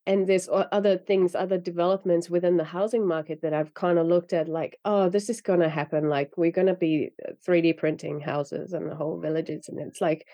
and 0.05 0.27
there's 0.27 0.49
other 0.51 0.97
things, 0.97 1.35
other 1.35 1.57
developments 1.57 2.29
within 2.29 2.57
the 2.57 2.63
housing 2.65 3.07
market 3.07 3.41
that 3.41 3.53
I've 3.53 3.73
kinda 3.75 4.03
looked 4.03 4.33
at 4.33 4.47
like, 4.49 4.79
"Oh, 4.85 5.09
this 5.09 5.29
is 5.29 5.41
gonna 5.41 5.69
happen, 5.69 6.09
like, 6.09 6.37
we're 6.37 6.51
gonna 6.51 6.75
be, 6.75 7.13
uh, 7.27 7.33
3D 7.43 7.73
printing 7.73 8.19
houses 8.21 8.73
and 8.73 8.89
the 8.89 8.95
whole 8.95 9.19
villages," 9.19 9.69
and 9.69 9.79
it's 9.79 10.01
like, 10.01 10.27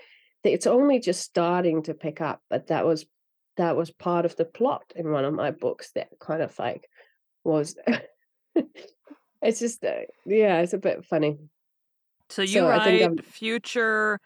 it's 0.43 0.67
only 0.67 0.99
just 0.99 1.21
starting 1.21 1.83
to 1.83 1.93
pick 1.93 2.21
up, 2.21 2.41
but 2.49 2.67
that 2.67 2.85
was 2.85 3.05
that 3.57 3.75
was 3.77 3.91
part 3.91 4.25
of 4.25 4.35
the 4.37 4.45
plot 4.45 4.93
in 4.95 5.11
one 5.11 5.25
of 5.25 5.33
my 5.33 5.51
books 5.51 5.91
that 5.93 6.09
kind 6.19 6.41
of, 6.41 6.57
like, 6.59 6.89
was 7.45 7.77
It's 9.41 9.59
just, 9.59 9.83
uh 9.85 10.01
yeah, 10.25 10.61
it's 10.61 10.73
a 10.73 10.77
bit 10.77 11.05
funny. 11.05 11.39
So 12.29 12.41
you 12.41 12.63
So 12.63 12.67
write 12.67 13.11
future 13.23 14.19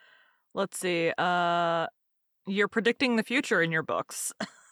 let's 0.56 0.80
see, 0.80 1.14
uh, 1.18 1.88
you're 2.48 2.68
predicting 2.70 3.18
the 3.18 3.24
future 3.24 3.62
in 3.62 3.72
your 3.72 3.84
books. 3.84 4.34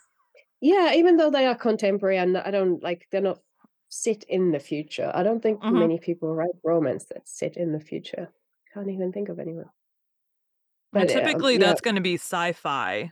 yeah, 0.61 0.93
even 0.93 1.17
though 1.17 1.29
they 1.31 1.45
are 1.45 1.55
contemporary 1.55 2.17
and 2.17 2.37
I 2.37 2.51
don't 2.51 2.81
like, 2.83 3.07
they're 3.11 3.21
not 3.21 3.41
set 3.89 4.23
in 4.25 4.51
the 4.51 4.59
future. 4.59 5.11
I 5.13 5.23
don't 5.23 5.41
think 5.41 5.63
Mhm. 5.63 5.71
many 5.71 5.99
people 5.99 6.33
write 6.35 6.55
romance 6.63 7.05
that's 7.05 7.31
set 7.37 7.57
in 7.57 7.71
the 7.73 7.79
future. 7.79 8.29
Can't 8.73 8.89
even 8.89 9.11
think 9.11 9.29
of 9.29 9.39
anyone. 9.39 9.69
And 10.95 11.07
But, 11.07 11.11
um, 11.11 11.45
typically, 11.45 11.57
yeah 11.57 11.57
that's 11.57 11.81
gonna 11.81 12.01
be 12.01 12.15
sci-fi 12.15 13.11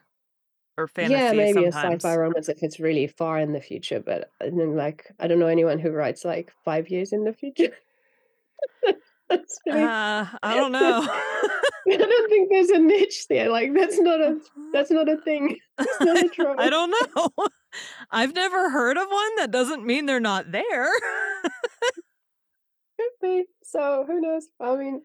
or 0.78 0.88
fantasy. 0.88 1.00
yeah, 1.02 1.32
maybe 1.32 1.64
a 1.64 1.70
sci-fi 1.72 2.16
romance 2.16 2.50
if 2.50 2.62
it's 2.62 2.80
really 2.80 3.08
far 3.08 3.40
in 3.40 3.54
the 3.54 3.62
future, 3.62 4.00
but 4.02 4.32
then, 4.42 4.76
like, 4.76 5.10
I 5.20 5.28
don't 5.28 5.40
know 5.40 5.48
anyone 5.48 5.80
who 5.80 5.92
writes, 5.92 6.26
like, 6.26 6.52
5 6.66 6.90
years 6.90 7.14
in 7.14 7.24
the 7.24 7.32
future. 7.34 7.74
Uh, 9.30 10.26
I 10.44 10.56
don't 10.56 10.72
know. 10.72 11.08
I 11.92 11.98
don't 11.98 12.30
think 12.30 12.50
there's 12.50 12.70
a 12.70 12.80
niche 12.80 13.28
there, 13.30 13.50
like, 13.50 13.74
that's 13.74 14.00
not 14.00 14.20
a 14.22 14.40
that's 14.74 14.92
not 14.92 15.10
a 15.10 15.18
thing. 15.18 15.58
It's 15.80 16.00
not 16.02 16.18
a 16.18 16.26
I 16.26 16.28
trope. 16.28 16.60
I 16.60 16.70
don't 16.70 16.92
know. 16.92 17.30
I've 18.12 18.34
never 18.36 18.70
heard 18.70 18.98
of 18.98 19.08
one, 19.08 19.36
that 19.38 19.52
doesn't 19.52 19.86
mean 19.86 20.06
they're 20.06 20.20
not 20.20 20.52
there. 20.52 20.90
Could 22.98 23.12
be. 23.22 23.46
So, 23.64 24.04
who 24.06 24.20
knows? 24.20 24.48
I 24.60 24.76
mean, 24.76 25.02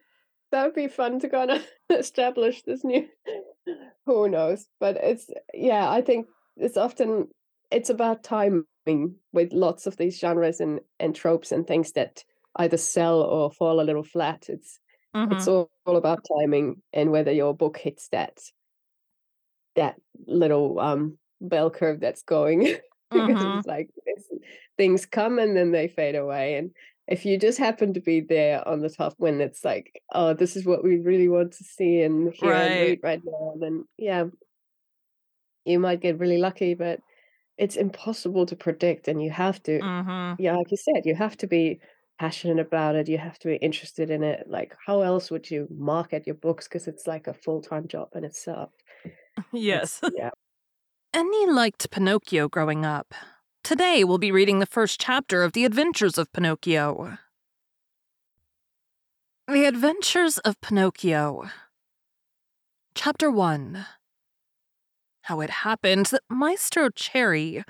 that 0.50 0.64
would 0.64 0.74
be 0.74 0.88
fun 0.88 1.20
to 1.20 1.28
kinda 1.28 1.62
establish 1.90 2.62
this 2.62 2.84
new 2.84 3.08
who 4.06 4.28
knows? 4.28 4.66
But 4.80 4.96
it's 4.96 5.30
yeah, 5.52 5.90
I 5.90 6.00
think 6.02 6.26
it's 6.56 6.76
often 6.76 7.28
it's 7.70 7.90
about 7.90 8.22
timing 8.22 8.64
with 9.32 9.52
lots 9.52 9.86
of 9.86 9.96
these 9.96 10.18
genres 10.18 10.60
and 10.60 10.80
and 11.00 11.14
tropes 11.14 11.52
and 11.52 11.66
things 11.66 11.92
that 11.92 12.24
either 12.56 12.76
sell 12.76 13.22
or 13.22 13.50
fall 13.52 13.80
a 13.80 13.84
little 13.84 14.04
flat. 14.04 14.48
It's 14.48 14.78
it's 15.30 15.46
Mhm. 15.46 15.48
all 15.48 15.70
all 15.86 15.96
about 15.96 16.24
timing 16.38 16.82
and 16.92 17.10
whether 17.12 17.32
your 17.32 17.54
book 17.56 17.78
hits 17.78 18.08
that 18.10 18.38
that 19.76 19.96
little, 20.26 20.78
um, 20.80 21.18
bell 21.40 21.70
curve 21.70 22.00
that's 22.00 22.22
going 22.22 22.60
because 23.12 23.42
Mhm. 23.42 23.54
it's 23.54 23.66
like 23.66 23.90
it's 24.06 24.28
things 24.78 25.04
come 25.04 25.38
and 25.38 25.56
then 25.56 25.72
they 25.72 25.88
fade 25.88 26.14
away, 26.14 26.56
and 26.56 26.70
if 27.06 27.24
you 27.26 27.38
just 27.38 27.58
happen 27.58 27.92
to 27.92 28.00
be 28.00 28.20
there 28.20 28.66
on 28.66 28.80
the 28.80 28.88
top 28.88 29.14
when 29.18 29.40
it's 29.40 29.64
like, 29.64 30.02
"Oh, 30.14 30.32
this 30.34 30.56
is 30.56 30.64
what 30.64 30.82
we 30.84 30.98
really 31.00 31.28
want 31.28 31.52
to 31.54 31.64
see 31.64 32.00
and 32.02 32.32
hear 32.32 32.64
and 32.64 32.78
Right. 32.78 32.80
read 32.80 33.00
right 33.02 33.20
now," 33.24 33.54
then 33.60 33.84
yeah, 33.98 34.26
you 35.64 35.78
might 35.78 36.00
get 36.00 36.18
really 36.18 36.38
lucky, 36.38 36.74
but 36.74 37.00
it's 37.58 37.76
impossible 37.76 38.46
to 38.46 38.56
predict, 38.56 39.08
and 39.08 39.22
you 39.22 39.30
have 39.30 39.62
to 39.64 39.82
Mhm. 39.82 40.38
yeah, 40.38 40.56
like 40.56 40.70
you 40.70 40.76
said, 40.78 41.06
you 41.06 41.14
have 41.16 41.36
to 41.38 41.46
be 41.48 41.80
passionate 42.18 42.60
about 42.60 42.96
it, 42.96 43.08
you 43.08 43.18
have 43.18 43.38
to 43.40 43.48
be 43.48 43.56
interested 43.56 44.10
in 44.10 44.22
it, 44.22 44.46
like, 44.48 44.74
how 44.86 45.02
else 45.02 45.30
would 45.30 45.50
you 45.50 45.66
market 45.70 46.26
your 46.26 46.36
books? 46.36 46.66
Because 46.68 46.86
it's 46.88 47.06
like 47.06 47.26
a 47.26 47.34
full-time 47.34 47.88
job 47.88 48.10
in 48.14 48.24
itself. 48.24 48.70
It's 49.76 49.94
Yes. 50.00 50.00
yeah. 50.06 50.30
Enni 51.14 51.52
liked 51.54 51.90
Pinocchio 51.90 52.48
growing 52.48 52.84
up. 52.84 53.14
Today, 53.62 54.04
we'll 54.04 54.18
be 54.18 54.32
reading 54.32 54.58
the 54.58 54.66
first 54.66 55.00
chapter 55.00 55.42
of 55.42 55.52
The 55.52 55.64
Adventures 55.64 56.18
of 56.18 56.32
Pinocchio. 56.32 57.18
The 59.48 59.64
Adventures 59.66 60.38
of 60.38 60.60
Pinocchio. 60.60 61.50
Chapter 62.94 63.30
1 63.30 63.86
How 65.22 65.40
it 65.40 65.50
happened 65.50 66.06
that 66.06 66.22
Maestro 66.28 66.90
Cherry, 66.90 67.64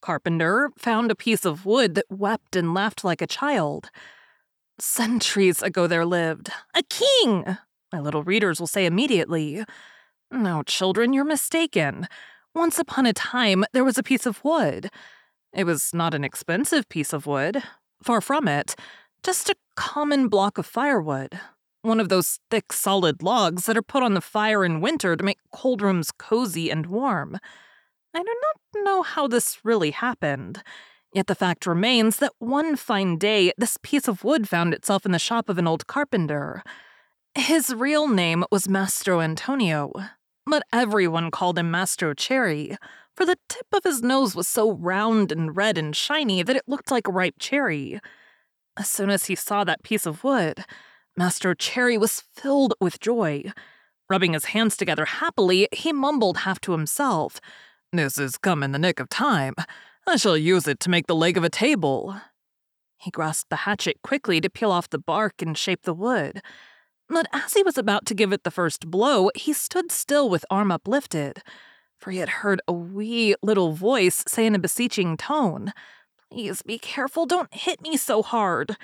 carpenter, 0.00 0.70
found 0.78 1.10
a 1.10 1.14
piece 1.14 1.44
of 1.44 1.66
wood 1.66 1.94
that 1.94 2.10
wept 2.10 2.56
and 2.56 2.74
laughed 2.74 3.04
like 3.04 3.22
a 3.22 3.26
child. 3.26 3.90
Centuries 4.78 5.62
ago 5.62 5.86
there 5.86 6.06
lived 6.06 6.50
a 6.74 6.82
king, 6.82 7.56
my 7.92 7.98
little 7.98 8.22
readers 8.22 8.60
will 8.60 8.66
say 8.66 8.86
immediately. 8.86 9.64
No, 10.30 10.62
children, 10.62 11.12
you're 11.12 11.24
mistaken. 11.24 12.06
Once 12.54 12.78
upon 12.78 13.06
a 13.06 13.12
time, 13.12 13.64
there 13.72 13.84
was 13.84 13.98
a 13.98 14.02
piece 14.02 14.26
of 14.26 14.44
wood. 14.44 14.90
It 15.52 15.64
was 15.64 15.92
not 15.92 16.14
an 16.14 16.22
expensive 16.22 16.88
piece 16.88 17.12
of 17.12 17.26
wood. 17.26 17.62
Far 18.02 18.20
from 18.20 18.46
it. 18.46 18.76
Just 19.24 19.50
a 19.50 19.56
common 19.74 20.28
block 20.28 20.56
of 20.56 20.66
firewood. 20.66 21.38
One 21.82 21.98
of 21.98 22.08
those 22.08 22.38
thick, 22.50 22.72
solid 22.72 23.22
logs 23.22 23.66
that 23.66 23.76
are 23.76 23.82
put 23.82 24.02
on 24.02 24.14
the 24.14 24.20
fire 24.20 24.64
in 24.64 24.80
winter 24.80 25.16
to 25.16 25.24
make 25.24 25.38
cold 25.52 25.82
rooms 25.82 26.10
cozy 26.12 26.70
and 26.70 26.86
warm. 26.86 27.38
I 28.14 28.22
do 28.22 28.34
not 28.42 28.84
know 28.84 29.02
how 29.02 29.28
this 29.28 29.64
really 29.64 29.92
happened. 29.92 30.62
Yet 31.12 31.26
the 31.26 31.34
fact 31.34 31.66
remains 31.66 32.16
that 32.16 32.32
one 32.38 32.76
fine 32.76 33.18
day, 33.18 33.52
this 33.56 33.76
piece 33.82 34.08
of 34.08 34.24
wood 34.24 34.48
found 34.48 34.74
itself 34.74 35.04
in 35.04 35.12
the 35.12 35.18
shop 35.18 35.48
of 35.48 35.58
an 35.58 35.66
old 35.66 35.86
carpenter. 35.86 36.62
His 37.34 37.74
real 37.74 38.08
name 38.08 38.44
was 38.50 38.68
Mastro 38.68 39.20
Antonio, 39.20 39.92
but 40.46 40.62
everyone 40.72 41.30
called 41.30 41.58
him 41.58 41.70
Mastro 41.70 42.14
Cherry, 42.14 42.76
for 43.16 43.24
the 43.26 43.38
tip 43.48 43.66
of 43.72 43.84
his 43.84 44.02
nose 44.02 44.34
was 44.34 44.48
so 44.48 44.72
round 44.72 45.30
and 45.30 45.56
red 45.56 45.76
and 45.78 45.94
shiny 45.94 46.42
that 46.42 46.56
it 46.56 46.68
looked 46.68 46.90
like 46.90 47.06
a 47.06 47.12
ripe 47.12 47.36
cherry. 47.38 48.00
As 48.76 48.88
soon 48.88 49.10
as 49.10 49.26
he 49.26 49.34
saw 49.34 49.62
that 49.64 49.82
piece 49.82 50.06
of 50.06 50.24
wood, 50.24 50.64
Mastro 51.16 51.54
Cherry 51.54 51.98
was 51.98 52.24
filled 52.34 52.74
with 52.80 53.00
joy. 53.00 53.52
Rubbing 54.08 54.32
his 54.32 54.46
hands 54.46 54.76
together 54.76 55.04
happily, 55.04 55.68
he 55.72 55.92
mumbled 55.92 56.38
half 56.38 56.60
to 56.62 56.72
himself, 56.72 57.40
This 57.92 58.16
has 58.16 58.38
come 58.38 58.62
in 58.62 58.70
the 58.70 58.78
nick 58.78 59.00
of 59.00 59.08
time. 59.08 59.54
I 60.06 60.16
shall 60.16 60.36
use 60.36 60.68
it 60.68 60.78
to 60.80 60.90
make 60.90 61.08
the 61.08 61.14
leg 61.14 61.36
of 61.36 61.42
a 61.42 61.50
table. 61.50 62.16
He 62.98 63.10
grasped 63.10 63.50
the 63.50 63.56
hatchet 63.56 63.96
quickly 64.02 64.40
to 64.40 64.48
peel 64.48 64.70
off 64.70 64.90
the 64.90 64.98
bark 64.98 65.42
and 65.42 65.58
shape 65.58 65.82
the 65.82 65.94
wood. 65.94 66.40
But 67.08 67.26
as 67.32 67.54
he 67.54 67.64
was 67.64 67.76
about 67.76 68.06
to 68.06 68.14
give 68.14 68.32
it 68.32 68.44
the 68.44 68.50
first 68.52 68.88
blow, 68.90 69.30
he 69.34 69.52
stood 69.52 69.90
still 69.90 70.28
with 70.28 70.44
arm 70.50 70.70
uplifted, 70.70 71.42
for 71.98 72.12
he 72.12 72.18
had 72.18 72.28
heard 72.28 72.60
a 72.68 72.72
wee 72.72 73.34
little 73.42 73.72
voice 73.72 74.22
say 74.28 74.46
in 74.46 74.54
a 74.54 74.60
beseeching 74.60 75.16
tone, 75.16 75.72
Please 76.30 76.62
be 76.62 76.78
careful, 76.78 77.26
don't 77.26 77.52
hit 77.52 77.80
me 77.80 77.96
so 77.96 78.22
hard. 78.22 78.76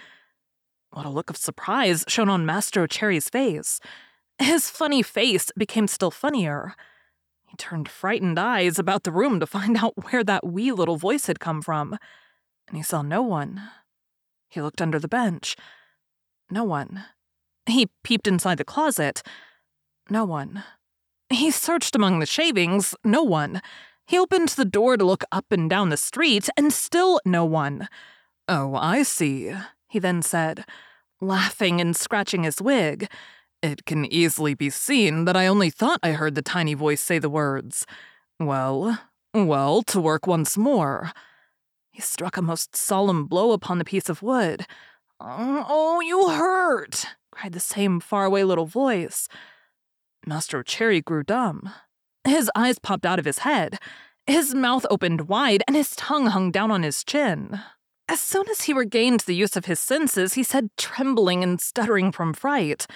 What 0.91 1.07
a 1.07 1.11
look 1.11 1.31
of 1.31 1.37
surprise 1.37 2.05
shone 2.09 2.29
on 2.29 2.45
Mastro 2.45 2.89
Cherry's 2.89 3.29
face. 3.29 3.79
His 4.41 4.69
funny 4.69 5.03
face 5.03 5.53
became 5.57 5.87
still 5.87 6.11
funnier. 6.11 6.75
Turned 7.57 7.89
frightened 7.89 8.39
eyes 8.39 8.79
about 8.79 9.03
the 9.05 9.13
room 9.13 9.41
to 9.41 9.47
find 9.47 9.77
out 9.83 10.11
where 10.11 10.23
that 10.25 10.47
wee 10.47 10.73
little 10.73 10.97
voice 10.97 11.27
had 11.27 11.41
come 11.41 11.63
from, 11.63 11.99
and 12.69 12.77
he 12.77 12.83
saw 12.83 13.03
no 13.03 13.23
one. 13.23 13.63
He 14.49 14.61
looked 14.61 14.83
under 14.83 14.99
the 14.99 15.09
bench. 15.09 15.57
No 16.51 16.65
one. 16.65 17.05
He 17.67 17.91
peeped 18.05 18.29
inside 18.29 18.59
the 18.59 18.65
closet. 18.65 19.23
No 20.09 20.25
one. 20.25 20.63
He 21.29 21.51
searched 21.51 21.97
among 21.97 22.21
the 22.21 22.27
shavings. 22.27 22.95
No 23.05 23.23
one. 23.23 23.61
He 24.07 24.19
opened 24.19 24.51
the 24.51 24.65
door 24.65 24.97
to 24.97 25.05
look 25.05 25.25
up 25.33 25.47
and 25.51 25.69
down 25.69 25.89
the 25.89 25.97
street, 25.97 26.49
and 26.57 26.73
still 26.73 27.21
no 27.25 27.45
one. 27.45 27.89
Oh, 28.47 28.77
I 28.77 29.03
see, 29.03 29.53
he 29.89 29.99
then 29.99 30.23
said, 30.23 30.65
laughing 31.21 31.81
and 31.81 31.97
scratching 31.97 32.45
his 32.45 32.63
wig. 32.63 33.11
It 33.63 33.85
can 33.85 34.05
easily 34.05 34.55
be 34.55 34.71
seen 34.71 35.25
that 35.25 35.37
I 35.37 35.47
only 35.47 35.71
thought 35.71 36.01
I 36.03 36.13
heard 36.13 36.35
the 36.35 36.43
tiny 36.43 36.75
voice 36.75 37.01
say 37.01 37.19
the 37.19 37.31
words. 37.31 37.87
Well, 38.39 38.99
Well, 39.35 39.83
to 39.83 40.01
work 40.01 40.27
once 40.27 40.57
more. 40.57 41.13
He 41.91 42.01
struck 42.01 42.37
a 42.37 42.43
most 42.43 42.77
solemn 42.77 43.27
blow 43.27 43.53
upon 43.53 43.79
the 43.79 43.85
piece 43.85 44.09
of 44.09 44.23
wood. 44.23 44.67
Oh, 45.19 45.65
oh, 45.69 46.01
you 46.01 46.29
hurt! 46.29 47.07
cried 47.31 47.53
the 47.53 47.61
same 47.61 48.01
faraway 48.01 48.43
little 48.43 48.67
voice. 48.67 49.29
Master 50.27 50.63
Cherry 50.63 51.01
grew 51.01 51.23
dumb. 51.23 51.71
His 52.25 52.51
eyes 52.55 52.79
popped 52.79 53.07
out 53.07 53.19
of 53.19 53.25
his 53.25 53.39
head. 53.39 53.79
His 54.27 54.55
mouth 54.55 54.85
opened 54.91 55.29
wide, 55.29 55.63
and 55.67 55.77
his 55.77 55.95
tongue 55.97 56.27
hung 56.27 56.51
down 56.51 56.71
on 56.71 56.83
his 56.83 57.05
chin. 57.05 57.61
As 58.09 58.21
soon 58.21 58.49
as 58.51 58.63
he 58.63 58.73
regained 58.73 59.21
the 59.21 59.35
use 59.35 59.57
of 59.57 59.67
his 59.67 59.81
senses, 59.81 60.35
he 60.35 60.43
said, 60.43 60.71
trembling 60.77 61.43
and 61.43 61.61
stuttering 61.61 62.13
from 62.13 62.35
fright, 62.35 62.87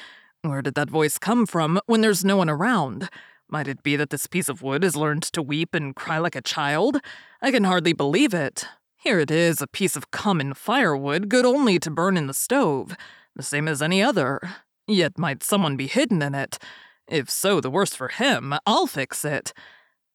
Where 0.43 0.63
did 0.63 0.75
that 0.75 0.89
voice 0.89 1.19
come 1.19 1.45
from 1.45 1.81
when 1.85 2.01
there's 2.01 2.25
no 2.25 2.39
one 2.39 2.49
around? 2.49 3.11
Might 3.51 3.69
it 3.69 3.83
be 3.83 3.95
that 3.97 4.09
this 4.09 4.27
piece 4.27 4.49
of 4.49 4.63
wood 4.63 4.83
has 4.85 4.97
learned 4.97 5.25
to 5.25 5.43
weep 5.43 5.75
and 5.75 5.95
cry 5.95 6.17
like 6.17 6.35
a 6.35 6.41
child? 6.41 6.99
I 7.43 7.51
can 7.51 7.65
hardly 7.65 7.93
believe 7.93 8.33
it. 8.33 8.65
Here 8.97 9.21
it 9.21 9.31
is, 9.31 9.61
a 9.61 9.67
piece 9.67 9.97
of 9.97 10.11
common 10.11 10.55
firewood, 10.55 11.29
good 11.29 11.45
only 11.45 11.79
to 11.81 11.91
burn 11.91 12.17
in 12.17 12.27
the 12.27 12.33
stove, 12.33 12.97
the 13.37 13.43
same 13.43 13.69
as 13.69 13.83
any 13.83 14.03
other. 14.03 14.41
Yet 14.87 15.19
might 15.19 15.43
someone 15.43 15.77
be 15.77 15.87
hidden 15.87 16.23
in 16.23 16.35
it? 16.35 16.59
If 17.07 17.29
so, 17.29 17.61
the 17.61 17.71
worse 17.71 17.95
for 17.95 18.09
him. 18.09 18.55
I'll 18.65 18.87
fix 18.87 19.27
it. 19.27 19.53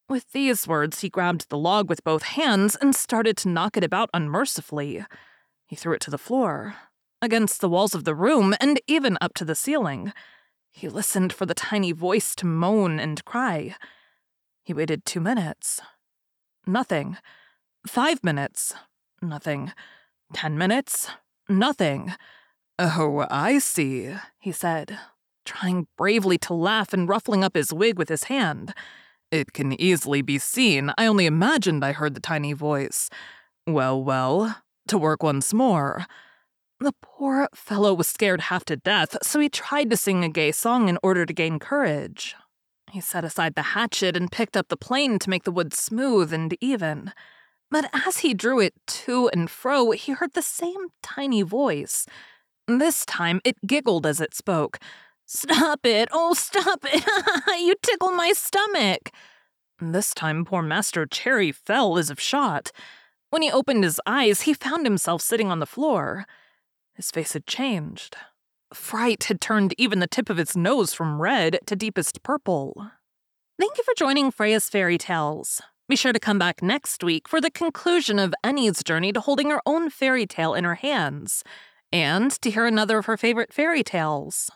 With 0.08 0.32
these 0.32 0.66
words, 0.66 1.02
he 1.02 1.08
grabbed 1.08 1.50
the 1.50 1.58
log 1.58 1.88
with 1.88 2.02
both 2.02 2.22
hands 2.22 2.76
and 2.80 2.96
started 2.96 3.36
to 3.38 3.48
knock 3.48 3.76
it 3.76 3.84
about 3.84 4.10
unmercifully. 4.12 5.04
He 5.66 5.76
threw 5.76 5.94
it 5.94 6.00
to 6.02 6.10
the 6.10 6.18
floor, 6.18 6.74
against 7.22 7.60
the 7.60 7.68
walls 7.68 7.94
of 7.94 8.04
the 8.04 8.14
room, 8.14 8.54
and 8.60 8.80
even 8.86 9.18
up 9.20 9.34
to 9.34 9.44
the 9.44 9.54
ceiling. 9.54 10.12
He 10.70 10.88
listened 10.88 11.32
for 11.32 11.46
the 11.46 11.54
tiny 11.54 11.92
voice 11.92 12.34
to 12.36 12.46
moan 12.46 13.00
and 13.00 13.24
cry. 13.24 13.74
He 14.64 14.74
waited 14.74 15.04
two 15.04 15.20
minutes. 15.20 15.80
Nothing. 16.66 17.16
Five 17.86 18.22
minutes. 18.22 18.74
Nothing. 19.22 19.72
Ten 20.34 20.58
minutes. 20.58 21.08
Nothing. 21.48 22.12
Oh, 22.78 23.26
I 23.30 23.58
see, 23.58 24.14
he 24.38 24.52
said, 24.52 24.98
trying 25.46 25.86
bravely 25.96 26.36
to 26.38 26.52
laugh 26.52 26.92
and 26.92 27.08
ruffling 27.08 27.42
up 27.42 27.54
his 27.54 27.72
wig 27.72 27.96
with 27.96 28.10
his 28.10 28.24
hand. 28.24 28.74
It 29.30 29.54
can 29.54 29.80
easily 29.80 30.20
be 30.20 30.38
seen. 30.38 30.92
I 30.98 31.06
only 31.06 31.24
imagined 31.24 31.84
I 31.84 31.92
heard 31.92 32.14
the 32.14 32.20
tiny 32.20 32.52
voice. 32.52 33.08
Well, 33.66 34.02
well, 34.02 34.56
to 34.88 34.98
work 34.98 35.22
once 35.22 35.54
more. 35.54 36.06
The 36.78 36.92
poor 37.00 37.48
fellow 37.54 37.94
was 37.94 38.06
scared 38.06 38.42
half 38.42 38.64
to 38.66 38.76
death, 38.76 39.16
so 39.22 39.40
he 39.40 39.48
tried 39.48 39.88
to 39.90 39.96
sing 39.96 40.22
a 40.22 40.28
gay 40.28 40.52
song 40.52 40.88
in 40.88 40.98
order 41.02 41.24
to 41.24 41.32
gain 41.32 41.58
courage. 41.58 42.34
He 42.92 43.00
set 43.00 43.24
aside 43.24 43.54
the 43.54 43.62
hatchet 43.62 44.16
and 44.16 44.30
picked 44.30 44.56
up 44.56 44.68
the 44.68 44.76
plane 44.76 45.18
to 45.20 45.30
make 45.30 45.44
the 45.44 45.50
wood 45.50 45.72
smooth 45.72 46.32
and 46.32 46.56
even. 46.60 47.12
But 47.70 47.90
as 48.06 48.18
he 48.18 48.34
drew 48.34 48.60
it 48.60 48.74
to 48.86 49.28
and 49.32 49.50
fro, 49.50 49.92
he 49.92 50.12
heard 50.12 50.34
the 50.34 50.42
same 50.42 50.88
tiny 51.02 51.42
voice. 51.42 52.06
This 52.68 53.06
time 53.06 53.40
it 53.44 53.56
giggled 53.66 54.06
as 54.06 54.20
it 54.20 54.34
spoke, 54.34 54.78
Stop 55.24 55.84
it! 55.84 56.08
Oh, 56.12 56.34
stop 56.34 56.80
it! 56.84 57.04
you 57.60 57.74
tickle 57.82 58.12
my 58.12 58.32
stomach! 58.32 59.10
This 59.80 60.14
time, 60.14 60.44
poor 60.44 60.62
Master 60.62 61.06
Cherry 61.06 61.52
fell 61.52 61.98
as 61.98 62.10
if 62.10 62.20
shot. 62.20 62.70
When 63.30 63.42
he 63.42 63.50
opened 63.50 63.82
his 63.82 64.00
eyes, 64.06 64.42
he 64.42 64.54
found 64.54 64.86
himself 64.86 65.20
sitting 65.20 65.50
on 65.50 65.58
the 65.58 65.66
floor. 65.66 66.26
His 66.96 67.10
face 67.10 67.34
had 67.34 67.46
changed. 67.46 68.16
Fright 68.72 69.24
had 69.24 69.40
turned 69.40 69.74
even 69.76 70.00
the 70.00 70.06
tip 70.06 70.30
of 70.30 70.38
his 70.38 70.56
nose 70.56 70.94
from 70.94 71.20
red 71.20 71.58
to 71.66 71.76
deepest 71.76 72.22
purple. 72.22 72.90
Thank 73.58 73.76
you 73.76 73.84
for 73.84 73.94
joining 73.94 74.30
Freya's 74.30 74.68
Fairy 74.68 74.98
Tales. 74.98 75.60
Be 75.88 75.94
sure 75.94 76.12
to 76.12 76.18
come 76.18 76.38
back 76.38 76.62
next 76.62 77.04
week 77.04 77.28
for 77.28 77.40
the 77.40 77.50
conclusion 77.50 78.18
of 78.18 78.34
Enni's 78.42 78.82
journey 78.82 79.12
to 79.12 79.20
holding 79.20 79.50
her 79.50 79.60
own 79.66 79.88
fairy 79.90 80.26
tale 80.26 80.54
in 80.54 80.64
her 80.64 80.74
hands, 80.74 81.44
and 81.92 82.32
to 82.42 82.50
hear 82.50 82.66
another 82.66 82.98
of 82.98 83.06
her 83.06 83.16
favorite 83.16 83.52
fairy 83.52 83.84
tales. 83.84 84.50